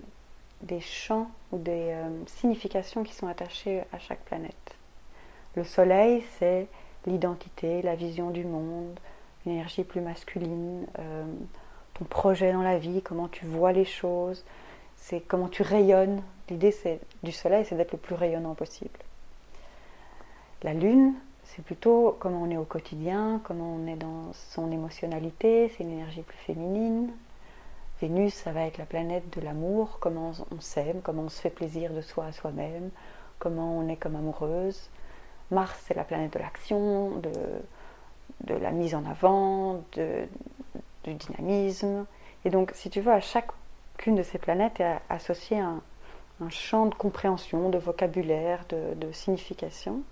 des 0.62 0.80
champs 0.80 1.28
ou 1.52 1.58
des 1.58 1.96
significations 2.26 3.04
qui 3.04 3.14
sont 3.14 3.28
attachées 3.28 3.84
à 3.92 3.98
chaque 3.98 4.20
planète. 4.24 4.76
Le 5.54 5.64
soleil, 5.64 6.22
c'est 6.38 6.68
l'identité, 7.06 7.82
la 7.82 7.94
vision 7.94 8.30
du 8.30 8.44
monde, 8.44 8.98
une 9.44 9.52
énergie 9.52 9.84
plus 9.84 10.00
masculine, 10.00 10.86
euh, 10.98 11.24
ton 11.98 12.04
projet 12.04 12.52
dans 12.52 12.62
la 12.62 12.78
vie, 12.78 13.02
comment 13.02 13.28
tu 13.28 13.46
vois 13.46 13.72
les 13.72 13.84
choses, 13.84 14.44
c'est 14.96 15.20
comment 15.20 15.48
tu 15.48 15.62
rayonnes. 15.62 16.22
L'idée 16.48 16.70
c'est, 16.70 17.00
du 17.22 17.32
soleil, 17.32 17.64
c'est 17.64 17.76
d'être 17.76 17.92
le 17.92 17.98
plus 17.98 18.14
rayonnant 18.14 18.54
possible. 18.54 18.98
La 20.62 20.74
lune, 20.74 21.14
c'est 21.44 21.64
plutôt 21.64 22.16
comment 22.18 22.42
on 22.42 22.50
est 22.50 22.56
au 22.56 22.64
quotidien, 22.64 23.40
comment 23.44 23.76
on 23.76 23.86
est 23.86 23.96
dans 23.96 24.32
son 24.32 24.70
émotionnalité, 24.70 25.70
c'est 25.70 25.84
une 25.84 25.92
énergie 25.92 26.22
plus 26.22 26.38
féminine. 26.38 27.10
Vénus, 28.00 28.34
ça 28.34 28.52
va 28.52 28.66
être 28.66 28.76
la 28.76 28.84
planète 28.84 29.36
de 29.38 29.40
l'amour, 29.40 29.98
comment 30.00 30.32
on 30.50 30.60
s'aime, 30.60 31.00
comment 31.02 31.22
on 31.22 31.28
se 31.30 31.40
fait 31.40 31.50
plaisir 31.50 31.94
de 31.94 32.02
soi 32.02 32.26
à 32.26 32.32
soi-même, 32.32 32.90
comment 33.38 33.78
on 33.78 33.88
est 33.88 33.96
comme 33.96 34.16
amoureuse. 34.16 34.90
Mars, 35.50 35.80
c'est 35.86 35.94
la 35.94 36.04
planète 36.04 36.34
de 36.34 36.38
l'action, 36.38 37.12
de, 37.16 37.32
de, 38.44 38.54
la 38.54 38.70
mise 38.72 38.94
en 38.94 39.04
avant, 39.06 39.80
de, 39.92 40.26
du 41.06 41.14
dynamisme. 41.14 42.06
Et 42.44 42.50
donc, 42.50 42.72
si 42.74 42.90
tu 42.90 43.00
veux, 43.00 43.12
à 43.12 43.20
chacune 43.20 44.14
de 44.14 44.22
ces 44.22 44.38
planètes 44.38 44.80
est 44.80 44.98
associé 45.08 45.58
un, 45.58 45.82
un 46.40 46.50
champ 46.50 46.86
de 46.86 46.94
compréhension, 46.94 47.70
de 47.70 47.78
vocabulaire, 47.78 48.64
de, 48.68 49.12
signification. 49.12 50.02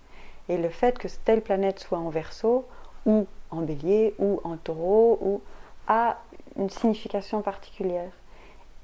Et 0.48 0.57
le 0.57 0.68
fait 0.68 0.98
que 0.98 1.09
telle 1.24 1.42
planète 1.42 1.80
soit 1.80 1.98
en 1.98 2.11
verso, 2.11 2.66
ou 3.07 3.26
en 3.50 3.62
bélier, 3.62 4.14
ou 4.18 4.40
en 4.44 4.57
taureau, 4.57 5.18
ou 5.20 5.40
a 5.87 6.18
une 6.57 6.70
signification 6.70 7.42
particulière. 7.42 8.11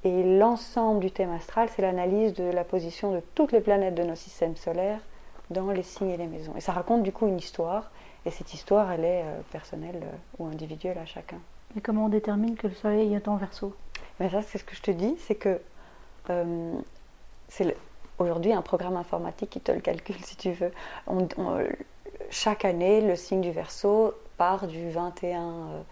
Et 0.03 0.23
l'ensemble 0.37 0.99
du 0.99 1.11
thème 1.11 1.31
astral, 1.31 1.69
c'est 1.69 1.81
l'analyse 1.81 2.33
de 2.33 2.43
la 2.43 2.63
position 2.63 3.11
de 3.11 3.21
toutes 3.35 3.51
les 3.51 3.61
planètes 3.61 3.95
de 3.95 4.03
nos 4.03 4.15
systèmes 4.15 4.55
solaires 4.55 4.99
dans 5.51 5.69
les 5.71 5.83
signes 5.83 6.09
et 6.09 6.17
les 6.17 6.27
maisons. 6.27 6.53
Et 6.55 6.61
ça 6.61 6.71
raconte 6.71 7.03
du 7.03 7.11
coup 7.11 7.27
une 7.27 7.37
histoire, 7.37 7.91
et 8.25 8.31
cette 8.31 8.53
histoire, 8.53 8.91
elle 8.91 9.05
est 9.05 9.23
euh, 9.23 9.41
personnelle 9.51 10.01
euh, 10.03 10.15
ou 10.39 10.45
individuelle 10.45 10.97
à 10.97 11.05
chacun. 11.05 11.39
Et 11.75 11.81
comment 11.81 12.05
on 12.05 12.09
détermine 12.09 12.55
que 12.55 12.67
le 12.67 12.73
soleil 12.73 13.13
est 13.13 13.27
en 13.27 13.37
verso? 13.37 13.73
Mais 14.19 14.29
ça, 14.29 14.41
c'est 14.41 14.57
ce 14.57 14.63
que 14.63 14.75
je 14.75 14.81
te 14.81 14.91
dis, 14.91 15.15
c'est 15.19 15.35
que 15.35 15.59
euh, 16.29 16.73
c'est 17.47 17.75
aujourd'hui 18.19 18.53
un 18.53 18.61
programme 18.61 18.95
informatique 18.97 19.49
qui 19.49 19.61
te 19.61 19.71
le 19.71 19.81
calcule 19.81 20.17
si 20.23 20.35
tu 20.35 20.51
veux. 20.51 20.71
chaque 22.29 22.65
année, 22.65 23.01
le 23.01 23.15
signe 23.15 23.41
du 23.41 23.51
verso 23.51 24.13
part 24.37 24.67
du 24.67 24.89
21 24.89 25.83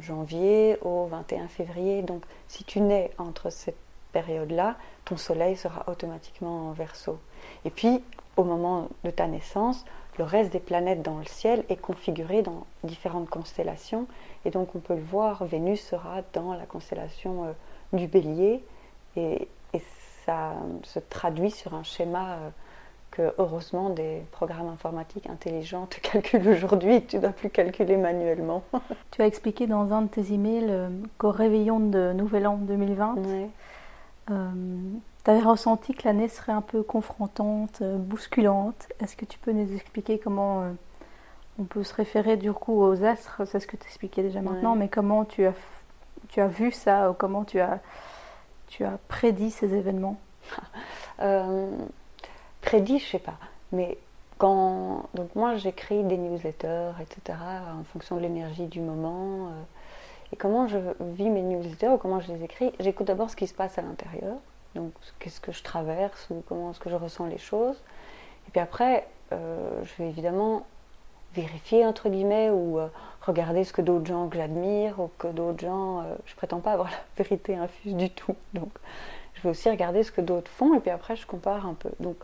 janvier 0.00 0.78
au 0.82 1.06
21 1.06 1.48
février. 1.48 2.02
Donc, 2.02 2.22
si 2.46 2.62
tu 2.62 2.80
nais 2.80 3.10
entre 3.18 3.50
cette 3.50 3.76
période-là, 4.12 4.76
ton 5.04 5.16
soleil 5.16 5.56
sera 5.56 5.84
automatiquement 5.88 6.68
en 6.68 6.72
verso. 6.72 7.18
Et 7.64 7.70
puis, 7.70 8.02
au 8.36 8.44
moment 8.44 8.88
de 9.04 9.10
ta 9.10 9.26
naissance, 9.26 9.84
le 10.18 10.24
reste 10.24 10.52
des 10.52 10.60
planètes 10.60 11.02
dans 11.02 11.18
le 11.18 11.24
ciel 11.24 11.64
est 11.68 11.76
configuré 11.76 12.42
dans 12.42 12.66
différentes 12.84 13.30
constellations. 13.30 14.06
Et 14.44 14.50
donc 14.50 14.74
on 14.74 14.78
peut 14.78 14.94
le 14.94 15.02
voir, 15.02 15.44
Vénus 15.44 15.80
sera 15.80 16.22
dans 16.32 16.52
la 16.52 16.66
constellation 16.66 17.44
euh, 17.44 17.52
du 17.96 18.06
bélier. 18.06 18.62
Et, 19.16 19.48
ça 20.24 20.52
se 20.84 21.00
traduit 21.00 21.50
sur 21.50 21.74
un 21.74 21.82
schéma 21.82 22.34
euh, 22.34 22.50
que 23.10 23.34
heureusement 23.38 23.90
des 23.90 24.22
programmes 24.30 24.68
informatiques 24.68 25.28
intelligents 25.28 25.86
te 25.86 25.98
calculent 26.12 26.46
aujourd'hui 26.46 26.94
et 26.94 27.02
que 27.02 27.10
tu 27.10 27.16
ne 27.16 27.22
dois 27.22 27.32
plus 27.32 27.50
calculer 27.50 27.96
manuellement. 27.96 28.62
tu 29.10 29.20
as 29.20 29.26
expliqué 29.26 29.66
dans 29.66 29.92
un 29.92 30.02
de 30.02 30.06
tes 30.06 30.32
emails 30.32 30.68
euh, 30.70 30.88
qu'au 31.18 31.32
réveillon 31.32 31.80
de 31.80 32.12
Nouvel 32.12 32.46
An 32.46 32.54
2020, 32.56 33.16
tu 34.26 35.30
avais 35.30 35.40
ressenti 35.40 35.94
que 35.94 36.02
l'année 36.04 36.28
serait 36.28 36.52
un 36.52 36.62
peu 36.62 36.82
confrontante, 36.82 37.80
euh, 37.82 37.96
bousculante? 37.96 38.88
Est-ce 39.00 39.16
que 39.16 39.24
tu 39.24 39.38
peux 39.38 39.52
nous 39.52 39.74
expliquer 39.74 40.18
comment 40.18 40.62
euh, 40.62 40.72
on 41.58 41.64
peut 41.64 41.82
se 41.82 41.94
référer 41.94 42.36
du 42.36 42.52
coup 42.52 42.80
aux 42.82 43.04
astres, 43.04 43.42
c'est 43.46 43.60
ce 43.60 43.66
que 43.66 43.76
tu 43.76 43.84
expliquais 43.84 44.22
déjà 44.22 44.40
maintenant, 44.40 44.74
mais 44.74 44.88
comment 44.88 45.24
tu 45.24 45.46
as, 45.46 45.54
tu 46.28 46.40
as 46.40 46.48
vu 46.48 46.72
ça 46.72 47.10
ou 47.10 47.14
comment 47.14 47.44
tu 47.44 47.60
as, 47.60 47.80
tu 48.68 48.84
as 48.84 48.98
prédit 49.08 49.50
ces 49.50 49.74
événements? 49.74 50.18
Euh, 51.20 51.70
Prédit, 52.62 53.00
je 53.00 53.06
sais 53.06 53.18
pas, 53.18 53.36
mais 53.70 53.98
quand 54.38 55.08
donc 55.14 55.34
moi 55.34 55.56
j'écris 55.56 56.02
des 56.04 56.16
newsletters, 56.16 56.92
etc. 57.00 57.38
en 57.78 57.84
fonction 57.84 58.16
de 58.16 58.22
l'énergie 58.22 58.66
du 58.66 58.80
moment. 58.80 59.48
Euh, 59.48 59.62
et 60.32 60.36
comment 60.36 60.66
je 60.66 60.78
vis 61.00 61.28
mes 61.28 61.42
newsletters 61.42 61.88
ou 61.88 61.98
comment 61.98 62.20
je 62.20 62.32
les 62.32 62.42
écris 62.44 62.72
J'écoute 62.80 63.06
d'abord 63.06 63.30
ce 63.30 63.36
qui 63.36 63.46
se 63.46 63.54
passe 63.54 63.78
à 63.78 63.82
l'intérieur, 63.82 64.36
donc 64.74 64.92
qu'est-ce 65.18 65.40
que 65.40 65.52
je 65.52 65.62
traverse 65.62 66.28
ou 66.30 66.42
comment 66.48 66.70
est-ce 66.70 66.80
que 66.80 66.90
je 66.90 66.96
ressens 66.96 67.26
les 67.26 67.38
choses. 67.38 67.76
Et 68.48 68.50
puis 68.50 68.60
après, 68.60 69.06
euh, 69.32 69.82
je 69.84 70.02
vais 70.02 70.08
évidemment 70.08 70.64
vérifier 71.34 71.86
entre 71.86 72.08
guillemets 72.08 72.50
ou 72.50 72.78
euh, 72.78 72.88
regarder 73.22 73.64
ce 73.64 73.72
que 73.72 73.82
d'autres 73.82 74.06
gens 74.06 74.28
que 74.28 74.36
j'admire 74.36 75.00
ou 75.00 75.10
que 75.18 75.28
d'autres 75.28 75.60
gens 75.60 76.00
euh, 76.00 76.14
je 76.26 76.34
prétends 76.34 76.60
pas 76.60 76.72
avoir 76.72 76.90
la 77.18 77.24
vérité 77.24 77.56
infuse 77.56 77.94
du 77.94 78.10
tout 78.10 78.36
donc 78.52 78.70
je 79.34 79.42
vais 79.42 79.48
aussi 79.48 79.70
regarder 79.70 80.02
ce 80.02 80.12
que 80.12 80.20
d'autres 80.20 80.50
font 80.50 80.74
et 80.74 80.80
puis 80.80 80.90
après 80.90 81.16
je 81.16 81.26
compare 81.26 81.66
un 81.66 81.72
peu 81.72 81.88
donc 82.00 82.16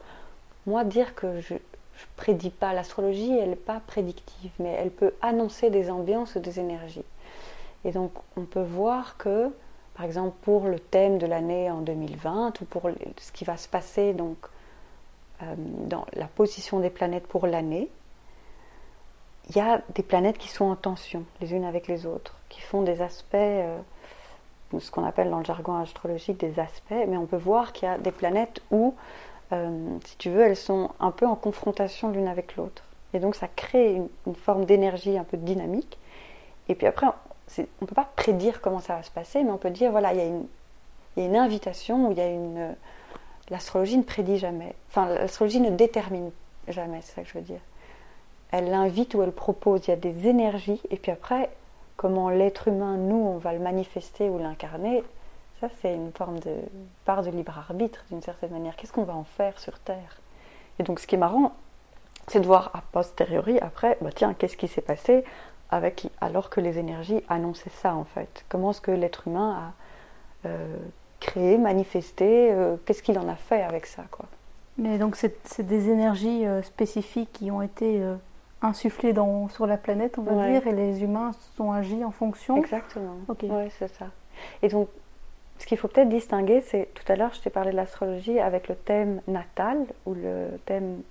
moi 0.67 0.85
dire 0.85 1.15
que 1.15 1.41
je, 1.41 1.55
je 1.55 2.05
prédis 2.17 2.51
pas 2.51 2.75
l'astrologie 2.75 3.37
elle 3.39 3.51
n'est 3.51 3.57
pas 3.57 3.81
prédictive 3.87 4.51
mais 4.59 4.75
elle 4.79 4.91
peut 4.91 5.15
annoncer 5.23 5.71
des 5.71 5.91
ambiances 5.91 6.35
ou 6.35 6.41
des 6.41 6.61
énergies 6.61 7.05
et 7.85 7.93
donc 7.93 8.13
on 8.37 8.45
peut 8.45 8.63
voir 8.63 9.17
que 9.17 9.51
par 9.95 10.05
exemple 10.05 10.37
pour 10.43 10.67
le 10.67 10.79
thème 10.79 11.19
de 11.19 11.27
l'année 11.27 11.71
en 11.71 11.81
2020 11.81 12.61
ou 12.61 12.65
pour 12.65 12.91
ce 13.17 13.33
qui 13.33 13.45
va 13.45 13.57
se 13.57 13.69
passer 13.69 14.13
donc 14.13 14.37
euh, 15.43 15.55
dans 15.57 16.07
la 16.15 16.27
position 16.27 16.81
des 16.81 16.91
planètes 16.91 17.27
pour 17.27 17.47
l'année 17.47 17.91
il 19.51 19.57
y 19.57 19.61
a 19.61 19.81
des 19.95 20.03
planètes 20.03 20.39
qui 20.39 20.49
sont 20.49 20.67
en 20.67 20.77
tension 20.77 21.25
les 21.41 21.53
unes 21.55 21.65
avec 21.65 21.89
les 21.89 22.07
autres, 22.07 22.37
qui 22.49 22.61
font 22.61 22.83
des 22.83 23.01
aspects, 23.01 23.35
euh, 23.35 23.79
ce 24.79 24.91
qu'on 24.91 25.05
appelle 25.05 25.31
dans 25.31 25.39
le 25.39 25.45
jargon 25.45 25.77
astrologique 25.77 26.39
des 26.39 26.61
aspects, 26.61 27.07
mais 27.09 27.17
on 27.17 27.27
peut 27.27 27.39
voir 27.39 27.73
qu'il 27.73 27.89
y 27.89 27.91
a 27.91 27.97
des 27.97 28.13
planètes 28.13 28.61
où, 28.71 28.95
euh, 29.53 29.99
si 30.05 30.17
tu 30.19 30.31
veux, 30.31 30.43
elles 30.43 30.57
sont 30.57 30.91
un 31.01 31.11
peu 31.11 31.27
en 31.27 31.35
confrontation 31.35 32.11
l'une 32.11 32.29
avec 32.29 32.57
l'autre. 32.57 32.85
Et 33.15 33.21
donc 33.21 33.35
ça 33.35 33.49
crée 33.49 33.95
une, 34.27 34.35
forme 34.35 34.67
d'énergie 34.67 35.17
un 35.17 35.25
peu 35.25 35.39
dynamique. 35.39 35.99
Et 36.69 36.75
puis 36.75 36.87
après, 36.87 37.07
on 37.59 37.63
ne 37.83 37.87
peut 37.87 37.95
pas 37.95 38.09
prédire 38.17 38.61
comment 38.61 38.81
ça 38.81 38.97
va 38.97 39.03
se 39.03 39.11
passer, 39.11 39.43
mais 39.43 39.51
on 39.51 39.59
peut 39.59 39.71
dire, 39.71 39.91
voilà, 39.91 40.13
il 40.13 40.19
y 40.19 40.23
a 40.23 40.27
une, 40.27 40.47
y 41.17 41.23
a 41.23 41.25
une 41.25 41.37
invitation 41.37 42.09
où 42.09 42.13
il 42.13 42.19
y 42.19 42.23
a 42.23 42.29
une... 42.29 42.75
L'astrologie 43.51 43.97
ne 43.97 44.03
prédit 44.03 44.39
jamais. 44.39 44.75
Enfin, 44.91 45.07
l'astrologie 45.09 45.61
ne 45.61 45.71
détermine 45.71 46.31
jamais, 46.69 47.01
c'est 47.03 47.15
ça 47.15 47.23
que 47.23 47.29
je 47.29 47.35
veux 47.35 47.45
dire 47.45 47.61
elle 48.51 48.71
l'invite 48.71 49.15
ou 49.15 49.23
elle 49.23 49.33
propose, 49.33 49.87
il 49.87 49.91
y 49.91 49.93
a 49.93 49.97
des 49.97 50.27
énergies, 50.27 50.81
et 50.91 50.97
puis 50.97 51.13
après, 51.13 51.51
comment 51.97 52.31
l'être 52.31 52.69
humain, 52.69 52.97
nous, 52.97 53.17
on 53.17 53.39
va 53.39 53.53
le 53.53 53.59
manifester 53.59 54.29
ou 54.29 54.39
l'incarner, 54.39 55.03
ça 55.61 55.69
c'est 55.81 55.95
une 55.95 56.13
forme 56.13 56.39
de 56.41 56.55
part 57.05 57.23
de 57.23 57.31
libre 57.31 57.59
arbitre 57.59 58.05
d'une 58.11 58.23
certaine 58.23 58.51
manière. 58.51 58.77
Qu'est-ce 58.77 58.93
qu'on 58.93 59.05
va 59.05 59.17
en 59.17 59.25
faire 59.25 59.59
sur 59.59 59.79
Terre? 59.81 60.21
Et 60.79 60.85
donc 60.85 61.01
ce 61.01 61.07
qui 61.07 61.17
est 61.17 61.19
marrant, 61.19 61.53
c'est 62.29 62.41
de 62.41 62.47
voir 62.47 62.71
a 62.75 62.83
posteriori, 62.93 63.59
après, 63.59 63.99
bah 64.01 64.11
tiens, 64.15 64.35
qu'est-ce 64.35 64.57
qui 64.57 64.69
s'est 64.69 64.81
passé? 64.81 65.25
Avec, 65.71 66.09
alors 66.21 66.51
que 66.51 66.61
les 66.61 66.79
énergies 66.79 67.23
annonçaient 67.29 67.71
ça 67.71 67.95
en 67.95 68.05
fait 68.05 68.45
Comment 68.49 68.71
est-ce 68.71 68.81
que 68.81 68.91
l'être 68.91 69.29
humain 69.29 69.73
a 70.45 70.49
euh, 70.49 70.77
créé, 71.21 71.59
manifesté, 71.59 72.53
euh, 72.53 72.77
qu'est-ce 72.85 73.03
qu'il 73.03 73.19
en 73.19 73.29
a 73.29 73.35
fait 73.35 73.63
avec 73.63 73.87
ça 73.87 74.05
quoi 74.11 74.27
Mais 74.79 74.99
donc 74.99 75.17
c'est 75.17 75.67
des 75.67 75.91
énergies 75.91 76.47
euh, 76.47 76.63
spécifiques 76.63 77.33
qui 77.33 77.51
ont 77.51 77.63
été 77.63 78.03
insufflé 78.63 79.13
dans, 79.13 79.49
sur 79.49 79.67
la 79.67 79.77
planète, 79.77 80.19
on 80.19 80.23
va 80.23 80.49
dire, 80.49 80.67
et 80.67 80.73
les 80.73 81.03
humains 81.03 81.33
sont 81.57 81.71
agis 81.73 82.05
en 82.05 82.11
fonction. 82.11 82.57
Exactement. 82.57 83.17
Oui, 83.29 83.71
c'est 83.79 83.89
ça. 83.95 84.07
Et 84.63 84.69
donc, 84.69 84.89
ce 85.59 85.67
qu'il 85.67 85.77
faut 85.77 85.89
peut-être 85.89 86.09
distinguer, 86.09 86.61
c'est 86.61 86.89
tout 86.95 87.11
à 87.11 87.17
l'heure, 87.17 87.35
je 87.35 87.41
t'ai 87.41 87.51
parlé 87.51 87.73
de 87.73 87.77
l'astrologie 87.77 88.39
avec 88.39 88.69
le 88.69 88.75
thème 88.75 89.21
natal 89.27 89.79
ou 90.07 90.15
le 90.15 90.59
thème 90.67 91.03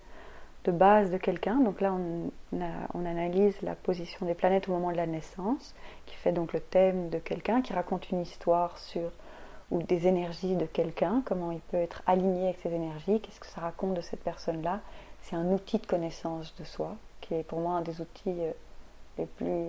de 0.68 0.72
base 0.72 1.10
de 1.12 1.18
quelqu'un. 1.18 1.56
Donc 1.56 1.82
là, 1.82 1.94
on, 1.94 3.06
analyse 3.06 3.56
la 3.62 3.74
position 3.74 4.26
des 4.26 4.34
planètes 4.34 4.68
au 4.68 4.74
moment 4.74 4.92
de 4.92 4.98
la 4.98 5.08
naissance, 5.08 5.74
qui 6.06 6.16
fait 6.16 6.34
donc 6.34 6.54
le 6.54 6.60
thème 6.60 7.10
de 7.10 7.20
quelqu'un, 7.20 7.62
qui 7.62 7.74
raconte 7.74 8.10
une 8.12 8.22
histoire 8.22 8.78
sur 8.78 9.10
ou 9.70 9.82
des 9.84 10.08
énergies 10.08 10.56
de 10.56 10.66
quelqu'un, 10.66 11.22
comment 11.26 11.52
il 11.52 11.60
peut 11.60 11.78
être 11.78 12.02
aligné 12.06 12.46
avec 12.46 12.58
ces 12.64 12.74
énergies, 12.74 13.20
qu'est-ce 13.20 13.40
que 13.40 13.48
ça 13.48 13.60
raconte 13.60 13.96
de 13.96 14.02
cette 14.02 14.24
personne-là. 14.24 14.80
C'est 15.24 15.36
un 15.36 15.52
outil 15.52 15.80
de 15.80 15.86
connaissance 15.86 16.56
de 16.56 16.64
soi 16.64 16.96
qui 17.20 17.34
est 17.34 17.44
pour 17.44 17.60
moi 17.60 17.74
un 17.74 17.82
des 17.82 18.00
outils 18.00 18.24
euh, 18.28 18.52
les 19.18 19.26
plus 19.26 19.66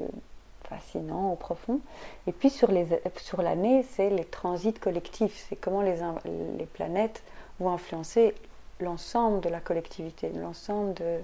fascinants 0.69 1.33
ou 1.33 1.35
profonds. 1.35 1.81
Et 2.29 2.33
puis 2.33 2.51
sur, 2.51 2.71
les, 2.71 2.87
sur 3.17 3.43
l'année, 3.43 3.83
c'est 3.83 4.11
les 4.11 4.25
transits 4.25 4.75
collectifs, 4.75 5.47
c'est 5.49 5.57
comment 5.57 5.83
les, 5.83 5.97
les 6.59 6.67
planètes 6.67 7.25
vont 7.59 7.71
influencer 7.71 8.35
l'ensemble 8.81 9.41
de 9.41 9.49
la 9.49 9.61
collectivité, 9.61 10.31
l'ensemble 10.31 10.95
de... 10.95 11.19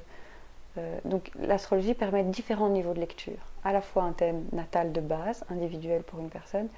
Euh, 0.76 0.98
donc 1.04 1.30
l'astrologie 1.38 1.94
permet 1.94 2.24
différents 2.24 2.68
niveaux 2.68 2.94
de 2.94 3.00
lecture, 3.00 3.38
à 3.62 3.72
la 3.72 3.80
fois 3.80 4.02
un 4.02 4.12
thème 4.12 4.44
natal 4.52 4.92
de 4.92 5.00
base, 5.00 5.44
individuel 5.48 6.02
pour 6.02 6.18
une 6.18 6.30
personne, 6.30 6.68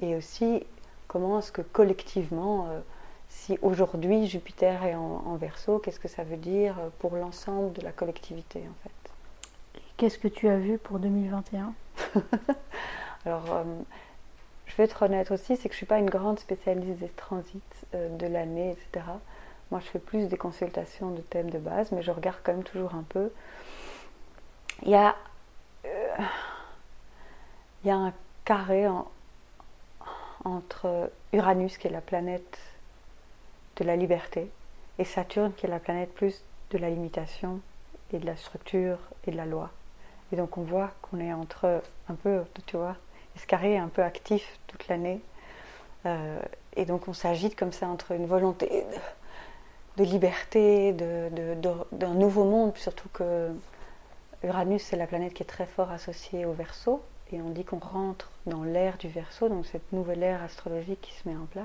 et 0.00 0.16
aussi 0.16 0.64
comment 1.06 1.38
est-ce 1.38 1.52
que 1.52 1.62
collectivement, 1.62 2.66
euh, 2.68 2.80
si 3.28 3.56
aujourd'hui 3.62 4.26
Jupiter 4.26 4.84
est 4.84 4.96
en, 4.96 5.22
en 5.26 5.36
verso, 5.36 5.78
qu'est-ce 5.78 6.00
que 6.00 6.08
ça 6.08 6.24
veut 6.24 6.36
dire 6.36 6.76
pour 6.98 7.14
l'ensemble 7.14 7.72
de 7.72 7.82
la 7.82 7.92
collectivité 7.92 8.60
en 8.60 8.82
fait? 8.82 9.80
Qu'est-ce 9.96 10.18
que 10.18 10.28
tu 10.28 10.48
as 10.48 10.58
vu 10.58 10.78
pour 10.78 10.98
2021 10.98 11.72
Alors, 13.24 13.44
euh, 13.52 13.64
je 14.66 14.76
vais 14.76 14.84
être 14.84 15.02
honnête 15.02 15.30
aussi, 15.30 15.56
c'est 15.56 15.68
que 15.68 15.74
je 15.74 15.76
ne 15.76 15.84
suis 15.84 15.86
pas 15.86 15.98
une 15.98 16.10
grande 16.10 16.40
spécialiste 16.40 16.98
des 16.98 17.08
transits 17.08 17.62
de 17.92 18.26
l'année, 18.26 18.72
etc. 18.72 19.04
Moi, 19.70 19.80
je 19.80 19.86
fais 19.86 19.98
plus 19.98 20.28
des 20.28 20.36
consultations 20.36 21.10
de 21.10 21.20
thèmes 21.20 21.50
de 21.50 21.58
base, 21.58 21.90
mais 21.92 22.02
je 22.02 22.10
regarde 22.10 22.38
quand 22.42 22.52
même 22.52 22.62
toujours 22.62 22.94
un 22.94 23.04
peu. 23.08 23.30
Il 24.82 24.90
y 24.90 24.94
a, 24.94 25.16
euh, 25.84 26.16
il 27.82 27.88
y 27.88 27.90
a 27.90 27.96
un 27.96 28.12
carré 28.44 28.86
entre 30.44 31.10
Uranus, 31.32 31.78
qui 31.78 31.88
est 31.88 31.90
la 31.90 32.00
planète 32.00 32.58
de 33.76 33.84
la 33.84 33.96
liberté, 33.96 34.50
et 34.98 35.04
Saturne, 35.04 35.52
qui 35.54 35.66
est 35.66 35.68
la 35.68 35.80
planète 35.80 36.14
plus 36.14 36.44
de 36.70 36.78
la 36.78 36.88
limitation 36.88 37.60
et 38.12 38.18
de 38.18 38.26
la 38.26 38.36
structure 38.36 38.98
et 39.26 39.30
de 39.30 39.36
la 39.36 39.46
loi. 39.46 39.70
Et 40.32 40.36
donc 40.36 40.58
on 40.58 40.62
voit 40.62 40.92
qu'on 41.02 41.20
est 41.20 41.32
entre 41.32 41.82
un 42.08 42.14
peu, 42.14 42.42
tu 42.66 42.76
vois, 42.76 42.96
ce 43.36 43.46
carré 43.46 43.74
est 43.74 43.78
un 43.78 43.88
peu 43.88 44.02
actif 44.02 44.58
toute 44.66 44.88
l'année. 44.88 45.20
Euh, 46.04 46.38
et 46.76 46.84
donc 46.84 47.08
on 47.08 47.12
s'agite 47.12 47.56
comme 47.56 47.72
ça 47.72 47.88
entre 47.88 48.12
une 48.12 48.26
volonté 48.26 48.66
de, 48.68 48.98
liberté, 50.04 50.92
d'un 50.92 51.30
de, 51.30 52.06
nouveau 52.06 52.44
monde, 52.44 52.76
surtout 52.76 53.08
que 53.12 53.50
Uranus 54.42 54.82
c'est 54.82 54.96
la 54.96 55.06
planète 55.06 55.34
qui 55.34 55.42
est 55.42 55.46
très 55.46 55.66
fort 55.66 55.90
associée 55.90 56.44
au 56.44 56.52
Verseau. 56.52 57.02
Et 57.32 57.40
on 57.42 57.50
dit 57.50 57.64
qu'on 57.64 57.78
rentre 57.78 58.30
dans 58.46 58.62
l'ère 58.62 58.98
du 58.98 59.08
Verseau, 59.08 59.48
donc 59.48 59.66
cette 59.66 59.92
nouvelle 59.92 60.22
ère 60.22 60.42
astrologique 60.42 61.00
qui 61.00 61.12
se 61.12 61.28
met 61.28 61.34
en 61.34 61.46
place. 61.46 61.64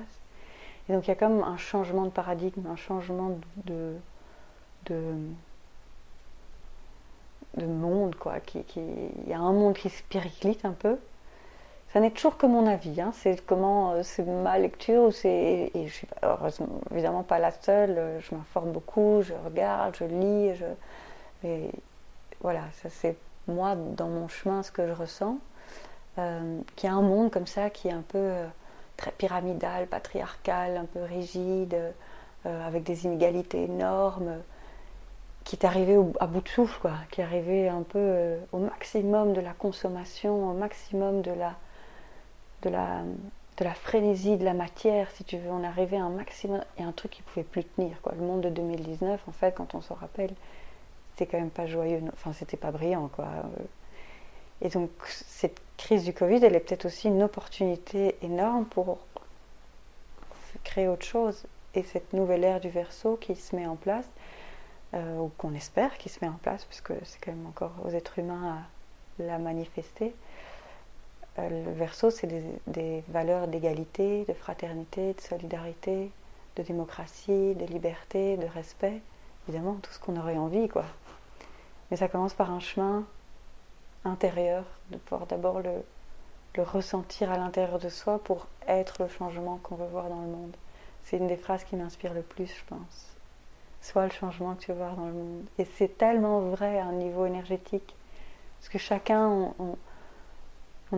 Et 0.89 0.93
donc 0.93 1.05
il 1.05 1.09
y 1.09 1.11
a 1.11 1.15
comme 1.15 1.43
un 1.43 1.57
changement 1.57 2.05
de 2.05 2.09
paradigme, 2.09 2.65
un 2.67 2.75
changement 2.75 3.37
de, 3.65 3.95
de 4.85 5.15
de 7.55 7.65
monde, 7.65 8.15
quoi. 8.15 8.35
Il 8.75 9.29
y 9.29 9.33
a 9.33 9.39
un 9.39 9.51
monde 9.51 9.75
qui 9.75 9.89
se 9.89 10.03
périclite 10.03 10.63
un 10.65 10.71
peu. 10.71 10.97
Ça 11.91 11.99
n'est 11.99 12.11
toujours 12.11 12.37
que 12.37 12.45
mon 12.45 12.67
avis, 12.67 13.01
hein. 13.01 13.11
c'est 13.13 13.45
comment 13.45 13.91
euh, 13.91 14.03
c'est 14.03 14.23
ma 14.23 14.57
lecture, 14.57 15.03
ou 15.03 15.11
et 15.25 15.71
je 15.75 15.91
suis 15.91 16.07
évidemment 16.89 17.23
pas 17.23 17.37
la 17.37 17.51
seule, 17.51 17.97
euh, 17.97 18.19
je 18.21 18.33
m'informe 18.33 18.71
beaucoup, 18.71 19.21
je 19.21 19.33
regarde, 19.43 19.97
je 19.97 20.05
lis, 20.05 20.55
je, 20.55 20.65
mais 21.43 21.69
voilà, 22.39 22.61
ça 22.81 22.89
c'est 22.89 23.17
moi 23.49 23.75
dans 23.75 24.07
mon 24.07 24.29
chemin 24.29 24.63
ce 24.63 24.71
que 24.71 24.87
je 24.87 24.93
ressens, 24.93 25.37
euh, 26.17 26.61
qu'il 26.77 26.89
y 26.89 26.93
a 26.93 26.95
un 26.95 27.01
monde 27.01 27.29
comme 27.29 27.47
ça 27.47 27.69
qui 27.69 27.89
est 27.89 27.93
un 27.93 28.03
peu 28.07 28.31
très 28.95 29.11
pyramidal, 29.11 29.87
patriarcal, 29.87 30.77
un 30.77 30.85
peu 30.85 31.03
rigide, 31.03 31.77
avec 32.45 32.83
des 32.83 33.05
inégalités 33.05 33.63
énormes, 33.65 34.37
qui 35.43 35.57
est 35.57 35.65
arrivé 35.65 35.99
à 36.21 36.27
bout 36.27 36.41
de 36.41 36.47
souffle, 36.47 36.79
quoi, 36.79 36.93
qui 37.11 37.19
est 37.19 37.23
arrivé 37.23 37.67
un 37.67 37.83
peu 37.83 38.37
au 38.53 38.59
maximum 38.59 39.33
de 39.33 39.41
la 39.41 39.51
consommation, 39.51 40.51
au 40.51 40.53
maximum 40.53 41.21
de 41.21 41.31
la, 41.31 41.55
de 42.61 42.69
la, 42.69 43.73
frénésie 43.73 44.37
de 44.37 44.45
la 44.45 44.53
matière, 44.53 45.09
si 45.11 45.23
tu 45.23 45.37
veux. 45.37 45.51
On 45.51 45.63
arrivé 45.63 45.97
à 45.97 46.03
un 46.03 46.09
maximum, 46.09 46.63
et 46.77 46.83
un 46.83 46.91
truc 46.91 47.11
qui 47.11 47.21
pouvait 47.21 47.43
plus 47.43 47.63
tenir, 47.63 48.01
quoi. 48.01 48.13
Le 48.17 48.25
monde 48.25 48.41
de 48.41 48.49
2019, 48.49 49.21
en 49.27 49.31
fait, 49.31 49.53
quand 49.55 49.75
on 49.75 49.81
s'en 49.81 49.95
rappelle, 49.95 50.33
c'était 51.13 51.31
quand 51.31 51.39
même 51.39 51.49
pas 51.51 51.67
joyeux, 51.67 52.01
enfin, 52.13 52.33
c'était 52.33 52.57
pas 52.57 52.71
brillant, 52.71 53.09
quoi. 53.09 53.27
Et 54.61 54.69
donc, 54.69 54.91
cette 55.05 55.59
crise 55.77 56.03
du 56.03 56.13
Covid, 56.13 56.43
elle 56.43 56.55
est 56.55 56.59
peut-être 56.59 56.85
aussi 56.85 57.07
une 57.07 57.23
opportunité 57.23 58.15
énorme 58.21 58.65
pour 58.65 58.99
créer 60.63 60.87
autre 60.87 61.05
chose. 61.05 61.43
Et 61.73 61.83
cette 61.83 62.13
nouvelle 62.13 62.43
ère 62.43 62.59
du 62.59 62.69
verso 62.69 63.15
qui 63.15 63.35
se 63.35 63.55
met 63.55 63.65
en 63.65 63.75
place, 63.75 64.07
euh, 64.93 65.17
ou 65.19 65.31
qu'on 65.37 65.53
espère 65.53 65.97
qu'il 65.97 66.11
se 66.11 66.19
met 66.21 66.29
en 66.29 66.37
place, 66.41 66.65
puisque 66.65 66.93
c'est 67.03 67.19
quand 67.23 67.31
même 67.31 67.47
encore 67.47 67.71
aux 67.85 67.89
êtres 67.91 68.19
humains 68.19 68.57
à 69.19 69.23
la 69.23 69.39
manifester. 69.39 70.13
Euh, 71.39 71.65
le 71.65 71.71
verso, 71.71 72.09
c'est 72.09 72.27
des, 72.67 73.03
valeurs 73.07 73.47
d'égalité, 73.47 74.25
de 74.25 74.33
fraternité, 74.33 75.13
de 75.13 75.21
solidarité, 75.21 76.11
de 76.57 76.63
démocratie, 76.63 77.55
de 77.55 77.65
liberté, 77.65 78.37
de 78.37 78.47
respect. 78.47 79.01
Évidemment, 79.47 79.75
tout 79.81 79.91
ce 79.91 79.99
qu'on 79.99 80.17
aurait 80.17 80.37
envie, 80.37 80.67
quoi. 80.67 80.85
Mais 81.89 81.97
ça 81.97 82.07
commence 82.07 82.33
par 82.33 82.51
un 82.51 82.59
chemin 82.59 83.05
intérieur, 84.03 84.65
de 84.91 84.97
pouvoir 84.97 85.27
d'abord 85.27 85.61
le, 85.61 85.83
ressentir 86.57 87.31
à 87.31 87.37
l'intérieur 87.37 87.79
de 87.79 87.87
soi 87.87 88.19
pour 88.19 88.47
être 88.67 89.01
le 89.01 89.07
changement 89.07 89.57
qu'on 89.63 89.75
veut 89.75 89.87
voir 89.87 90.09
dans 90.09 90.21
le 90.21 90.27
monde. 90.27 90.55
C'est 91.03 91.17
une 91.17 91.27
des 91.27 91.37
phrases 91.37 91.63
qui 91.63 91.75
m'inspire 91.77 92.13
le 92.13 92.21
plus, 92.21 92.47
je 92.47 92.65
pense. 92.65 93.15
Sois 93.81 94.03
le 94.03 94.11
changement 94.11 94.53
que 94.55 94.61
tu 94.61 94.71
veux 94.71 94.77
voir 94.77 94.95
dans 94.95 95.07
le 95.07 95.13
monde. 95.13 95.45
Et 95.57 95.65
c'est 95.65 95.97
tellement 95.97 96.41
vrai 96.41 96.77
à 96.77 96.85
un 96.85 96.91
niveau 96.91 97.25
énergétique. 97.25 97.95
Parce 98.59 98.69
que 98.69 98.77
chacun, 98.77 99.53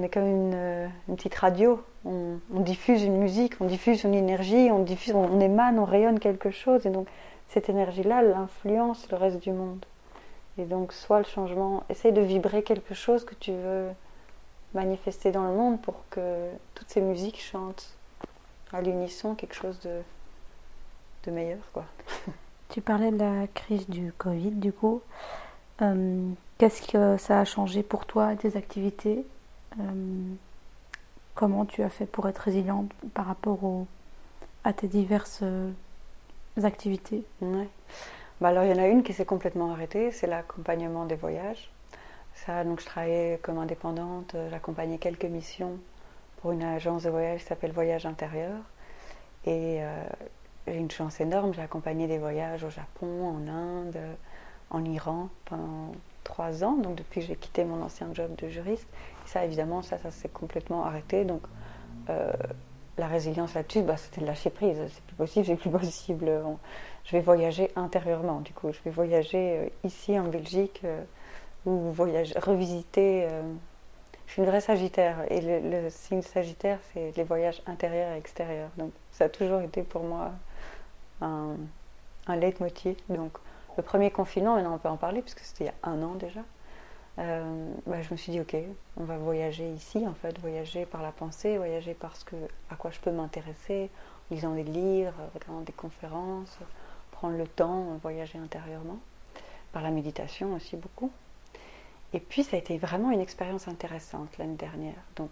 est 0.02 0.10
comme 0.10 0.28
une, 0.28 0.90
petite 1.16 1.36
radio. 1.36 1.82
On, 2.06 2.40
diffuse 2.50 3.04
une 3.04 3.18
musique, 3.18 3.54
on 3.60 3.66
diffuse 3.66 4.04
une 4.04 4.16
énergie, 4.16 4.70
on, 4.72 4.80
diffuse, 4.80 5.14
on, 5.14 5.40
émane, 5.40 5.78
on 5.78 5.86
rayonne 5.86 6.20
quelque 6.20 6.50
chose. 6.50 6.86
Et 6.86 6.90
donc, 6.90 7.08
cette 7.50 7.70
énergie-là, 7.70 8.24
influence 8.36 9.10
le 9.12 9.18
reste 9.18 9.40
du 9.40 9.52
monde. 9.52 9.86
Et 10.58 10.66
donc, 10.66 10.94
sois 10.94 11.20
le 11.20 11.26
changement. 11.26 11.84
Essaye 11.90 12.12
de 12.12 12.22
vibrer 12.22 12.64
quelque 12.64 12.94
chose 12.96 13.24
que 13.24 13.36
tu 13.36 13.52
veux 13.52 13.90
manifester 14.74 15.32
dans 15.32 15.46
le 15.46 15.54
monde 15.54 15.80
pour 15.82 15.96
que 16.10 16.50
toutes 16.74 16.90
ces 16.90 17.02
musiques 17.02 17.40
chantent 17.40 17.94
à 18.72 18.82
l'unisson 18.82 19.36
quelque 19.36 19.56
chose 19.56 19.80
de, 19.82 21.32
meilleur. 21.32 21.60
Quoi. 21.72 21.86
Tu 22.70 22.82
parlais 22.82 23.12
de 23.12 23.20
la 23.20 23.46
crise 23.54 23.88
du 23.88 24.12
Covid, 24.18 24.50
du 24.50 24.74
coup. 24.74 25.04
Euh, 25.84 26.28
qu'est-ce 26.58 26.82
que 26.88 27.18
ça 27.18 27.40
a 27.40 27.46
changé 27.46 27.84
pour 27.84 28.08
toi 28.08 28.36
tes 28.36 28.58
activités? 28.58 29.24
euh, 29.24 29.33
Comment 31.36 31.66
tu 31.66 31.82
as 31.82 31.90
fait 31.90 32.06
pour 32.06 32.28
être 32.28 32.40
résiliente 32.40 32.92
par 33.14 33.26
rapport 33.26 33.86
à 34.64 34.74
tes 34.74 34.88
diverses 34.88 35.40
euh, 35.42 35.72
activités? 36.62 37.24
Bah 38.40 38.50
Alors, 38.50 38.64
il 38.64 38.70
y 38.70 38.74
en 38.74 38.82
a 38.82 38.88
une 38.88 39.04
qui 39.04 39.14
s'est 39.14 39.26
complètement 39.26 39.72
arrêtée, 39.72 40.12
c'est 40.12 40.28
l'accompagnement 40.28 41.06
des 41.06 41.16
voyages. 41.16 41.72
Ça, 42.36 42.64
donc, 42.64 42.82
je 42.82 42.86
travaillais 42.86 43.40
comme 43.42 43.58
indépendante, 43.58 44.36
j'accompagnais 44.50 44.98
quelques 44.98 45.26
missions 45.26 45.78
pour 46.42 46.52
une 46.52 46.64
agence 46.64 47.04
de 47.04 47.10
voyage 47.10 47.42
qui 47.42 47.48
s'appelle 47.48 47.72
Voyage 47.72 48.06
Intérieur. 48.06 48.60
Et 49.46 49.82
j'ai 50.68 50.78
une 50.78 50.92
chance 50.92 51.20
énorme, 51.20 51.54
j'ai 51.54 51.62
accompagné 51.62 52.08
des 52.08 52.18
voyages 52.18 52.64
au 52.64 52.70
Japon, 52.70 53.28
en 53.28 53.48
Inde, 53.48 54.00
en 54.70 54.86
Iran 54.86 55.30
trois 56.24 56.64
ans, 56.64 56.78
donc 56.78 56.96
depuis 56.96 57.22
que 57.22 57.28
j'ai 57.28 57.36
quitté 57.36 57.64
mon 57.64 57.82
ancien 57.82 58.08
job 58.14 58.36
de 58.38 58.48
juriste. 58.48 58.88
Et 59.26 59.30
ça, 59.30 59.46
évidemment, 59.46 59.82
ça, 59.82 59.98
ça 59.98 60.12
s'est 60.12 60.30
complètement 60.30 60.86
arrêté. 60.86 61.26
Donc, 61.26 61.42
euh, 62.10 62.32
la 62.98 63.08
résilience 63.08 63.54
là-dessus, 63.54 63.82
bah, 63.82 63.98
c'était 63.98 64.22
de 64.22 64.26
lâcher 64.26 64.50
prise. 64.50 64.78
C'est 64.90 65.04
plus 65.04 65.16
possible, 65.16 65.46
c'est 65.46 65.56
plus 65.56 65.70
possible. 65.70 66.32
je 67.06 67.12
vais 67.12 67.22
voyager 67.22 67.72
intérieurement, 67.76 68.42
du 68.42 68.54
coup. 68.54 68.72
Je 68.72 68.80
vais 68.86 68.92
voyager 68.92 69.58
euh, 69.58 69.70
ici 69.84 70.20
en 70.20 70.26
Belgique 70.26 70.82
euh, 70.84 71.04
ou 71.66 71.92
voyager, 71.92 72.38
revisiter. 72.40 73.28
je 74.28 74.32
suis 74.34 74.42
une 74.42 74.48
vraie 74.48 74.62
Sagittaire 74.62 75.18
et 75.30 75.40
le, 75.40 75.84
le 75.84 75.90
signe 75.90 76.22
Sagittaire, 76.22 76.80
c'est 76.94 77.16
les 77.16 77.24
voyages 77.24 77.62
intérieurs 77.68 78.14
et 78.14 78.18
extérieurs. 78.18 78.70
Donc, 78.78 78.92
ça 79.12 79.26
a 79.26 79.30
toujours 79.30 79.62
été 79.62 79.82
pour 79.84 80.04
moi 80.04 80.32
un, 81.22 81.56
un 82.28 82.36
leitmotiv. 82.36 82.98
Donc, 83.10 83.38
le 83.78 83.84
premier 83.84 84.12
confinement, 84.12 84.56
maintenant 84.56 84.76
on 84.76 84.78
peut 84.78 84.90
en 84.90 84.98
parler, 84.98 85.22
puisque 85.22 85.40
c'était 85.40 85.66
il 85.66 85.68
y 85.68 85.70
a 85.70 85.90
un 85.90 86.02
an 86.04 86.16
déjà. 86.16 86.42
Euh, 87.20 87.74
bah, 87.86 88.02
je 88.02 88.12
me 88.12 88.18
suis 88.18 88.32
dit, 88.32 88.42
ok, 88.42 88.56
on 88.98 89.04
va 89.04 89.18
voyager 89.18 89.70
ici, 89.72 90.08
en 90.08 90.14
fait, 90.16 90.40
voyager 90.40 90.86
par 90.86 91.02
la 91.04 91.12
pensée, 91.12 91.58
voyager 91.58 91.94
parce 91.94 92.24
que 92.24 92.36
à 92.72 92.76
quoi 92.76 92.92
je 92.92 93.00
peux 93.00 93.12
m'intéresser, 93.12 93.90
en 94.32 94.36
lisant 94.36 94.56
des 94.56 94.64
livres, 94.64 95.14
regardant 95.34 95.62
des 95.62 95.74
conférences, 95.74 96.58
prendre 97.12 97.38
le 97.38 97.48
temps, 97.48 97.98
voyager 98.02 98.40
intérieurement, 98.40 98.98
par 99.72 99.84
la 99.84 99.92
méditation 99.92 100.54
aussi 100.56 100.76
beaucoup. 100.76 101.12
Et 102.14 102.20
puis, 102.20 102.44
ça 102.44 102.56
a 102.56 102.60
été 102.60 102.78
vraiment 102.78 103.12
une 103.12 103.22
expérience 103.22 103.68
intéressante 103.68 104.38
l'année 104.38 104.56
dernière. 104.56 104.96
Donc, 105.16 105.32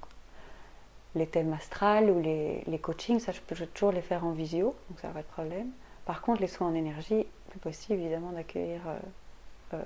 les 1.15 1.27
thèmes 1.27 1.53
astrales 1.53 2.09
ou 2.09 2.19
les, 2.21 2.63
les 2.67 2.79
coachings, 2.79 3.19
ça, 3.19 3.31
je 3.31 3.41
peux 3.41 3.55
toujours 3.67 3.91
les 3.91 4.01
faire 4.01 4.25
en 4.25 4.31
visio, 4.31 4.75
donc 4.89 4.99
ça 4.99 5.07
n'a 5.07 5.13
pas 5.13 5.21
de 5.21 5.27
problème. 5.27 5.69
Par 6.05 6.21
contre, 6.21 6.41
les 6.41 6.47
soins 6.47 6.67
en 6.67 6.73
énergie, 6.73 7.25
plus 7.51 7.59
possible 7.59 7.99
évidemment 7.99 8.31
d'accueillir 8.31 8.81
euh, 8.87 9.75
euh, 9.75 9.83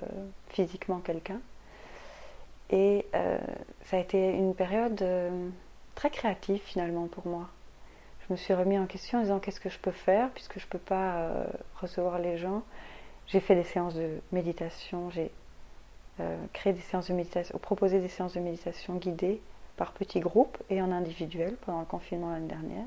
physiquement 0.48 1.00
quelqu'un. 1.00 1.40
Et 2.70 3.06
euh, 3.14 3.38
ça 3.84 3.96
a 3.96 4.00
été 4.00 4.30
une 4.30 4.54
période 4.54 5.04
très 5.94 6.10
créative 6.10 6.60
finalement 6.64 7.06
pour 7.06 7.26
moi. 7.26 7.48
Je 8.26 8.32
me 8.32 8.36
suis 8.36 8.54
remis 8.54 8.78
en 8.78 8.86
question 8.86 9.18
en 9.18 9.22
disant 9.22 9.38
qu'est-ce 9.38 9.60
que 9.60 9.68
je 9.68 9.78
peux 9.78 9.92
faire 9.92 10.30
puisque 10.30 10.58
je 10.58 10.64
ne 10.64 10.70
peux 10.70 10.78
pas 10.78 11.46
recevoir 11.80 12.18
les 12.18 12.38
gens. 12.38 12.62
J'ai 13.28 13.38
fait 13.38 13.54
des 13.54 13.64
séances 13.64 13.94
de 13.94 14.18
méditation, 14.32 15.10
j'ai 15.10 15.30
créé 16.52 16.72
des 16.72 16.80
séances 16.80 17.08
de 17.08 17.14
méditation, 17.14 17.56
proposé 17.58 18.00
des 18.00 18.08
séances 18.08 18.34
de 18.34 18.40
méditation 18.40 18.96
guidées 18.96 19.40
par 19.76 19.92
petits 19.92 20.20
groupes 20.20 20.58
et 20.70 20.82
en 20.82 20.90
individuel 20.90 21.54
pendant 21.64 21.80
le 21.80 21.86
confinement 21.86 22.32
l'année 22.32 22.48
dernière. 22.48 22.86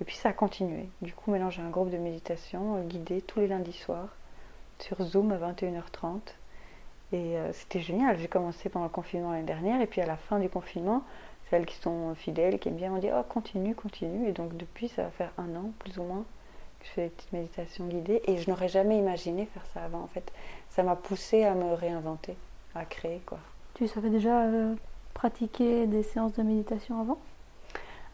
Et 0.00 0.04
puis 0.04 0.16
ça 0.16 0.30
a 0.30 0.32
continué. 0.32 0.88
Du 1.02 1.12
coup, 1.12 1.30
maintenant 1.30 1.50
un 1.58 1.70
groupe 1.70 1.90
de 1.90 1.98
méditation 1.98 2.76
euh, 2.76 2.82
guidé 2.82 3.20
tous 3.20 3.40
les 3.40 3.48
lundis 3.48 3.72
soirs 3.72 4.08
sur 4.78 5.02
Zoom 5.02 5.32
à 5.32 5.36
21h30. 5.36 6.20
Et 7.12 7.36
euh, 7.36 7.52
c'était 7.52 7.80
génial. 7.80 8.18
J'ai 8.18 8.28
commencé 8.28 8.68
pendant 8.68 8.86
le 8.86 8.90
confinement 8.90 9.32
l'année 9.32 9.44
dernière 9.44 9.80
et 9.80 9.86
puis 9.86 10.00
à 10.00 10.06
la 10.06 10.16
fin 10.16 10.38
du 10.38 10.48
confinement, 10.48 11.02
celles 11.50 11.66
qui 11.66 11.76
sont 11.76 12.14
fidèles, 12.14 12.58
qui 12.58 12.68
aiment 12.68 12.76
bien, 12.76 12.90
m'ont 12.90 12.98
dit 12.98 13.10
Oh, 13.12 13.22
continue, 13.28 13.74
continue. 13.74 14.28
Et 14.28 14.32
donc 14.32 14.56
depuis, 14.56 14.88
ça 14.88 15.02
va 15.02 15.10
faire 15.10 15.32
un 15.36 15.54
an 15.56 15.72
plus 15.78 15.98
ou 15.98 16.04
moins 16.04 16.24
que 16.78 16.86
je 16.86 16.90
fais 16.92 17.02
des 17.02 17.08
petites 17.10 17.32
méditations 17.32 17.86
guidées. 17.86 18.22
Et 18.26 18.38
je 18.38 18.48
n'aurais 18.48 18.68
jamais 18.68 18.96
imaginé 18.96 19.46
faire 19.46 19.66
ça 19.74 19.82
avant 19.84 20.00
en 20.00 20.06
fait. 20.06 20.32
Ça 20.70 20.82
m'a 20.82 20.96
poussé 20.96 21.44
à 21.44 21.54
me 21.54 21.74
réinventer, 21.74 22.36
à 22.74 22.84
créer 22.84 23.20
quoi. 23.26 23.38
Tu 23.74 23.86
savais 23.86 24.10
déjà 24.10 24.44
euh, 24.44 24.74
pratiquer 25.12 25.86
des 25.86 26.02
séances 26.02 26.34
de 26.34 26.42
méditation 26.42 27.00
avant? 27.00 27.18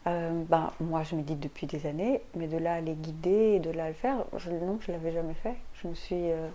Euh, 0.07 0.43
ben, 0.47 0.71
moi, 0.79 1.03
je 1.03 1.15
médite 1.15 1.39
depuis 1.39 1.67
des 1.67 1.85
années, 1.85 2.21
mais 2.35 2.47
de 2.47 2.57
là 2.57 2.75
à 2.75 2.81
les 2.81 2.93
guider 2.93 3.55
et 3.55 3.59
de 3.59 3.71
là 3.71 3.85
à 3.85 3.87
le 3.89 3.93
faire, 3.93 4.17
non, 4.17 4.79
je 4.79 4.91
ne 4.91 4.97
l'avais 4.97 5.11
jamais 5.11 5.33
fait. 5.33 5.55
Je 5.73 5.87
me 5.87 5.95
suis 5.95 6.31
euh, 6.31 6.47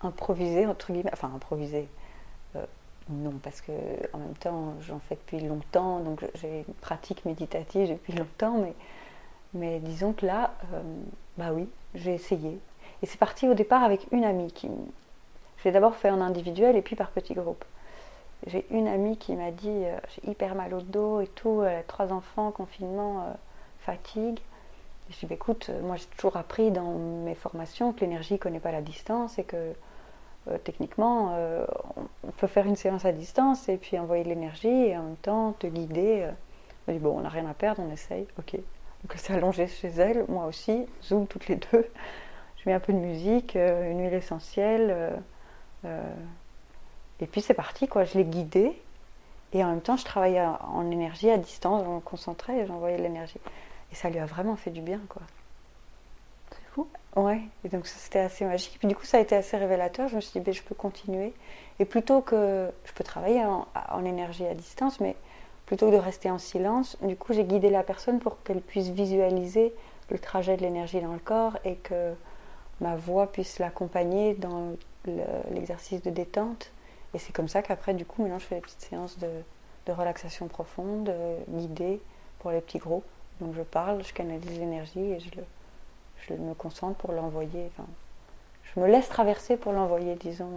improvisée, 0.00 0.66
entre 0.66 0.92
guillemets, 0.92 1.10
enfin 1.12 1.30
improvisée, 1.34 1.88
euh, 2.56 2.64
non, 3.10 3.34
parce 3.42 3.60
que 3.60 3.72
en 4.12 4.18
même 4.18 4.36
temps, 4.36 4.74
j'en 4.80 5.00
fais 5.00 5.16
depuis 5.16 5.40
longtemps, 5.40 6.00
donc 6.00 6.24
j'ai 6.34 6.64
une 6.66 6.74
pratique 6.74 7.24
méditative 7.26 7.90
depuis 7.90 8.14
longtemps, 8.14 8.58
mais, 8.58 8.74
mais 9.54 9.80
disons 9.80 10.12
que 10.12 10.24
là, 10.24 10.54
bah 11.36 11.52
oui, 11.52 11.68
j'ai 11.94 12.14
essayé. 12.14 12.58
Et 13.02 13.06
c'est 13.06 13.18
parti 13.18 13.48
au 13.48 13.54
départ 13.54 13.82
avec 13.82 14.06
une 14.12 14.24
amie 14.24 14.52
qui. 14.52 14.68
J'ai 15.62 15.72
d'abord 15.72 15.96
fait 15.96 16.10
en 16.10 16.20
individuel 16.20 16.76
et 16.76 16.82
puis 16.82 16.96
par 16.96 17.10
petits 17.10 17.34
groupes. 17.34 17.64
J'ai 18.46 18.66
une 18.70 18.86
amie 18.86 19.16
qui 19.16 19.34
m'a 19.34 19.50
dit 19.50 19.68
euh, 19.68 19.98
j'ai 20.08 20.30
hyper 20.30 20.54
mal 20.54 20.72
au 20.72 20.80
dos 20.80 21.20
et 21.20 21.26
tout, 21.26 21.62
a 21.62 21.82
trois 21.82 22.12
enfants, 22.12 22.52
confinement, 22.52 23.22
euh, 23.22 23.32
fatigue. 23.80 24.38
je 25.10 25.14
lui 25.14 25.20
dit 25.20 25.26
bah, 25.26 25.34
écoute, 25.34 25.66
euh, 25.70 25.82
moi 25.82 25.96
j'ai 25.96 26.06
toujours 26.06 26.36
appris 26.36 26.70
dans 26.70 26.94
mes 26.94 27.34
formations 27.34 27.92
que 27.92 28.00
l'énergie 28.00 28.34
ne 28.34 28.38
connaît 28.38 28.60
pas 28.60 28.72
la 28.72 28.82
distance 28.82 29.38
et 29.38 29.44
que 29.44 29.74
techniquement 30.64 31.36
on 32.24 32.30
peut 32.30 32.46
faire 32.46 32.64
une 32.64 32.76
séance 32.76 33.04
à 33.04 33.12
distance 33.12 33.68
et 33.68 33.76
puis 33.76 33.98
envoyer 33.98 34.24
de 34.24 34.30
l'énergie 34.30 34.68
et 34.68 34.96
en 34.96 35.02
même 35.02 35.16
temps 35.16 35.52
te 35.52 35.66
guider. 35.66 36.26
Elle 36.86 36.94
dit 36.94 37.00
bon, 37.00 37.18
on 37.18 37.20
n'a 37.20 37.28
rien 37.28 37.46
à 37.46 37.52
perdre, 37.52 37.82
on 37.86 37.92
essaye, 37.92 38.26
ok. 38.38 38.54
Donc 38.54 39.12
elle 39.12 39.18
s'est 39.18 39.34
allongée 39.34 39.66
chez 39.66 39.88
elle, 39.88 40.24
moi 40.26 40.46
aussi, 40.46 40.86
zoom 41.02 41.26
toutes 41.26 41.48
les 41.48 41.56
deux. 41.56 41.86
Je 42.56 42.62
mets 42.64 42.72
un 42.72 42.80
peu 42.80 42.94
de 42.94 42.98
musique, 42.98 43.56
une 43.56 44.00
huile 44.00 44.14
essentielle. 44.14 45.20
Et 47.20 47.26
puis 47.26 47.40
c'est 47.40 47.54
parti, 47.54 47.88
quoi. 47.88 48.04
Je 48.04 48.18
l'ai 48.18 48.24
guidée. 48.24 48.80
Et 49.52 49.64
en 49.64 49.68
même 49.68 49.80
temps, 49.80 49.96
je 49.96 50.04
travaillais 50.04 50.44
en 50.44 50.90
énergie 50.90 51.30
à 51.30 51.38
distance, 51.38 51.82
je 51.84 51.90
me 51.90 52.00
concentrais 52.00 52.58
et 52.58 52.66
j'envoyais 52.66 52.98
de 52.98 53.02
l'énergie. 53.02 53.40
Et 53.90 53.94
ça 53.94 54.10
lui 54.10 54.18
a 54.18 54.26
vraiment 54.26 54.56
fait 54.56 54.70
du 54.70 54.82
bien, 54.82 55.00
quoi. 55.08 55.22
C'est 56.50 56.72
fou. 56.72 56.86
Ouais, 57.16 57.40
et 57.64 57.68
donc 57.68 57.86
c'était 57.86 58.20
assez 58.20 58.44
magique. 58.44 58.76
Puis 58.78 58.88
du 58.88 58.94
coup, 58.94 59.04
ça 59.04 59.16
a 59.16 59.20
été 59.20 59.34
assez 59.34 59.56
révélateur. 59.56 60.08
Je 60.08 60.16
me 60.16 60.20
suis 60.20 60.38
dit, 60.38 60.44
ben, 60.44 60.52
je 60.52 60.62
peux 60.62 60.74
continuer. 60.74 61.32
Et 61.78 61.84
plutôt 61.84 62.20
que. 62.20 62.70
Je 62.84 62.92
peux 62.92 63.04
travailler 63.04 63.44
en, 63.44 63.66
en, 63.90 64.04
énergie 64.04 64.46
à 64.46 64.54
distance, 64.54 65.00
mais 65.00 65.16
plutôt 65.66 65.86
que 65.86 65.92
de 65.92 66.00
rester 66.00 66.30
en 66.30 66.38
silence, 66.38 66.96
du 67.02 67.16
coup, 67.16 67.32
j'ai 67.32 67.44
guidé 67.44 67.70
la 67.70 67.82
personne 67.82 68.20
pour 68.20 68.42
qu'elle 68.42 68.60
puisse 68.60 68.88
visualiser 68.88 69.74
le 70.10 70.18
trajet 70.18 70.56
de 70.56 70.62
l'énergie 70.62 71.00
dans 71.00 71.12
le 71.12 71.18
corps 71.18 71.58
et 71.64 71.76
que 71.76 72.14
ma 72.80 72.96
voix 72.96 73.30
puisse 73.30 73.58
l'accompagner 73.58 74.34
dans 74.34 74.72
l'exercice 75.50 76.02
de 76.02 76.10
détente 76.10 76.70
et 77.14 77.18
c'est 77.18 77.32
comme 77.32 77.48
ça 77.48 77.62
qu'après, 77.62 77.94
du 77.94 78.04
coup, 78.04 78.22
maintenant, 78.22 78.38
je 78.38 78.46
fais 78.46 78.56
des 78.56 78.60
petites 78.60 78.80
séances 78.80 79.18
de, 79.18 79.28
relaxation 79.90 80.48
profonde, 80.48 81.10
guidée 81.48 81.98
pour 82.40 82.50
les 82.50 82.60
petits 82.60 82.76
groupes. 82.76 83.06
Donc 83.40 83.54
je 83.56 83.62
parle, 83.62 84.04
je 84.04 84.12
canalise 84.12 84.58
l'énergie 84.58 85.00
et 85.00 85.18
je, 85.18 85.30
le, 85.34 85.44
je 86.28 86.34
me 86.34 86.52
concentre 86.52 86.96
pour 86.96 87.12
l'envoyer. 87.12 87.70
Enfin, 87.72 87.88
je 88.64 88.80
me 88.80 88.86
laisse 88.86 89.08
traverser 89.08 89.56
pour 89.56 89.72
l'envoyer, 89.72 90.14
disons, 90.16 90.50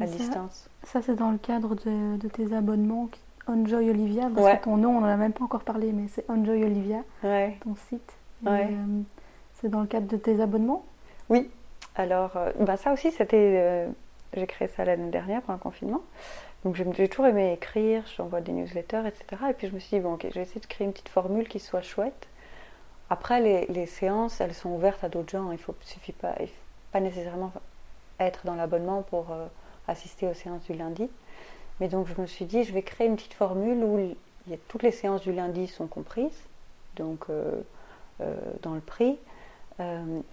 à 0.00 0.06
distance. 0.06 0.70
Ça, 0.84 1.02
c'est 1.02 1.16
dans 1.16 1.30
le 1.30 1.36
cadre 1.36 1.74
de, 1.74 2.28
tes 2.28 2.54
abonnements 2.54 3.10
Enjoy 3.46 3.90
Olivia, 3.90 4.30
parce 4.34 4.58
que 4.58 4.64
ton 4.64 4.76
nom, 4.76 4.96
on 4.96 5.00
n'en 5.00 5.08
a 5.08 5.16
même 5.16 5.32
pas 5.32 5.44
encore 5.44 5.64
parlé, 5.64 5.92
mais 5.92 6.08
c'est 6.08 6.28
Enjoy 6.30 6.64
Olivia, 6.64 7.02
ton 7.20 7.74
site. 7.88 8.12
c'est 9.60 9.68
dans 9.68 9.80
le 9.80 9.86
cadre 9.86 10.06
de 10.06 10.16
tes 10.16 10.40
abonnements? 10.40 10.84
Oui. 11.28 11.50
Alors, 11.94 12.32
bah, 12.60 12.76
ça 12.76 12.92
aussi, 12.92 13.10
c'était. 13.10 13.86
J'ai 14.34 14.46
créé 14.46 14.68
ça 14.68 14.84
l'année 14.84 15.10
dernière 15.10 15.42
pendant 15.42 15.58
le 15.58 15.62
confinement. 15.62 16.02
Donc 16.64 16.76
j'ai 16.76 17.08
toujours 17.08 17.26
aimé 17.26 17.52
écrire, 17.54 18.04
j'envoie 18.16 18.40
des 18.40 18.52
newsletters, 18.52 19.06
etc. 19.06 19.42
Et 19.50 19.54
puis 19.54 19.68
je 19.68 19.74
me 19.74 19.78
suis 19.78 19.96
dit, 19.96 20.02
bon, 20.02 20.14
ok, 20.14 20.26
je 20.28 20.34
vais 20.34 20.42
essayer 20.42 20.60
de 20.60 20.66
créer 20.66 20.86
une 20.86 20.92
petite 20.92 21.08
formule 21.08 21.48
qui 21.48 21.58
soit 21.58 21.82
chouette. 21.82 22.28
Après, 23.08 23.40
les, 23.40 23.86
séances, 23.86 24.40
elles 24.40 24.54
sont 24.54 24.70
ouvertes 24.70 25.02
à 25.02 25.08
d'autres 25.08 25.30
gens. 25.30 25.50
Il 25.50 25.58
ne 25.58 25.74
suffit 25.84 26.12
pas, 26.12 26.34
pas 26.92 27.00
nécessairement 27.00 27.52
être 28.20 28.44
dans 28.44 28.54
l'abonnement 28.54 29.02
pour 29.02 29.32
euh, 29.32 29.46
assister 29.88 30.28
aux 30.28 30.34
séances 30.34 30.62
du 30.64 30.74
lundi. 30.74 31.08
Mais 31.80 31.88
donc 31.88 32.06
je 32.06 32.20
me 32.20 32.26
suis 32.26 32.44
dit, 32.44 32.62
je 32.62 32.72
vais 32.72 32.82
créer 32.82 33.06
une 33.06 33.16
petite 33.16 33.34
formule 33.34 33.82
où 33.82 34.14
toutes 34.68 34.82
les 34.82 34.90
séances 34.90 35.22
du 35.22 35.32
lundi 35.32 35.66
sont 35.66 35.86
comprises, 35.86 36.42
donc 36.96 37.24
euh, 37.30 37.62
euh, 38.20 38.36
dans 38.62 38.74
le 38.74 38.80
prix. 38.80 39.18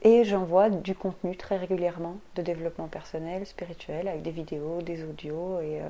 Et 0.04 0.24
j'envoie 0.24 0.70
du 0.70 0.94
contenu 0.94 1.38
très 1.38 1.58
régulièrement 1.58 2.18
de 2.36 2.42
développement 2.42 2.88
personnel, 2.88 3.46
spirituel, 3.46 4.08
avec 4.08 4.22
des 4.22 4.32
vidéos, 4.32 4.82
des 4.82 5.04
audios 5.04 5.60
et 5.62 5.82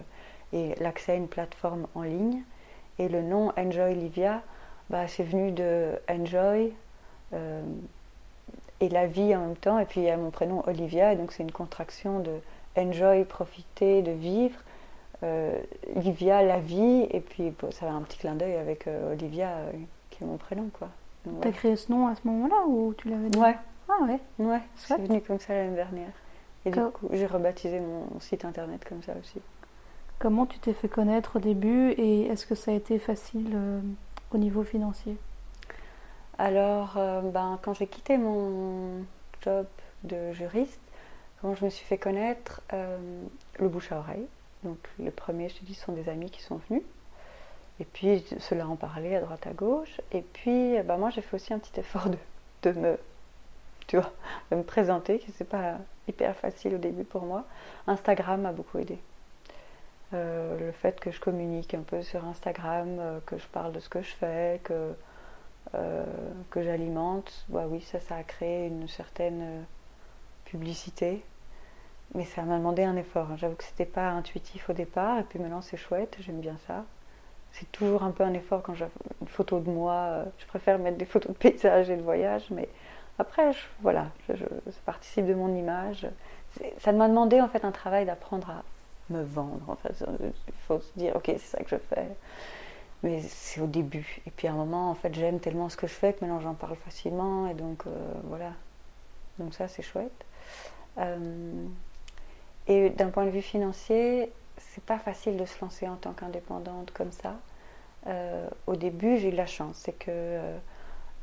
et 0.54 0.76
l'accès 0.80 1.14
à 1.14 1.16
une 1.16 1.28
plateforme 1.28 1.88
en 1.96 2.02
ligne. 2.02 2.44
Et 3.00 3.10
le 3.10 3.22
nom 3.22 3.52
Enjoy 3.58 3.94
Livia, 3.94 4.42
bah, 4.90 5.08
c'est 5.08 5.24
venu 5.24 5.52
de 5.52 5.92
Enjoy 6.10 6.74
euh, 7.34 7.62
et 8.80 8.90
la 8.90 9.08
vie 9.08 9.36
en 9.36 9.42
même 9.42 9.56
temps. 9.56 9.80
Et 9.80 9.86
puis 9.86 10.02
il 10.02 10.06
y 10.06 10.10
a 10.10 10.18
mon 10.18 10.32
prénom 10.32 10.64
Olivia, 10.68 11.14
et 11.14 11.16
donc 11.16 11.32
c'est 11.32 11.44
une 11.44 11.52
contraction 11.52 12.20
de 12.20 12.40
Enjoy, 12.78 13.26
profiter, 13.26 14.02
de 14.02 14.12
vivre. 14.12 14.60
Euh, 15.24 15.60
Livia, 15.96 16.44
la 16.44 16.60
vie, 16.60 17.08
et 17.10 17.22
puis 17.22 17.54
ça 17.72 17.88
va 17.88 17.94
un 17.94 18.02
petit 18.02 18.20
clin 18.20 18.36
d'œil 18.36 18.56
avec 18.56 18.88
euh, 18.88 19.14
Olivia, 19.14 19.50
qui 20.10 20.24
est 20.24 20.28
mon 20.28 20.38
prénom. 20.38 20.70
quoi. 20.78 20.90
Tu 21.42 21.48
as 21.48 21.52
créé 21.52 21.76
ce 21.76 21.92
nom 21.92 22.08
à 22.08 22.16
ce 22.16 22.22
moment-là 22.28 22.56
ou 22.68 22.94
tu 22.98 23.10
l'avais 23.10 23.30
dit 23.30 23.38
Ouais. 23.40 23.56
Ah 23.90 24.04
ouais 24.04 24.20
Ouais, 24.40 24.62
c'est 24.76 24.98
venu 25.00 25.22
comme 25.22 25.40
ça 25.40 25.54
l'année 25.54 25.76
dernière. 25.76 26.12
Et 26.66 26.72
du 26.72 26.82
coup, 26.82 27.08
j'ai 27.14 27.26
rebaptisé 27.26 27.80
mon 27.80 28.20
site 28.20 28.44
internet 28.44 28.84
comme 28.88 29.02
ça 29.04 29.14
aussi. 29.20 29.40
Comment 30.20 30.46
tu 30.46 30.60
t'es 30.60 30.74
fait 30.74 30.90
connaître 30.90 31.38
au 31.38 31.40
début 31.40 31.92
et 31.92 32.26
est-ce 32.28 32.46
que 32.46 32.56
ça 32.56 32.72
a 32.72 32.74
été 32.74 32.98
facile 33.00 33.52
euh, 33.54 33.80
au 34.34 34.38
niveau 34.38 34.64
financier? 34.64 35.16
Alors, 36.38 36.96
euh, 36.98 37.22
ben, 37.22 37.60
quand 37.62 37.74
j'ai 37.74 37.88
quitté 37.88 38.18
mon 38.18 39.04
job 39.42 39.66
de 40.04 40.34
juriste, 40.34 40.80
comment 41.40 41.56
je 41.56 41.66
me 41.66 41.70
suis 41.70 41.86
fait 41.86 41.98
connaître? 41.98 42.62
Euh, 42.74 42.98
Le 43.60 43.70
bouche 43.70 43.92
à 43.92 44.00
oreille. 44.00 44.26
Donc, 44.64 44.78
les 45.00 45.12
premiers, 45.12 45.50
je 45.50 45.58
te 45.60 45.66
dis, 45.66 45.76
sont 45.76 45.94
des 45.94 46.10
amis 46.10 46.30
qui 46.32 46.42
sont 46.42 46.60
venus. 46.70 46.84
Et 47.80 47.86
puis, 47.86 48.26
cela 48.40 48.68
en 48.68 48.76
parlait 48.76 49.16
à 49.16 49.22
droite 49.22 49.46
à 49.48 49.54
gauche. 49.54 50.02
Et 50.12 50.22
puis, 50.22 50.82
ben, 50.84 50.98
moi, 50.98 51.10
j'ai 51.10 51.22
fait 51.22 51.36
aussi 51.36 51.54
un 51.54 51.60
petit 51.60 51.80
effort 51.80 52.10
de, 52.10 52.18
de 52.64 52.72
me 52.72 52.98
tu 53.88 53.98
vois, 53.98 54.12
de 54.52 54.58
me 54.58 54.64
présenter, 54.64 55.18
qui 55.20 55.32
c'est 55.32 55.48
pas 55.50 55.78
hyper 56.08 56.36
facile 56.36 56.76
au 56.76 56.78
début 56.78 57.06
pour 57.06 57.24
moi. 57.24 57.46
Instagram 57.88 58.42
m'a 58.42 58.52
beaucoup 58.52 58.78
aidé. 58.78 59.00
Euh, 60.14 60.58
le 60.60 60.72
fait 60.72 61.00
que 61.00 61.12
je 61.12 61.20
communique 61.20 61.74
un 61.74 61.82
peu 61.82 62.02
sur 62.02 62.26
Instagram, 62.26 62.98
euh, 63.00 63.20
que 63.26 63.38
je 63.38 63.48
parle 63.48 63.72
de 63.74 63.80
ce 63.80 63.90
que 63.90 64.02
je 64.02 64.14
fais, 64.14 64.62
que, 64.64 64.94
euh, 65.76 66.06
que 66.50 66.62
j'alimente, 66.62 67.46
bah 67.50 67.66
oui, 67.68 67.82
ça, 67.82 68.00
ça 68.00 68.16
a 68.16 68.24
créé 68.24 68.68
une 68.68 68.88
certaine 68.88 69.66
publicité. 70.46 71.24
Mais 72.14 72.26
ça 72.26 72.44
m'a 72.44 72.58
demandé 72.58 72.84
un 72.84 72.96
effort. 72.96 73.32
Hein. 73.32 73.38
J'avoue 73.38 73.56
que 73.56 73.66
c'était 73.66 73.86
pas 73.86 74.10
intuitif 74.10 74.70
au 74.70 74.74
départ, 74.74 75.20
et 75.20 75.24
puis 75.24 75.40
maintenant 75.40 75.62
c'est 75.62 75.78
chouette, 75.78 76.18
j'aime 76.20 76.40
bien 76.40 76.58
ça. 76.68 76.86
C'est 77.60 77.72
toujours 77.72 78.04
un 78.04 78.12
peu 78.12 78.24
un 78.24 78.34
effort 78.34 78.62
quand 78.62 78.76
j'ai 78.76 78.86
une 79.22 79.28
photo 79.28 79.60
de 79.60 79.70
moi. 79.70 80.26
Je 80.38 80.46
préfère 80.46 80.78
mettre 80.78 80.98
des 80.98 81.06
photos 81.06 81.32
de 81.32 81.38
paysages 81.38 81.90
et 81.90 81.98
de 81.98 82.04
voyages, 82.04 82.46
mais 82.52 82.70
après, 83.20 83.52
voilà, 83.82 84.08
je, 84.30 84.36
ça 84.36 84.80
participe 84.86 85.26
de 85.26 85.34
mon 85.34 85.56
image. 85.56 86.08
Ça 86.80 86.92
m'a 86.92 87.08
demandé 87.08 87.42
en 87.42 87.48
fait 87.48 87.66
un 87.66 87.72
travail 87.72 88.06
d'apprendre 88.06 88.50
à 88.50 88.64
me 89.10 89.24
vendre. 89.24 89.64
En 89.68 89.78
il 90.20 90.34
faut 90.68 90.80
se 90.80 90.92
dire, 90.98 91.16
ok, 91.16 91.26
c'est 91.26 91.40
ça 91.40 91.64
que 91.64 91.70
je 91.70 91.78
fais. 91.78 92.08
Mais 93.04 93.22
c'est 93.22 93.62
au 93.62 93.68
début. 93.68 94.22
Et 94.28 94.32
puis 94.32 94.48
à 94.48 94.52
un 94.52 94.56
moment, 94.56 94.90
en 94.92 94.96
fait, 94.96 95.14
j'aime 95.14 95.40
tellement 95.40 95.70
ce 95.70 95.78
que 95.78 95.88
je 95.88 95.94
fais 95.94 96.14
que 96.14 96.24
maintenant 96.24 96.42
j'en 96.42 96.54
parle 96.54 96.76
facilement. 96.76 97.48
Et 97.48 97.54
donc, 97.54 97.84
euh, 97.88 98.14
voilà. 98.26 98.52
Donc 99.40 99.54
ça, 99.54 99.68
c'est 99.68 99.84
chouette. 99.84 100.26
Euh, 101.00 101.66
et 102.68 102.90
d'un 102.90 103.10
point 103.10 103.26
de 103.26 103.30
vue 103.32 103.42
financier, 103.42 104.32
c'est 104.58 104.84
pas 104.84 105.00
facile 105.00 105.38
de 105.38 105.46
se 105.46 105.60
lancer 105.62 105.88
en 105.88 105.96
tant 105.96 106.14
qu'indépendante 106.14 106.92
comme 106.92 107.12
ça. 107.12 107.36
Euh, 108.08 108.48
au 108.68 108.76
début, 108.76 109.18
j'ai 109.18 109.30
eu 109.30 109.36
la 109.36 109.46
chance. 109.46 109.76
C'est 109.78 109.98
que 109.98 110.40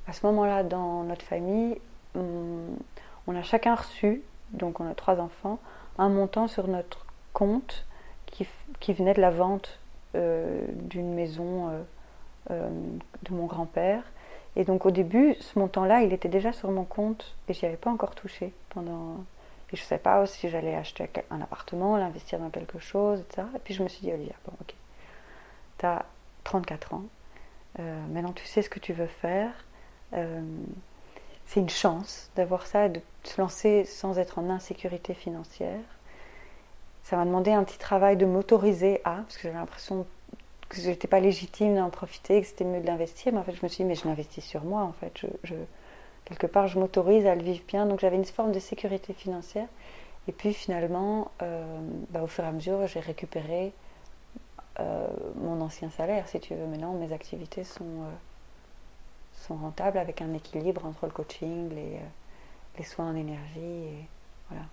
à 0.07 0.13
ce 0.13 0.27
moment-là, 0.27 0.63
dans 0.63 1.03
notre 1.05 1.25
famille, 1.25 1.79
on 2.15 3.35
a 3.35 3.43
chacun 3.43 3.75
reçu, 3.75 4.23
donc 4.53 4.81
on 4.81 4.91
a 4.91 4.95
trois 4.95 5.19
enfants, 5.21 5.59
un 5.99 6.09
montant 6.09 6.49
sur 6.49 6.69
notre 6.69 7.07
compte 7.33 7.85
qui, 8.81 8.93
venait 8.93 9.15
de 9.15 9.21
la 9.21 9.31
vente 9.31 9.79
euh, 10.15 10.67
d'une 10.69 11.15
maison 11.15 11.69
euh, 11.69 11.83
euh, 12.51 12.69
de 13.23 13.35
mon 13.35 13.47
grand-père. 13.47 14.03
Et 14.57 14.65
donc 14.65 14.87
au 14.87 14.91
début, 14.91 15.35
ce 15.41 15.59
montant-là, 15.59 16.03
il 16.03 16.13
était 16.13 16.29
déjà 16.29 16.53
sur 16.53 16.71
mon 16.71 16.85
compte 16.85 17.35
et 17.49 17.55
j'y 17.55 17.67
avais 17.67 17.77
pas 17.77 17.91
encore 17.91 18.15
touché 18.15 18.53
pendant. 18.71 19.17
Et 19.73 19.77
je 19.77 19.83
ne 19.83 19.87
savais 19.87 20.03
pas 20.03 20.27
si 20.27 20.49
j'allais 20.49 20.75
acheter 20.75 21.09
un 21.31 21.41
appartement, 21.41 21.97
l'investir 21.97 22.39
dans 22.39 22.51
quelque 22.51 22.79
chose, 22.79 23.21
etc. 23.21 23.47
Et 23.57 23.59
puis 23.59 23.75
je 23.75 23.83
me 23.83 23.89
suis 23.89 24.03
dit, 24.03 24.13
Olivia, 24.13 24.35
bon, 24.45 24.53
ok, 24.61 24.75
tu 25.79 25.87
34 26.45 26.95
ans, 26.95 27.05
maintenant 27.79 28.33
tu 28.33 28.47
sais 28.47 28.63
ce 28.63 28.71
que 28.71 28.79
tu 28.79 28.93
veux 28.93 29.07
faire. 29.07 29.51
c'est 30.13 31.61
une 31.61 31.69
chance 31.69 32.31
d'avoir 32.37 32.67
ça, 32.67 32.89
de 32.89 33.01
se 33.25 33.41
lancer 33.41 33.85
sans 33.85 34.19
être 34.19 34.39
en 34.39 34.51
insécurité 34.51 35.15
financière 35.15 35.81
ça 37.05 37.17
m'a 37.17 37.27
demandé 37.27 37.53
un 37.53 37.63
petit 37.65 37.79
travail 37.79 38.17
de 38.17 38.25
m'autoriser 38.25 39.01
à, 39.05 39.17
parce 39.17 39.37
que 39.37 39.43
j'avais 39.43 39.59
l'impression 39.59 40.07
que 40.71 40.81
je 40.81 40.89
n'étais 40.89 41.07
pas 41.07 41.21
légitime 41.21 41.77
d'en 41.77 41.91
profiter, 41.91 42.41
que 42.41 42.47
c'était 42.47 42.65
mieux 42.65 42.81
de 42.81 42.87
l'investir. 42.87 43.33
Mais 43.33 43.39
en 43.39 43.43
fait, 43.43 43.53
je 43.53 43.63
me 43.63 43.69
suis 43.69 43.85
dit, 43.85 43.89
mais 43.89 43.95
je 43.95 44.09
l'investis 44.09 44.43
sur 44.43 44.65
moi, 44.65 44.81
en 44.81 44.93
fait. 44.93 45.27
Quelque 46.25 46.47
part, 46.47 46.67
je 46.67 46.79
m'autorise 46.79 47.27
à 47.27 47.35
le 47.35 47.43
vivre 47.43 47.63
bien. 47.69 47.85
Donc 47.85 48.01
j'avais 48.01 48.17
une 48.17 48.25
forme 48.25 48.53
de 48.53 48.59
sécurité 48.59 49.13
financière. 49.13 49.69
Et 50.27 50.33
puis 50.33 50.55
finalement, 50.55 51.31
euh, 51.43 51.63
bah, 52.09 52.23
au 52.23 52.27
fur 52.27 52.43
et 52.43 52.47
à 52.47 52.53
mesure, 52.53 52.87
j'ai 52.87 53.01
récupéré 53.01 53.75
euh, 54.81 55.07
mon 55.37 55.61
ancien 55.61 55.91
salaire, 55.91 56.29
si 56.29 56.41
tu 56.41 56.55
veux. 56.55 56.67
Maintenant, 56.67 56.95
mes 56.95 57.13
activités 57.13 57.65
sont, 57.65 57.85
euh, 57.85 58.11
sont 59.47 59.57
rentables 59.57 59.99
avec 59.99 60.23
un 60.23 60.33
équilibre 60.35 60.85
entre 60.85 61.07
le 61.07 61.13
coaching, 61.13 61.71
les, 61.71 62.01
les 62.79 62.85
soins 62.85 63.11
en 63.11 63.17
énergie. 63.17 63.61
Et 63.61 64.07
voilà. 64.49 64.65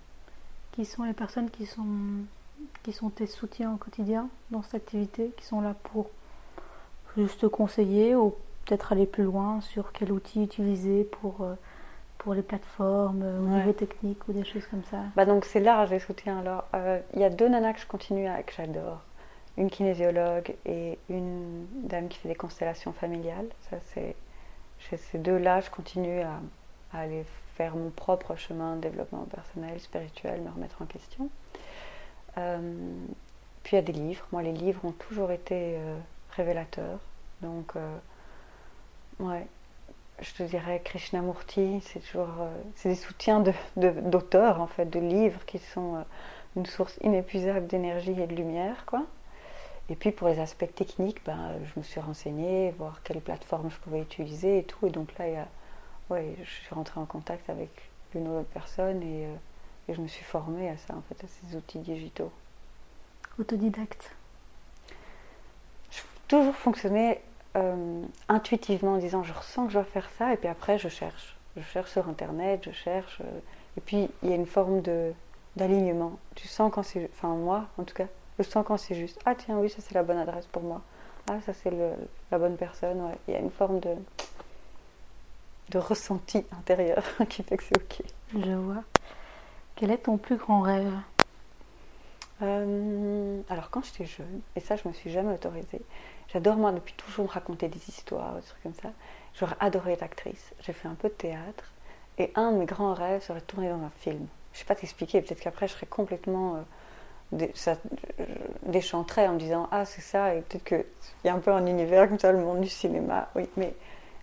Qui 0.72 0.84
sont 0.84 1.04
les 1.04 1.12
personnes 1.12 1.50
qui 1.50 1.66
sont, 1.66 1.84
qui 2.82 2.92
sont 2.92 3.10
tes 3.10 3.26
soutiens 3.26 3.74
au 3.74 3.76
quotidien 3.76 4.28
dans 4.50 4.62
cette 4.62 4.74
activité, 4.74 5.32
qui 5.36 5.44
sont 5.44 5.60
là 5.60 5.74
pour 5.84 6.10
juste 7.16 7.40
te 7.40 7.46
conseiller 7.46 8.14
ou 8.14 8.34
peut-être 8.64 8.92
aller 8.92 9.06
plus 9.06 9.24
loin 9.24 9.60
sur 9.60 9.92
quel 9.92 10.12
outil 10.12 10.42
utiliser 10.42 11.04
pour, 11.04 11.42
euh, 11.42 11.54
pour 12.18 12.34
les 12.34 12.42
plateformes, 12.42 13.22
euh, 13.22 13.40
au 13.40 13.48
niveau 13.48 13.72
technique 13.72 14.26
ou 14.28 14.32
des 14.32 14.44
choses 14.44 14.66
comme 14.66 14.84
ça? 14.90 14.98
Bah 15.16 15.24
Donc 15.24 15.44
c'est 15.44 15.60
large 15.60 15.90
les 15.90 15.98
soutiens. 15.98 16.38
Alors 16.38 16.64
euh, 16.74 17.00
il 17.14 17.20
y 17.20 17.24
a 17.24 17.30
deux 17.30 17.48
nanas 17.48 17.74
que 17.74 17.80
je 17.80 17.86
continue 17.86 18.28
à, 18.28 18.42
que 18.42 18.52
j'adore. 18.52 19.00
Une 19.56 19.68
kinésiologue 19.68 20.54
et 20.64 20.98
une 21.10 21.66
dame 21.84 22.08
qui 22.08 22.18
fait 22.18 22.28
des 22.28 22.34
constellations 22.34 22.92
familiales. 22.92 23.48
Chez 24.78 24.96
ces 24.96 25.18
deux-là, 25.18 25.60
je 25.60 25.70
continue 25.70 26.20
à, 26.20 26.40
aller 26.92 27.24
faire 27.54 27.76
mon 27.76 27.90
propre 27.90 28.36
chemin 28.36 28.76
de 28.76 28.82
développement 28.82 29.24
personnel, 29.24 29.78
spirituel, 29.80 30.40
me 30.42 30.50
remettre 30.50 30.80
en 30.82 30.86
question. 30.86 31.28
Euh, 32.38 32.60
puis 33.62 33.76
il 33.76 33.76
y 33.76 33.78
a 33.78 33.82
des 33.82 33.92
livres. 33.92 34.26
Moi, 34.32 34.42
les 34.42 34.52
livres 34.52 34.84
ont 34.84 34.92
toujours 34.92 35.30
été 35.30 35.76
euh, 35.76 35.96
révélateurs. 36.30 36.98
Donc, 37.40 37.72
euh, 37.76 39.40
je 40.20 40.34
te 40.34 40.42
dirais 40.42 40.80
Krishnamurti, 40.84 41.80
c'est 41.82 42.00
toujours 42.00 42.28
c'est 42.74 42.90
des 42.90 42.94
soutiens 42.94 43.42
d'auteurs, 43.76 44.56
de, 44.56 44.60
en 44.60 44.66
fait, 44.66 44.86
de 44.86 44.98
livres 44.98 45.44
qui 45.46 45.58
sont 45.58 46.04
une 46.56 46.66
source 46.66 46.96
inépuisable 47.02 47.66
d'énergie 47.66 48.20
et 48.20 48.26
de 48.26 48.34
lumière. 48.34 48.84
Et 49.88 49.96
puis 49.96 50.12
pour 50.12 50.28
les 50.28 50.38
aspects 50.38 50.72
techniques, 50.74 51.22
ben, 51.24 51.52
je 51.64 51.78
me 51.78 51.82
suis 51.84 52.00
renseignée, 52.00 52.72
voir 52.78 53.02
quelle 53.02 53.20
plateforme 53.20 53.70
je 53.70 53.76
pouvais 53.78 54.00
utiliser 54.00 54.58
et 54.58 54.64
tout. 54.64 54.86
Et 54.86 54.90
donc 54.90 55.16
là, 55.18 55.28
il 55.28 55.34
y 55.34 55.36
a 55.36 55.48
ouais, 56.10 56.36
je 56.42 56.50
suis 56.50 56.74
rentrée 56.74 57.00
en 57.00 57.06
contact 57.06 57.48
avec 57.50 57.70
une 58.14 58.28
autre 58.28 58.48
personne 58.52 59.02
et, 59.02 59.26
euh, 59.26 59.34
et, 59.88 59.94
je 59.94 60.00
me 60.00 60.08
suis 60.08 60.24
formée 60.24 60.68
à 60.68 60.76
ça, 60.76 60.94
en 60.94 61.02
fait, 61.02 61.24
à 61.24 61.28
ces 61.28 61.56
outils 61.56 61.78
digitaux. 61.78 62.30
Autodidacte 63.38 64.14
Je 65.90 66.02
toujours 66.28 66.54
fonctionné 66.54 67.20
euh, 67.56 68.04
intuitivement 68.28 68.94
en 68.94 68.98
disant 68.98 69.22
je 69.22 69.32
ressens 69.32 69.66
que 69.66 69.72
je 69.72 69.78
dois 69.78 69.84
faire 69.84 70.08
ça 70.18 70.32
et 70.32 70.36
puis 70.36 70.48
après 70.48 70.78
je 70.78 70.88
cherche. 70.88 71.36
Je 71.56 71.62
cherche 71.62 71.90
sur 71.90 72.08
Internet, 72.08 72.62
je 72.64 72.72
cherche. 72.72 73.20
euh, 73.20 73.40
et 73.76 73.80
puis, 73.80 74.08
il 74.22 74.28
y 74.28 74.32
a 74.32 74.36
une 74.36 74.46
forme 74.46 74.82
de 74.82 75.12
d'alignement. 75.56 76.18
Tu 76.34 76.48
sens 76.48 76.72
quand 76.72 76.82
c'est. 76.82 77.10
Enfin, 77.12 77.34
moi, 77.34 77.66
en 77.78 77.84
tout 77.84 77.94
cas, 77.94 78.06
je 78.42 78.48
sens 78.48 78.64
quand 78.66 78.76
c'est 78.76 78.94
juste. 78.94 79.20
Ah, 79.24 79.34
tiens, 79.34 79.58
oui, 79.58 79.70
ça, 79.70 79.78
c'est 79.80 79.94
la 79.94 80.02
bonne 80.02 80.18
adresse 80.18 80.46
pour 80.46 80.62
moi. 80.62 80.82
Ah, 81.30 81.40
ça, 81.46 81.52
c'est 81.52 81.72
la 82.30 82.38
bonne 82.38 82.56
personne. 82.56 83.00
Ouais. 83.00 83.18
Il 83.28 83.34
y 83.34 83.36
a 83.36 83.40
une 83.40 83.50
forme 83.50 83.80
de. 83.80 83.94
de 85.70 85.78
ressenti 85.78 86.44
intérieur 86.58 87.02
qui 87.28 87.42
fait 87.42 87.56
que 87.56 87.64
c'est 87.64 87.76
OK. 87.76 88.02
Je 88.34 88.52
vois. 88.52 88.84
Quel 89.76 89.90
est 89.90 89.98
ton 89.98 90.16
plus 90.16 90.36
grand 90.36 90.60
rêve? 90.60 90.92
Euh, 92.42 93.40
alors 93.48 93.70
quand 93.70 93.84
j'étais 93.84 94.04
jeune, 94.04 94.40
et 94.56 94.60
ça 94.60 94.74
je 94.74 94.88
me 94.88 94.92
suis 94.92 95.10
jamais 95.10 95.34
autorisée, 95.34 95.82
j'adore 96.32 96.56
moi 96.56 96.72
depuis 96.72 96.94
toujours 96.94 97.26
me 97.26 97.30
raconter 97.30 97.68
des 97.68 97.88
histoires, 97.88 98.34
des 98.34 98.42
trucs 98.42 98.62
comme 98.62 98.74
ça. 98.74 98.90
J'aurais 99.34 99.56
adoré 99.60 99.92
être 99.92 100.02
actrice. 100.02 100.52
J'ai 100.60 100.72
fait 100.72 100.88
un 100.88 100.94
peu 100.94 101.08
de 101.08 101.14
théâtre 101.14 101.64
et 102.18 102.32
un 102.34 102.52
de 102.52 102.58
mes 102.58 102.66
grands 102.66 102.94
rêves 102.94 103.22
serait 103.22 103.40
de 103.40 103.44
tourner 103.44 103.68
dans 103.68 103.82
un 103.82 103.92
film. 103.98 104.26
Je 104.52 104.58
sais 104.58 104.64
pas 104.64 104.74
t'expliquer, 104.74 105.22
peut-être 105.22 105.40
qu'après 105.40 105.68
je 105.68 105.74
serais 105.74 105.86
complètement 105.86 106.56
euh, 106.56 106.60
déchanterais 108.66 109.26
en 109.28 109.32
me 109.34 109.38
disant 109.38 109.68
ah 109.72 109.84
c'est 109.84 110.00
ça 110.02 110.34
et 110.34 110.40
peut-être 110.42 110.64
qu'il 110.64 110.84
y 111.24 111.28
a 111.28 111.34
un 111.34 111.38
peu 111.38 111.50
un 111.50 111.66
univers 111.66 112.08
comme 112.08 112.18
ça 112.18 112.32
le 112.32 112.38
monde 112.38 112.60
du 112.60 112.68
cinéma. 112.68 113.28
Oui, 113.34 113.48
mais 113.56 113.74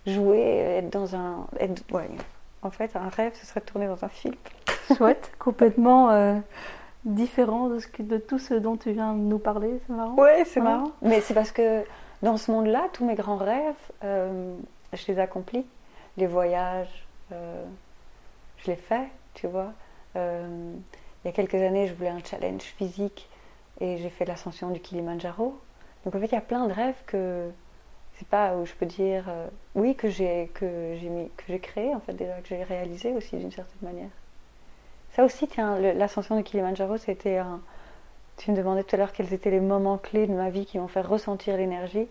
jouer, 0.05 0.41
être 0.79 0.89
dans 0.89 1.15
un, 1.15 1.47
être, 1.59 1.81
ouais. 1.91 2.09
En 2.61 2.71
fait, 2.71 2.95
un 2.95 3.09
rêve, 3.09 3.33
ce 3.39 3.45
serait 3.45 3.61
de 3.61 3.65
tourner 3.65 3.87
dans 3.87 4.03
un 4.03 4.09
film. 4.09 4.35
Chouette, 4.97 5.31
complètement 5.39 6.09
euh, 6.11 6.35
différent 7.05 7.67
de, 7.69 7.79
ce 7.79 7.87
que- 7.87 8.03
de 8.03 8.17
tout 8.17 8.39
ce 8.39 8.53
dont 8.53 8.75
tu 8.75 8.91
viens 8.91 9.13
de 9.13 9.19
nous 9.19 9.39
parler, 9.39 9.79
c'est 9.87 9.93
marrant. 9.93 10.15
Ouais, 10.15 10.43
c'est 10.45 10.59
Ouais. 10.59 10.65
marrant. 10.65 10.91
Mais 11.01 11.21
c'est 11.21 11.33
parce 11.33 11.51
que 11.51 11.83
dans 12.21 12.37
ce 12.37 12.51
monde-là, 12.51 12.87
tous 12.93 13.05
mes 13.05 13.15
grands 13.15 13.37
rêves, 13.37 13.75
euh, 14.03 14.53
je 14.93 15.05
les 15.07 15.19
accomplis. 15.19 15.65
Les 16.17 16.27
voyages, 16.27 17.05
euh, 17.31 17.63
je 18.57 18.71
les 18.71 18.75
fais, 18.77 19.07
tu 19.35 19.47
vois. 19.47 19.71
Euh, 21.25 21.25
il 21.25 21.27
y 21.27 21.29
a 21.29 21.31
quelques 21.33 21.55
années, 21.55 21.87
je 21.87 21.93
voulais 21.93 22.09
un 22.09 22.23
challenge 22.23 22.61
physique 22.61 23.27
et 23.79 23.97
j'ai 23.97 24.09
fait 24.09 24.25
l'ascension 24.25 24.69
du 24.71 24.79
Kilimanjaro. 24.79 25.59
Donc 26.05 26.15
en 26.15 26.19
fait, 26.19 26.27
il 26.27 26.33
y 26.33 26.37
a 26.37 26.41
plein 26.41 26.67
de 26.67 26.73
rêves 26.73 26.95
que 27.05 27.49
c'est 28.17 28.27
pas 28.27 28.55
où 28.55 28.65
je 28.65 28.73
peux 28.73 28.85
dire 28.85 29.25
euh, 29.29 29.47
oui 29.75 29.95
que 29.95 30.09
j'ai 30.09 30.49
que 30.53 30.95
j'ai 30.99 31.07
mis 31.09 31.29
que 31.37 31.43
j'ai 31.47 31.59
créé 31.59 31.95
en 31.95 31.99
fait 32.01 32.13
déjà 32.13 32.33
que 32.41 32.47
j'ai 32.49 32.63
réalisé 32.63 33.13
aussi 33.13 33.37
d'une 33.37 33.51
certaine 33.51 33.81
manière. 33.81 34.09
Ça 35.13 35.23
aussi, 35.23 35.47
tiens, 35.47 35.79
l'ascension 35.79 36.35
du 36.37 36.43
Kilimanjaro, 36.43 36.97
c'était 36.97 37.37
un 37.37 37.61
tu 38.37 38.51
me 38.51 38.55
demandais 38.55 38.83
tout 38.83 38.95
à 38.95 38.99
l'heure 38.99 39.11
quels 39.11 39.33
étaient 39.33 39.51
les 39.51 39.59
moments 39.59 39.97
clés 39.97 40.25
de 40.27 40.33
ma 40.33 40.49
vie 40.49 40.65
qui 40.65 40.79
m'ont 40.79 40.87
fait 40.87 41.01
ressentir 41.01 41.57
l'énergie. 41.57 42.07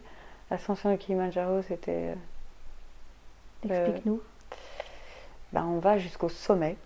L'ascension 0.51 0.91
du 0.91 0.99
Kilimanjaro, 0.99 1.63
c'était. 1.63 2.15
euh, 3.71 3.87
Explique-nous. 3.87 4.21
ben, 5.53 5.65
on 5.65 5.79
va 5.79 5.99
jusqu'au 5.99 6.29
sommet. 6.29 6.77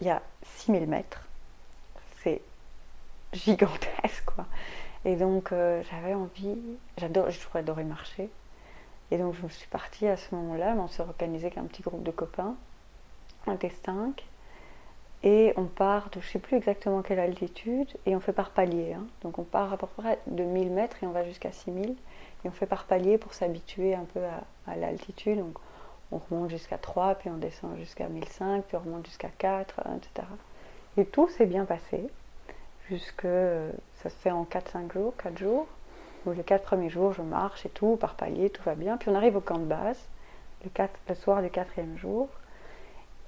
Il 0.00 0.06
y 0.06 0.10
a 0.10 0.22
6000 0.44 0.86
mètres. 0.86 1.25
Gigantesque, 3.32 4.24
quoi. 4.24 4.46
Et 5.04 5.16
donc, 5.16 5.52
euh, 5.52 5.82
j'avais 5.90 6.14
envie. 6.14 6.56
J'adore, 6.98 7.30
j'ai 7.30 7.38
toujours 7.38 7.56
adoré 7.56 7.84
marcher. 7.84 8.28
Et 9.10 9.18
donc, 9.18 9.34
je 9.34 9.42
me 9.42 9.48
suis 9.48 9.68
partie 9.68 10.08
à 10.08 10.16
ce 10.16 10.34
moment-là. 10.34 10.74
On 10.78 10.88
s'est 10.88 11.02
organisé 11.02 11.46
avec 11.46 11.58
un 11.58 11.64
petit 11.64 11.82
groupe 11.82 12.02
de 12.02 12.10
copains. 12.10 12.56
On 13.46 13.54
était 13.54 13.72
cinq. 13.84 14.24
Et 15.22 15.52
on 15.56 15.64
part 15.64 16.10
de 16.10 16.20
je 16.20 16.26
ne 16.26 16.30
sais 16.32 16.38
plus 16.38 16.56
exactement 16.56 17.02
quelle 17.02 17.20
altitude. 17.20 17.88
Et 18.04 18.16
on 18.16 18.20
fait 18.20 18.32
par 18.32 18.50
palier. 18.50 18.94
hein. 18.94 19.06
Donc, 19.22 19.38
on 19.38 19.44
part 19.44 19.72
à 19.72 19.76
peu 19.76 19.86
près 19.86 20.18
de 20.26 20.42
1000 20.42 20.70
mètres 20.70 21.02
et 21.02 21.06
on 21.06 21.12
va 21.12 21.24
jusqu'à 21.24 21.52
6000. 21.52 21.90
Et 22.44 22.48
on 22.48 22.52
fait 22.52 22.66
par 22.66 22.84
palier 22.84 23.18
pour 23.18 23.34
s'habituer 23.34 23.94
un 23.94 24.04
peu 24.12 24.20
à, 24.66 24.76
l'altitude. 24.76 25.38
Donc, 25.38 25.56
on 26.12 26.18
remonte 26.18 26.50
jusqu'à 26.50 26.78
3, 26.78 27.16
puis 27.16 27.30
on 27.30 27.36
descend 27.36 27.76
jusqu'à 27.76 28.08
1005, 28.08 28.64
puis 28.64 28.76
on 28.76 28.80
remonte 28.80 29.06
jusqu'à 29.06 29.28
4, 29.28 29.80
hein, 29.84 29.98
etc. 29.98 30.26
Et 30.96 31.04
tout 31.04 31.28
s'est 31.28 31.46
bien 31.46 31.64
passé, 31.64 32.06
jusque 32.88 33.24
euh, 33.24 33.70
ça 34.02 34.10
se 34.10 34.14
fait 34.16 34.30
en 34.30 34.44
4-5 34.44 34.92
jours, 34.92 35.14
4 35.22 35.38
jours. 35.38 35.66
Donc 36.24 36.36
les 36.36 36.42
4 36.42 36.62
premiers 36.64 36.90
jours, 36.90 37.12
je 37.12 37.22
marche 37.22 37.64
et 37.66 37.68
tout, 37.68 37.96
par 37.96 38.14
palier, 38.14 38.50
tout 38.50 38.62
va 38.64 38.74
bien. 38.74 38.96
Puis 38.96 39.08
on 39.10 39.14
arrive 39.14 39.36
au 39.36 39.40
camp 39.40 39.58
de 39.58 39.64
base, 39.64 39.98
le, 40.64 40.70
le 41.08 41.14
soir 41.14 41.42
du 41.42 41.50
quatrième 41.50 41.96
jour, 41.96 42.28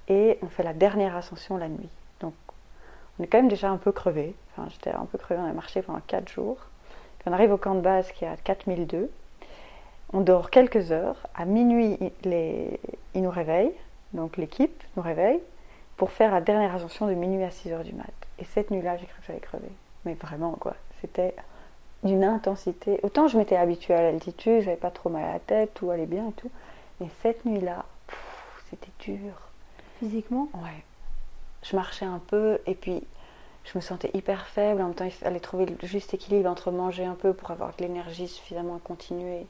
et 0.07 0.37
on 0.41 0.47
fait 0.47 0.63
la 0.63 0.73
dernière 0.73 1.15
ascension 1.15 1.57
la 1.57 1.69
nuit. 1.69 1.89
Donc 2.19 2.33
on 3.19 3.23
est 3.23 3.27
quand 3.27 3.37
même 3.37 3.47
déjà 3.47 3.69
un 3.69 3.77
peu 3.77 3.91
crevé. 3.91 4.33
Enfin, 4.51 4.67
j'étais 4.69 4.91
un 4.91 5.05
peu 5.05 5.17
crevé, 5.17 5.39
on 5.41 5.49
a 5.49 5.53
marché 5.53 5.81
pendant 5.81 6.01
4 6.05 6.27
jours. 6.29 6.57
Puis 7.19 7.29
on 7.29 7.33
arrive 7.33 7.51
au 7.51 7.57
camp 7.57 7.75
de 7.75 7.81
base 7.81 8.11
qui 8.11 8.25
est 8.25 8.29
à 8.29 8.37
4002. 8.37 9.09
On 10.11 10.21
dort 10.21 10.49
quelques 10.49 10.91
heures. 10.91 11.27
À 11.35 11.45
minuit, 11.45 11.97
les- 12.23 12.79
ils 13.13 13.21
nous 13.21 13.29
réveillent, 13.29 13.73
donc 14.13 14.37
l'équipe 14.37 14.83
nous 14.97 15.03
réveille, 15.03 15.39
pour 15.99 16.11
faire 16.11 16.31
la 16.31 16.39
dernière 16.39 16.73
ascension 16.73 17.07
de 17.07 17.13
minuit 17.13 17.43
à 17.43 17.51
6 17.51 17.73
heures 17.73 17.83
du 17.83 17.91
mat. 17.91 18.13
Et 18.39 18.45
cette 18.45 18.71
nuit-là, 18.71 18.95
j'ai 18.95 19.05
cru 19.05 19.19
que 19.19 19.27
j'allais 19.27 19.41
crever. 19.41 19.69
Mais 20.05 20.13
vraiment, 20.13 20.53
quoi. 20.53 20.73
C'était 21.01 21.35
d'une 22.03 22.23
intensité. 22.23 23.01
Autant 23.03 23.27
je 23.27 23.37
m'étais 23.37 23.57
habituée 23.57 23.95
à 23.95 24.01
l'altitude, 24.01 24.61
j'avais 24.61 24.77
pas 24.77 24.91
trop 24.91 25.09
mal 25.09 25.25
à 25.25 25.33
la 25.33 25.39
tête, 25.39 25.73
tout 25.73 25.91
allait 25.91 26.05
bien 26.05 26.29
et 26.29 26.31
tout. 26.31 26.49
Mais 27.01 27.07
cette 27.21 27.43
nuit-là, 27.43 27.83
c'était 28.69 28.91
dur. 28.99 29.33
Physiquement? 29.99 30.47
Ouais. 30.53 30.85
Je 31.63 31.75
marchais 31.75 32.05
un 32.05 32.21
peu 32.27 32.59
et 32.65 32.75
puis 32.75 33.03
je 33.65 33.77
me 33.77 33.81
sentais 33.81 34.09
hyper 34.13 34.47
faible. 34.47 34.81
En 34.81 34.85
même 34.85 34.95
temps, 34.95 35.03
il 35.03 35.11
fallait 35.11 35.41
trouver 35.41 35.65
le 35.65 35.75
juste 35.85 36.13
équilibre 36.13 36.49
entre 36.49 36.71
manger 36.71 37.03
un 37.03 37.15
peu 37.15 37.33
pour 37.33 37.51
avoir 37.51 37.75
de 37.75 37.83
l'énergie 37.83 38.29
suffisamment 38.29 38.77
à 38.77 38.79
continuer 38.79 39.47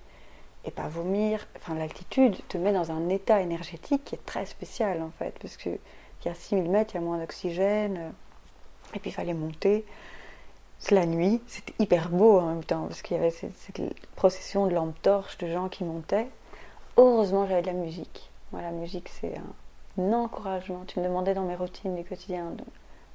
et 0.66 0.72
pas 0.72 0.88
vomir. 0.88 1.46
Enfin, 1.58 1.76
l'altitude 1.76 2.38
te 2.48 2.58
met 2.58 2.74
dans 2.74 2.92
un 2.92 3.08
état 3.10 3.40
énergétique 3.40 4.04
qui 4.04 4.16
est 4.16 4.26
très 4.26 4.48
spécial 4.48 5.04
en 5.04 5.12
fait, 5.12 5.38
parce 5.40 5.56
que 5.56 5.70
y 6.28 6.30
a 6.30 6.36
6000 6.36 6.70
mètres, 6.70 6.92
il 6.94 6.96
y 6.96 6.98
a 6.98 7.02
moins 7.02 7.18
d'oxygène. 7.18 7.98
euh, 7.98 8.10
Et 8.96 9.00
puis 9.00 9.10
il 9.10 9.14
fallait 9.14 9.34
monter. 9.34 9.86
C'est 10.80 10.96
la 10.96 11.06
nuit, 11.06 11.42
c'était 11.48 11.74
hyper 11.80 12.10
beau 12.10 12.40
en 12.40 12.48
même 12.48 12.64
temps, 12.64 12.86
parce 12.88 13.02
qu'il 13.02 13.18
y 13.18 13.20
avait 13.20 13.32
cette, 13.32 13.82
procession 14.16 14.66
de 14.68 14.74
lampes 14.74 15.02
torches, 15.02 15.38
de 15.38 15.48
gens 15.48 15.68
qui 15.68 15.84
montaient. 15.84 16.28
Heureusement, 16.98 17.46
j'avais 17.48 17.62
de 17.62 17.68
la 17.68 17.74
musique. 17.74 18.32
Moi, 18.52 18.62
la 18.62 18.72
musique, 18.72 19.10
c'est 19.10 19.34
un, 19.38 20.14
encouragement. 20.14 20.86
Tu 20.88 21.00
me 21.00 21.06
demandais 21.06 21.34
dans 21.34 21.44
mes 21.44 21.56
routines 21.56 21.96
du 21.96 22.06
quotidien, 22.06 22.54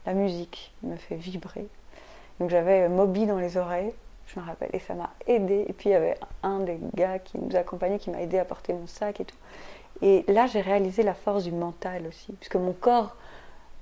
la 0.05 0.13
musique 0.13 0.75
me 0.83 0.97
fait 0.97 1.17
vibrer. 1.17 1.67
Donc 2.39 2.51
j'avais 2.51 2.83
euh, 2.83 2.89
Moby 2.89 3.27
dans 3.27 3.39
les 3.39 3.57
oreilles, 3.57 3.95
je 4.27 4.39
me 4.39 4.45
rappelle, 4.45 4.71
et 4.73 4.79
ça 4.81 4.95
m'a 4.95 5.11
aidé. 5.27 5.65
Et 5.69 5.73
puis 5.73 5.91
il 5.91 5.93
y 5.93 5.97
avait 5.97 6.19
un 6.43 6.61
des 6.61 6.79
gars 6.95 7.19
qui 7.19 7.39
nous 7.39 7.57
accompagnait, 7.57 7.99
qui 7.99 8.11
m'a 8.11 8.21
aidé 8.21 8.39
à 8.39 8.45
porter 8.45 8.75
mon 8.75 8.87
sac 8.87 9.21
et 9.21 9.25
tout. 9.25 9.37
Et 10.05 10.23
là, 10.29 10.47
j'ai 10.47 10.61
réalisé 10.61 11.03
la 11.03 11.15
force 11.15 11.45
du 11.45 11.51
mental 11.51 12.07
aussi, 12.07 12.33
puisque 12.35 12.57
mon 12.57 12.73
corps 12.73 13.17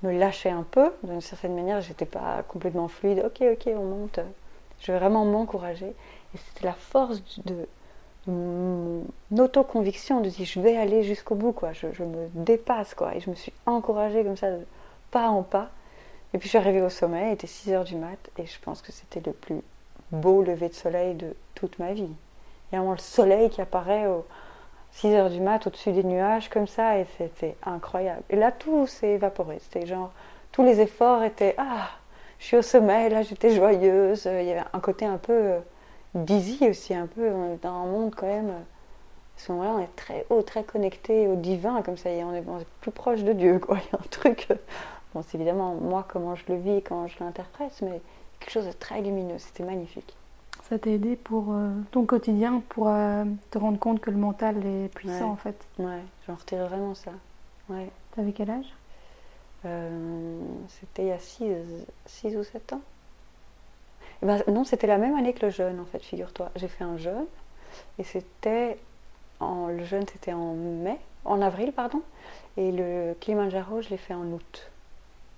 me 0.03 0.17
lâchait 0.17 0.49
un 0.49 0.63
peu, 0.63 0.93
d'une 1.03 1.19
certaine 1.19 1.53
manière, 1.53 1.81
j'étais 1.81 2.05
pas 2.05 2.43
complètement 2.47 2.87
fluide. 2.87 3.21
Ok, 3.25 3.41
ok, 3.41 3.73
on 3.75 3.83
monte. 3.83 4.21
Je 4.79 4.93
vais 4.93 4.99
vraiment 4.99 5.25
m'encourager. 5.25 5.87
Et 6.33 6.37
c'était 6.37 6.65
la 6.65 6.73
force 6.73 7.21
de, 7.43 7.53
de 7.53 8.31
mon 8.31 9.03
autoconviction 9.37 10.21
de 10.21 10.29
dire 10.29 10.45
je 10.45 10.61
vais 10.61 10.77
aller 10.77 11.03
jusqu'au 11.03 11.35
bout, 11.35 11.51
quoi. 11.51 11.73
Je, 11.73 11.87
me 11.87 12.29
dépasse, 12.35 12.93
quoi. 12.93 13.13
Et 13.15 13.19
je 13.19 13.29
me 13.29 13.35
suis 13.35 13.51
encouragée 13.65 14.23
comme 14.23 14.37
ça, 14.37 14.49
de 14.49 14.65
pas 15.11 15.27
en 15.27 15.43
pas. 15.43 15.71
Et 16.33 16.37
puis 16.37 16.47
je 16.47 16.51
suis 16.51 16.57
arrivée 16.57 16.81
au 16.81 16.89
sommet, 16.89 17.31
il 17.31 17.33
était 17.33 17.47
6 17.47 17.73
heures 17.73 17.83
du 17.83 17.95
mat, 17.95 18.17
et 18.37 18.45
je 18.45 18.59
pense 18.61 18.81
que 18.81 18.93
c'était 18.93 19.21
le 19.23 19.33
plus 19.33 19.61
beau 20.11 20.41
lever 20.41 20.69
de 20.69 20.73
soleil 20.73 21.15
de 21.15 21.35
toute 21.53 21.79
ma 21.79 21.91
vie. 21.91 22.09
Il 22.71 22.75
y 22.75 22.75
a 22.75 22.79
vraiment 22.79 22.93
le 22.93 22.97
soleil 22.97 23.49
qui 23.49 23.61
apparaît 23.61 24.07
aux 24.07 24.25
6 24.93 25.13
heures 25.13 25.29
du 25.29 25.41
mat 25.41 25.65
au-dessus 25.67 25.91
des 25.91 26.03
nuages 26.03 26.49
comme 26.49 26.67
ça, 26.67 26.97
et 26.99 27.05
c'était 27.17 27.57
incroyable. 27.65 28.23
Et 28.29 28.35
là, 28.37 28.51
tout 28.51 28.87
s'est 28.87 29.13
évaporé. 29.13 29.59
C'était 29.59 29.85
genre, 29.87 30.11
tous 30.51 30.63
les 30.63 30.81
efforts 30.81 31.23
étaient, 31.23 31.55
ah, 31.57 31.89
je 32.39 32.45
suis 32.45 32.57
au 32.57 32.61
sommet, 32.61 33.09
là 33.09 33.21
j'étais 33.23 33.55
joyeuse. 33.55 34.25
Il 34.25 34.45
y 34.47 34.51
avait 34.51 34.63
un 34.73 34.79
côté 34.79 35.05
un 35.05 35.17
peu 35.17 35.33
euh, 35.33 35.59
dizzy 36.15 36.67
aussi, 36.69 36.93
un 36.95 37.07
peu, 37.07 37.29
on 37.31 37.53
est 37.55 37.63
dans 37.63 37.71
un 37.73 37.85
monde 37.85 38.13
quand 38.15 38.27
même. 38.27 38.49
euh, 38.49 38.59
À 39.37 39.39
ce 39.41 39.51
moment-là, 39.51 39.71
on 39.77 39.79
est 39.79 39.95
très 39.95 40.25
haut, 40.29 40.41
très 40.43 40.63
connecté 40.63 41.27
au 41.27 41.35
divin, 41.35 41.81
comme 41.83 41.97
ça, 41.97 42.09
et 42.11 42.23
on 42.23 42.33
est, 42.33 42.43
on 42.47 42.59
est 42.59 42.67
plus 42.81 42.91
proche 42.91 43.23
de 43.23 43.33
Dieu, 43.33 43.59
quoi. 43.59 43.77
Il 43.85 43.93
y 43.93 43.95
a 43.95 43.99
un 43.99 44.07
truc. 44.09 44.47
euh, 44.51 44.55
Bon, 45.13 45.21
c'est 45.23 45.37
évidemment 45.37 45.75
moi 45.75 46.05
comment 46.07 46.35
je 46.35 46.43
le 46.49 46.55
vis, 46.57 46.81
comment 46.83 47.07
je 47.07 47.15
l'interprète, 47.19 47.81
mais 47.83 48.01
quelque 48.39 48.51
chose 48.51 48.67
de 48.67 48.71
très 48.73 49.01
lumineux. 49.01 49.37
C'était 49.39 49.63
magnifique. 49.63 50.15
Ça 50.73 50.79
t'a 50.79 50.89
aidé 50.89 51.15
pour 51.15 51.51
euh, 51.53 51.69
ton 51.91 52.03
quotidien, 52.03 52.63
pour 52.69 52.87
euh, 52.87 53.25
te 53.51 53.59
rendre 53.59 53.77
compte 53.77 53.99
que 53.99 54.09
le 54.09 54.17
mental 54.17 54.65
est 54.65 54.87
puissant 54.95 55.25
Ouais. 55.25 55.29
en 55.29 55.35
fait? 55.35 55.67
Ouais, 55.77 56.01
j'en 56.25 56.33
retire 56.33 56.65
vraiment 56.65 56.95
ça. 56.95 57.11
Ouais. 57.69 57.91
T'avais 58.15 58.31
quel 58.31 58.49
âge? 58.49 58.65
Euh, 59.65 60.39
c'était 60.69 61.03
il 61.03 61.07
y 61.09 61.11
a 61.11 61.19
6 61.19 62.35
ou 62.37 62.43
7 62.43 62.73
ans. 62.73 62.81
Eh 64.23 64.25
ben, 64.25 64.41
non, 64.47 64.63
c'était 64.63 64.87
la 64.87 64.97
même 64.97 65.15
année 65.15 65.33
que 65.33 65.45
le 65.45 65.51
jeûne, 65.51 65.79
en 65.79 65.85
fait, 65.85 66.01
figure-toi. 66.01 66.49
J'ai 66.55 66.67
fait 66.67 66.83
un 66.83 66.97
jeûne, 66.97 67.27
et 67.99 68.03
c'était. 68.03 68.79
En, 69.39 69.67
le 69.67 69.83
jeûne, 69.83 70.07
c'était 70.11 70.33
en 70.33 70.55
mai, 70.55 70.97
en 71.23 71.39
avril, 71.39 71.71
pardon, 71.71 72.01
et 72.57 72.71
le 72.71 73.13
Kilimanjaro, 73.19 73.83
je 73.83 73.89
l'ai 73.89 73.97
fait 73.97 74.15
en 74.15 74.25
août. 74.25 74.71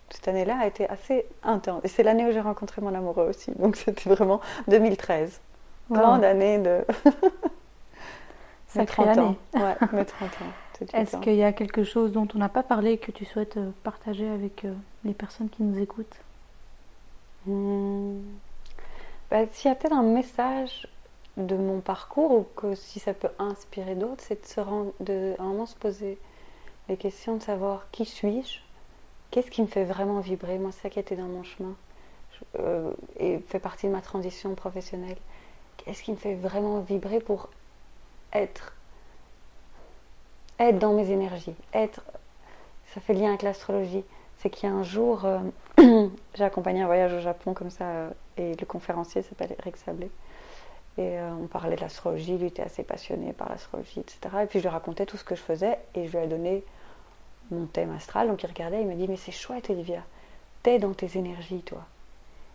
Cette 0.09 0.27
année-là 0.27 0.57
a 0.59 0.67
été 0.67 0.87
assez 0.89 1.25
intense. 1.43 1.81
Et 1.83 1.87
c'est 1.87 2.03
l'année 2.03 2.25
où 2.25 2.31
j'ai 2.31 2.41
rencontré 2.41 2.81
mon 2.81 2.93
amoureux 2.93 3.27
aussi, 3.29 3.51
donc 3.57 3.75
c'était 3.75 4.09
vraiment 4.09 4.41
2013. 4.67 5.41
Wow. 5.89 5.97
Grande 5.97 6.23
année 6.23 6.59
de. 6.59 6.85
Sacrée 8.67 9.03
30 9.03 9.17
ans. 9.17 9.21
année. 9.21 9.37
Ouais, 9.53 9.75
mes 9.93 10.05
30 10.05 10.29
ans. 10.41 10.93
Est-ce 10.93 11.17
qu'il 11.17 11.35
y 11.35 11.43
a 11.43 11.53
quelque 11.53 11.83
chose 11.83 12.11
dont 12.11 12.27
on 12.35 12.37
n'a 12.37 12.49
pas 12.49 12.63
parlé 12.63 12.97
que 12.97 13.11
tu 13.11 13.23
souhaites 13.23 13.55
euh, 13.55 13.71
partager 13.83 14.27
avec 14.27 14.65
euh, 14.65 14.73
les 15.05 15.13
personnes 15.13 15.49
qui 15.49 15.63
nous 15.63 15.79
écoutent? 15.81 16.19
Hmm. 17.45 18.19
bah, 19.31 19.45
S'il 19.51 19.69
y 19.69 19.71
a 19.71 19.75
peut-être 19.75 19.93
un 19.93 20.03
message 20.03 20.87
de 21.37 21.55
mon 21.55 21.79
parcours 21.79 22.31
ou 22.31 22.47
que 22.55 22.75
si 22.75 22.99
ça 22.99 23.13
peut 23.13 23.29
inspirer 23.39 23.95
d'autres, 23.95 24.23
c'est 24.25 24.41
de 24.41 24.47
se 24.47 24.59
rendre, 24.59 24.91
de, 24.99 25.33
à 25.39 25.43
un 25.43 25.45
moment 25.45 25.65
se 25.65 25.75
poser 25.75 26.17
les 26.89 26.97
questions 26.97 27.37
de 27.37 27.43
savoir 27.43 27.87
qui 27.91 28.05
suis-je, 28.05 28.59
qu'est-ce 29.36 29.51
qui 29.51 29.61
me 29.61 29.67
fait 29.67 29.83
vraiment 29.83 30.21
vibrer. 30.21 30.57
Moi, 30.57 30.71
c'est 30.71 30.83
ça 30.83 30.89
qui 30.89 30.97
était 30.97 31.17
dans 31.17 31.27
mon 31.27 31.43
chemin 31.43 31.75
euh, 32.57 32.93
et 33.19 33.39
fait 33.39 33.59
partie 33.59 33.86
de 33.86 33.91
ma 33.91 33.99
transition 33.99 34.55
professionnelle. 34.55 35.17
Qu'est-ce 35.75 36.03
qui 36.03 36.11
me 36.11 36.15
fait 36.15 36.36
vraiment 36.36 36.79
vibrer 36.79 37.19
pour 37.19 37.49
être 38.31 38.73
être 40.57 40.79
dans 40.79 40.93
mes 40.93 41.11
énergies, 41.11 41.53
être, 41.73 42.01
ça 42.93 43.01
fait 43.01 43.13
lien 43.13 43.27
avec 43.27 43.41
l'astrologie. 43.41 44.05
C'est 44.38 44.49
qu'il 44.49 44.69
y 44.69 44.71
a 44.71 44.75
un 44.75 44.83
jour, 44.83 45.25
euh, 45.25 46.07
j'ai 46.36 46.43
accompagné 46.45 46.81
un 46.81 46.86
voyage 46.86 47.11
au 47.11 47.19
Japon 47.19 47.53
comme 47.53 47.69
ça, 47.69 47.83
euh, 47.83 48.09
et 48.38 48.55
le 48.55 48.65
conférencier 48.65 49.21
s'appelle 49.21 49.53
Eric 49.59 49.75
Sablé. 49.75 50.09
Et 50.97 51.19
on 51.19 51.47
parlait 51.47 51.75
de 51.75 51.81
l'astrologie, 51.81 52.38
lui 52.38 52.47
était 52.47 52.61
assez 52.61 52.83
passionné 52.83 53.33
par 53.33 53.49
l'astrologie, 53.49 53.99
etc. 53.99 54.17
Et 54.43 54.45
puis 54.45 54.59
je 54.59 54.63
lui 54.63 54.69
racontais 54.69 55.05
tout 55.05 55.17
ce 55.17 55.25
que 55.25 55.36
je 55.36 55.41
faisais, 55.41 55.77
et 55.93 56.07
je 56.07 56.17
lui 56.17 56.23
ai 56.23 56.27
donné 56.27 56.63
mon 57.51 57.65
thème 57.65 57.91
astral. 57.95 58.27
Donc 58.27 58.43
il 58.43 58.47
regardait, 58.47 58.81
il 58.81 58.87
m'a 58.87 58.95
dit 58.95 59.07
Mais 59.07 59.17
c'est 59.17 59.31
chouette, 59.31 59.69
Olivia, 59.69 60.03
t'es 60.63 60.79
dans 60.79 60.93
tes 60.93 61.17
énergies, 61.17 61.61
toi. 61.61 61.85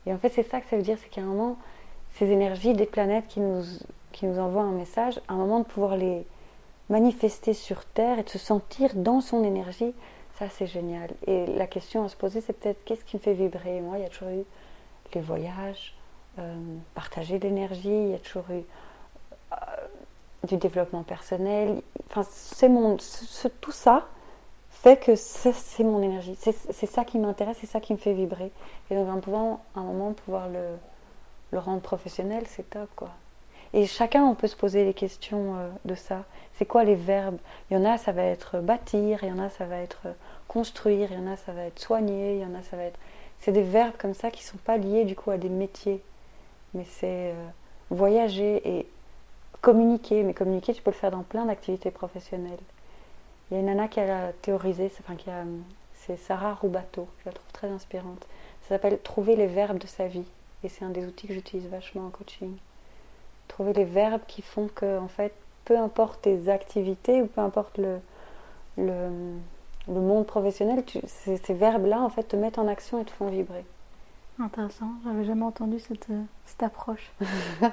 Et 0.07 0.12
en 0.12 0.18
fait, 0.18 0.30
c'est 0.30 0.43
ça 0.43 0.61
que 0.61 0.68
ça 0.68 0.76
veut 0.76 0.82
dire, 0.82 0.99
c'est 1.03 1.11
qu'à 1.11 1.20
un 1.20 1.24
moment, 1.24 1.57
ces 2.14 2.30
énergies 2.30 2.72
des 2.74 2.86
planètes 2.86 3.26
qui 3.28 3.41
nous, 3.41 3.62
qui 4.12 4.26
nous 4.26 4.38
envoient 4.38 4.62
un 4.62 4.72
message, 4.72 5.20
à 5.28 5.34
un 5.34 5.36
moment 5.36 5.61
de 5.61 5.64
pouvoir 5.64 5.97
les, 5.97 6.24
manifester 6.91 7.55
sur 7.55 7.84
Terre 7.84 8.18
et 8.18 8.24
de 8.24 8.28
se 8.28 8.38
sentir 8.38 8.95
dans 8.95 9.20
son 9.20 9.43
énergie, 9.45 9.95
ça 10.38 10.49
c'est 10.51 10.66
génial. 10.66 11.09
Et 11.26 11.47
la 11.47 11.66
question 11.66 12.05
à 12.05 12.09
se 12.09 12.16
poser, 12.16 12.41
c'est 12.41 12.53
peut-être 12.53 12.84
qu'est-ce 12.84 13.05
qui 13.05 13.16
me 13.16 13.22
fait 13.22 13.32
vibrer? 13.32 13.80
Moi, 13.80 13.99
il 13.99 14.03
y 14.03 14.07
a 14.07 14.09
toujours 14.09 14.28
eu 14.28 14.45
les 15.14 15.20
voyages, 15.20 15.95
euh, 16.38 16.55
partager 16.95 17.38
l'énergie, 17.38 17.88
il 17.88 18.11
y 18.11 18.14
a 18.14 18.18
toujours 18.18 18.45
eu 18.51 18.62
euh, 19.53 19.57
du 20.47 20.57
développement 20.57 21.05
personnel. 21.05 21.80
Enfin, 22.11 22.24
c'est 22.28 22.68
mon, 22.68 22.97
tout 23.61 23.72
ça 23.72 24.09
fait 24.83 24.97
que 24.97 25.14
c'est 25.14 25.85
mon 25.85 26.03
énergie. 26.03 26.37
C'est 26.39 26.87
ça 26.87 27.05
qui 27.05 27.18
m'intéresse, 27.18 27.59
c'est 27.61 27.66
ça 27.66 27.81
qui 27.81 27.93
me 27.93 27.99
fait 27.99 28.14
vibrer. 28.14 28.51
Et 28.91 28.95
donc, 28.95 29.09
en 29.09 29.20
pouvant, 29.20 29.61
à 29.76 29.81
un 29.81 29.83
moment, 29.83 30.12
pouvoir 30.12 30.49
le, 30.49 30.76
le 31.51 31.59
rendre 31.59 31.83
professionnel, 31.83 32.45
c'est 32.47 32.68
top, 32.70 32.89
quoi. 32.97 33.11
Et 33.72 33.87
chacun, 33.87 34.24
on 34.24 34.35
peut 34.35 34.49
se 34.49 34.57
poser 34.57 34.85
les 34.85 34.95
questions 34.95 35.57
euh, 35.57 35.68
de 35.85 35.95
ça. 35.95 36.24
C'est 36.55 36.64
quoi 36.64 36.83
les 36.83 36.97
verbes? 36.97 37.39
Il 37.70 37.74
y 37.74 37.76
en 37.76 37.85
a, 37.85 37.99
ça 37.99 38.11
va 38.11 38.22
être 38.24 38.59
bâtir, 38.59 39.22
il 39.22 39.28
y 39.28 39.33
en 39.33 39.39
a, 39.39 39.49
ça 39.49 39.64
va 39.64 39.76
être 39.76 40.09
construire, 40.49 41.12
il 41.12 41.18
y 41.18 41.22
en 41.22 41.31
a, 41.31 41.37
ça 41.37 41.53
va 41.53 41.62
être 41.62 41.78
soigner, 41.78 42.37
il 42.37 42.41
y 42.41 42.45
en 42.45 42.55
a, 42.59 42.62
ça 42.62 42.76
va 42.76 42.85
être. 42.85 42.99
C'est 43.39 43.53
des 43.53 43.62
verbes 43.62 43.95
comme 43.97 44.14
ça 44.14 44.31
qui 44.31 44.43
ne 44.43 44.49
sont 44.49 44.59
pas 44.59 44.76
liés 44.76 45.05
du 45.05 45.14
coup 45.14 45.31
à 45.31 45.37
des 45.37 45.49
métiers. 45.49 46.03
Mais 46.74 46.85
c'est 46.85 47.33
euh, 47.33 47.47
voyager 47.91 48.61
et 48.68 48.87
communiquer. 49.61 50.24
Mais 50.24 50.35
communiquer, 50.35 50.74
tu 50.74 50.83
peux 50.83 50.91
le 50.91 50.97
faire 50.97 51.12
dans 51.12 51.22
plein 51.22 51.45
d'activités 51.45 51.91
professionnelles. 51.91 52.59
Il 53.51 53.55
y 53.55 53.57
a 53.57 53.61
une 53.61 53.66
nana 53.66 53.88
qui 53.88 54.01
a 54.01 54.32
théorisé, 54.42 54.92
enfin, 55.01 55.16
qui 55.16 55.30
a, 55.30 55.44
c'est 55.94 56.16
Sarah 56.16 56.55
Roubato, 56.55 57.09
je 57.20 57.26
la 57.26 57.32
trouve 57.32 57.53
très 57.53 57.68
inspirante. 57.68 58.26
Ça 58.62 58.70
s'appelle 58.70 59.01
Trouver 59.03 59.36
les 59.36 59.46
verbes 59.46 59.78
de 59.78 59.86
sa 59.86 60.07
vie. 60.07 60.26
Et 60.62 60.68
c'est 60.68 60.84
un 60.84 60.90
des 60.90 61.07
outils 61.07 61.26
que 61.26 61.34
j'utilise 61.34 61.66
vachement 61.68 62.07
en 62.07 62.11
coaching 62.11 62.57
trouver 63.51 63.72
les 63.72 63.84
verbes 63.84 64.22
qui 64.26 64.42
font 64.42 64.68
que, 64.74 64.98
en 64.98 65.09
fait, 65.09 65.34
peu 65.64 65.78
importe 65.78 66.22
tes 66.22 66.48
activités 66.48 67.20
ou 67.20 67.26
peu 67.26 67.40
importe 67.40 67.78
le, 67.78 67.98
le, 68.78 69.11
monde 69.88 70.26
professionnel, 70.26 70.82
ces, 71.07 71.55
verbes-là, 71.55 72.01
en 72.01 72.09
fait, 72.09 72.22
te 72.22 72.36
mettent 72.36 72.59
en 72.59 72.68
action 72.68 73.01
et 73.01 73.05
te 73.05 73.11
font 73.11 73.28
vibrer. 73.28 73.64
Intéressant, 74.38 74.92
j'avais 75.05 75.24
jamais 75.24 75.44
entendu 75.44 75.78
cette, 75.78 76.09
cette 76.46 76.62
approche. 76.62 77.12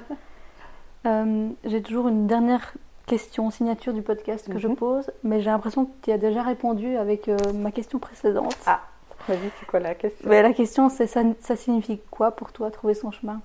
Euh, 1.06 1.50
j'ai 1.64 1.80
toujours 1.80 2.08
une 2.08 2.26
dernière 2.26 2.74
question 3.08 3.50
signature 3.50 3.94
du 3.94 4.02
podcast 4.02 4.52
que 4.52 4.58
je 4.58 4.68
mhm. 4.68 4.76
pose, 4.76 5.10
mais 5.24 5.40
j'ai 5.40 5.50
l'impression 5.50 5.86
que 5.86 5.90
tu 6.02 6.12
as 6.12 6.18
déjà 6.18 6.42
répondu 6.42 6.96
avec 6.96 7.28
euh, 7.28 7.36
ma 7.54 7.70
question 7.70 7.98
précédente. 7.98 8.56
Ah, 8.66 8.82
vas-y, 9.26 9.50
c'est 9.58 9.66
quoi 9.66 9.80
la 9.80 9.94
question? 9.94 10.28
Mais 10.28 10.42
La 10.42 10.52
question, 10.52 10.90
c'est 10.90 11.06
ça, 11.06 11.22
ça 11.40 11.56
signifie 11.56 12.00
quoi 12.10 12.32
pour 12.32 12.52
toi 12.52 12.70
trouver 12.70 12.94
son 12.94 13.10
chemin? 13.10 13.40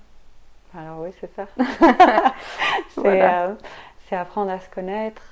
Alors 0.76 1.00
oui, 1.00 1.10
c'est 1.20 1.34
ça. 1.34 1.46
Euh, 2.98 3.54
c'est 4.08 4.16
apprendre 4.16 4.50
à 4.50 4.58
se 4.58 4.68
connaître. 4.70 5.22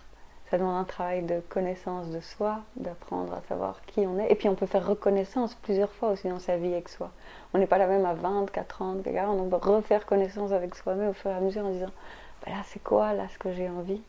Ça 0.50 0.58
demande 0.58 0.76
un 0.76 0.84
travail 0.84 1.22
de 1.22 1.40
connaissance 1.48 2.10
de 2.10 2.20
soi, 2.20 2.58
d'apprendre 2.76 3.32
à 3.32 3.40
savoir 3.48 3.80
qui 3.86 4.00
on 4.00 4.18
est. 4.18 4.30
Et 4.30 4.34
puis 4.34 4.48
on 4.48 4.54
peut 4.54 4.66
faire 4.66 4.86
reconnaissance 4.86 5.54
plusieurs 5.54 5.90
fois 5.90 6.10
aussi 6.10 6.28
dans 6.28 6.38
sa 6.38 6.56
vie 6.56 6.72
avec 6.72 6.88
soi. 6.88 7.10
On 7.54 7.58
n'est 7.58 7.66
pas 7.66 7.78
la 7.78 7.86
même 7.86 8.04
à 8.04 8.14
20, 8.14 8.50
40, 8.50 9.02
40. 9.02 9.40
On 9.40 9.48
peut 9.48 9.56
refaire 9.56 10.04
connaissance 10.06 10.52
avec 10.52 10.74
soi-même 10.74 11.10
au 11.10 11.12
fur 11.14 11.30
et 11.30 11.34
à 11.34 11.40
mesure 11.40 11.64
en 11.64 11.70
disant 11.70 11.90
bah 12.44 12.52
là 12.52 12.62
c'est 12.66 12.82
quoi 12.82 13.14
là 13.14 13.24
ce 13.32 13.38
que 13.38 13.52
j'ai 13.52 13.68
envie? 13.68 14.02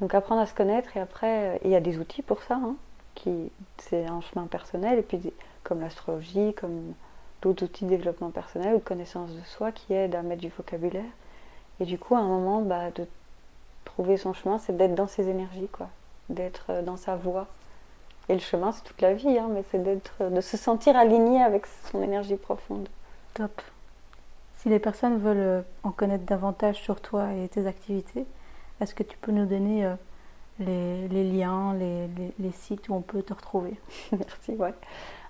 Donc 0.00 0.14
apprendre 0.14 0.40
à 0.40 0.46
se 0.46 0.54
connaître 0.54 0.96
et 0.96 1.00
après 1.00 1.60
il 1.64 1.70
y 1.70 1.76
a 1.76 1.80
des 1.80 1.98
outils 1.98 2.22
pour 2.22 2.42
ça. 2.42 2.54
Hein, 2.54 2.76
qui 3.14 3.50
c'est 3.78 4.06
un 4.06 4.20
chemin 4.20 4.46
personnel 4.46 4.98
et 4.98 5.02
puis 5.02 5.20
comme 5.62 5.80
l'astrologie, 5.80 6.54
comme 6.54 6.94
d'autres 7.42 7.64
outils 7.64 7.84
de 7.84 7.90
développement 7.90 8.30
personnel 8.30 8.74
ou 8.74 8.78
de 8.78 8.84
connaissance 8.84 9.30
de 9.30 9.42
soi 9.44 9.72
qui 9.72 9.92
aident 9.92 10.14
à 10.14 10.22
mettre 10.22 10.42
du 10.42 10.48
vocabulaire. 10.48 11.02
Et 11.80 11.84
du 11.84 11.98
coup, 11.98 12.14
à 12.14 12.18
un 12.18 12.26
moment, 12.26 12.60
bah, 12.60 12.90
de 12.94 13.06
trouver 13.84 14.16
son 14.16 14.34
chemin, 14.34 14.58
c'est 14.58 14.76
d'être 14.76 14.94
dans 14.94 15.06
ses 15.06 15.28
énergies, 15.28 15.68
quoi, 15.72 15.88
d'être 16.28 16.66
euh, 16.68 16.82
dans 16.82 16.96
sa 16.96 17.16
voie. 17.16 17.46
Et 18.28 18.34
le 18.34 18.40
chemin, 18.40 18.72
c'est 18.72 18.82
toute 18.82 19.00
la 19.00 19.14
vie, 19.14 19.38
hein, 19.38 19.48
mais 19.50 19.64
c'est 19.70 19.82
d'être, 19.82 20.14
euh, 20.20 20.30
de 20.30 20.40
se 20.40 20.56
sentir 20.56 20.96
aligné 20.96 21.42
avec 21.42 21.64
son 21.90 22.02
énergie 22.02 22.36
profonde. 22.36 22.88
Top. 23.34 23.62
Si 24.58 24.68
les 24.68 24.78
personnes 24.78 25.18
veulent 25.18 25.38
euh, 25.38 25.62
en 25.82 25.90
connaître 25.90 26.24
davantage 26.24 26.76
sur 26.76 27.00
toi 27.00 27.32
et 27.32 27.48
tes 27.48 27.66
activités, 27.66 28.26
est-ce 28.80 28.94
que 28.94 29.02
tu 29.02 29.16
peux 29.18 29.32
nous 29.32 29.46
donner 29.46 29.94
les, 30.58 31.24
liens, 31.24 31.74
les, 31.74 32.08
les, 32.38 32.52
sites 32.52 32.88
où 32.88 32.94
on 32.94 33.00
peut 33.00 33.22
te 33.22 33.32
retrouver 33.32 33.74
Merci, 34.12 34.52
ouais. 34.52 34.74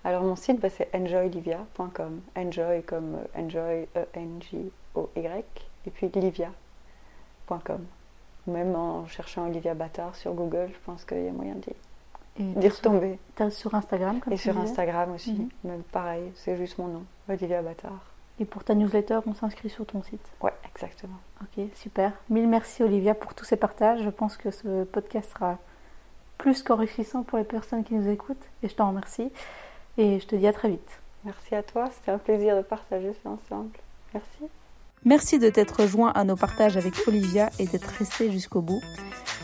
Alors 0.03 0.23
mon 0.23 0.37
site, 0.37 0.61
bah, 0.61 0.71
c'est 0.71 0.89
enjoylivia.com. 0.95 2.21
Enjoy 2.37 2.83
comme 2.83 3.17
euh, 3.17 3.41
enjoy, 3.41 3.87
E-N-J-O-Y, 3.97 5.45
et 5.87 5.91
puis 5.91 6.09
livia.com. 6.09 7.85
Même 8.47 8.75
en 8.75 9.07
cherchant 9.07 9.47
Olivia 9.47 9.75
Bâtard 9.75 10.17
sur 10.17 10.33
Google, 10.33 10.71
je 10.73 10.79
pense 10.87 11.05
qu'il 11.05 11.23
y 11.23 11.29
a 11.29 11.33
moyen 11.33 11.57
d'y 12.39 12.69
retomber. 12.69 13.19
As 13.39 13.51
sur 13.51 13.75
Instagram 13.75 14.21
comme 14.21 14.33
Et 14.33 14.39
sur 14.39 14.57
Instagram 14.57 15.13
aussi, 15.13 15.35
mhm. 15.35 15.49
même 15.65 15.83
pareil, 15.83 16.33
c'est 16.35 16.57
juste 16.57 16.79
mon 16.79 16.89
nom, 16.89 17.05
Olivia 17.29 17.61
Bâtard. 17.61 18.10
Et 18.41 18.47
pour 18.47 18.65
ta 18.65 18.75
newsletter, 18.75 19.21
on 19.27 19.35
s'inscrit 19.35 19.69
sur 19.69 19.85
ton 19.85 20.03
site 20.03 20.27
Ouais, 20.41 20.55
exactement. 20.75 21.19
Ok, 21.43 21.65
super. 21.75 22.13
Mille 22.31 22.49
merci 22.49 22.83
Olivia 22.83 23.15
pour 23.15 23.35
tous 23.35 23.45
ces 23.45 23.57
partages. 23.57 24.03
Je 24.03 24.09
pense 24.09 24.39
que 24.39 24.51
ce 24.51 24.85
podcast 24.85 25.31
sera 25.31 25.59
plus 26.39 26.63
qu'enrichissant 26.63 27.23
pour 27.23 27.37
les 27.37 27.45
personnes 27.45 27.85
qui 27.85 27.95
nous 27.95 28.09
écoutent 28.09 28.49
et 28.63 28.69
je 28.69 28.75
t'en 28.75 28.89
remercie. 28.89 29.31
Et 29.99 30.21
je 30.21 30.27
te 30.27 30.35
dis 30.35 30.47
à 30.47 30.55
très 30.55 30.71
vite. 30.71 31.01
Merci 31.25 31.55
à 31.55 31.63
toi, 31.63 31.91
c'était 31.93 32.13
un 32.13 32.19
plaisir 32.19 32.57
de 32.57 32.63
partager 32.63 33.13
ça 33.23 33.29
ensemble. 33.29 33.77
Merci. 34.15 34.49
Merci 35.05 35.39
de 35.39 35.49
t'être 35.49 35.81
rejoint 35.81 36.13
à 36.13 36.25
nos 36.25 36.37
partages 36.37 36.77
avec 36.77 36.95
Olivia 37.09 37.49
et 37.59 37.67
d'être 37.67 37.89
resté 37.99 38.31
jusqu'au 38.31 38.61
bout. 38.61 38.83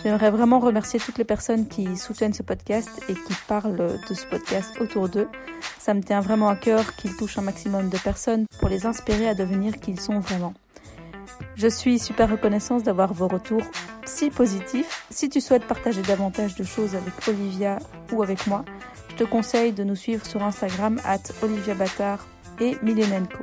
J'aimerais 0.02 0.30
vraiment 0.30 0.58
remercier 0.58 1.00
toutes 1.00 1.16
les 1.16 1.24
personnes 1.24 1.66
qui 1.66 1.96
soutiennent 1.96 2.34
ce 2.34 2.42
podcast 2.42 2.90
et 3.08 3.14
qui 3.14 3.34
parlent 3.48 3.98
de 4.08 4.14
ce 4.14 4.26
podcast 4.26 4.78
autour 4.80 5.08
d'eux. 5.08 5.28
Ça 5.78 5.94
me 5.94 6.02
tient 6.02 6.20
vraiment 6.20 6.48
à 6.48 6.56
cœur 6.56 6.94
qu'il 6.96 7.16
touche 7.16 7.38
un 7.38 7.42
maximum 7.42 7.88
de 7.88 7.96
personnes 7.96 8.44
pour 8.60 8.68
les 8.68 8.84
inspirer 8.84 9.28
à 9.28 9.34
devenir 9.34 9.80
qui 9.80 9.92
ils 9.92 10.00
sont 10.00 10.20
vraiment. 10.20 10.52
Je 11.54 11.68
suis 11.68 11.98
super 11.98 12.30
reconnaissante 12.30 12.82
d'avoir 12.82 13.14
vos 13.14 13.26
retours 13.26 13.64
si 14.04 14.28
positifs. 14.28 15.06
Si 15.10 15.30
tu 15.30 15.40
souhaites 15.40 15.66
partager 15.66 16.02
davantage 16.02 16.54
de 16.56 16.64
choses 16.64 16.94
avec 16.94 17.14
Olivia 17.28 17.78
ou 18.12 18.22
avec 18.22 18.46
moi, 18.46 18.62
je 19.08 19.16
te 19.16 19.24
conseille 19.24 19.72
de 19.72 19.84
nous 19.84 19.96
suivre 19.96 20.26
sur 20.26 20.42
Instagram 20.42 21.00
at 21.04 21.22
Olivia 21.42 21.74
et 22.60 22.76
Milenenko. 22.82 23.42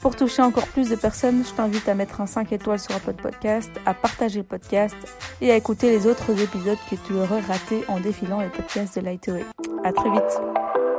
Pour 0.00 0.16
toucher 0.16 0.40
encore 0.40 0.66
plus 0.66 0.88
de 0.88 0.96
personnes, 0.96 1.44
je 1.44 1.52
t'invite 1.52 1.86
à 1.86 1.94
mettre 1.94 2.22
un 2.22 2.26
5 2.26 2.52
étoiles 2.52 2.78
sur 2.78 2.94
Apple 2.94 3.12
Podcast, 3.12 3.70
à 3.84 3.92
partager 3.92 4.38
le 4.38 4.44
podcast 4.44 4.96
et 5.42 5.50
à 5.52 5.56
écouter 5.56 5.90
les 5.90 6.06
autres 6.06 6.30
épisodes 6.42 6.78
que 6.90 6.96
tu 6.96 7.12
aurais 7.12 7.40
ratés 7.40 7.84
en 7.86 8.00
défilant 8.00 8.40
les 8.40 8.48
podcasts 8.48 8.98
de 8.98 9.04
Lightway. 9.04 9.44
À 9.84 9.92
très 9.92 10.10
vite! 10.10 10.89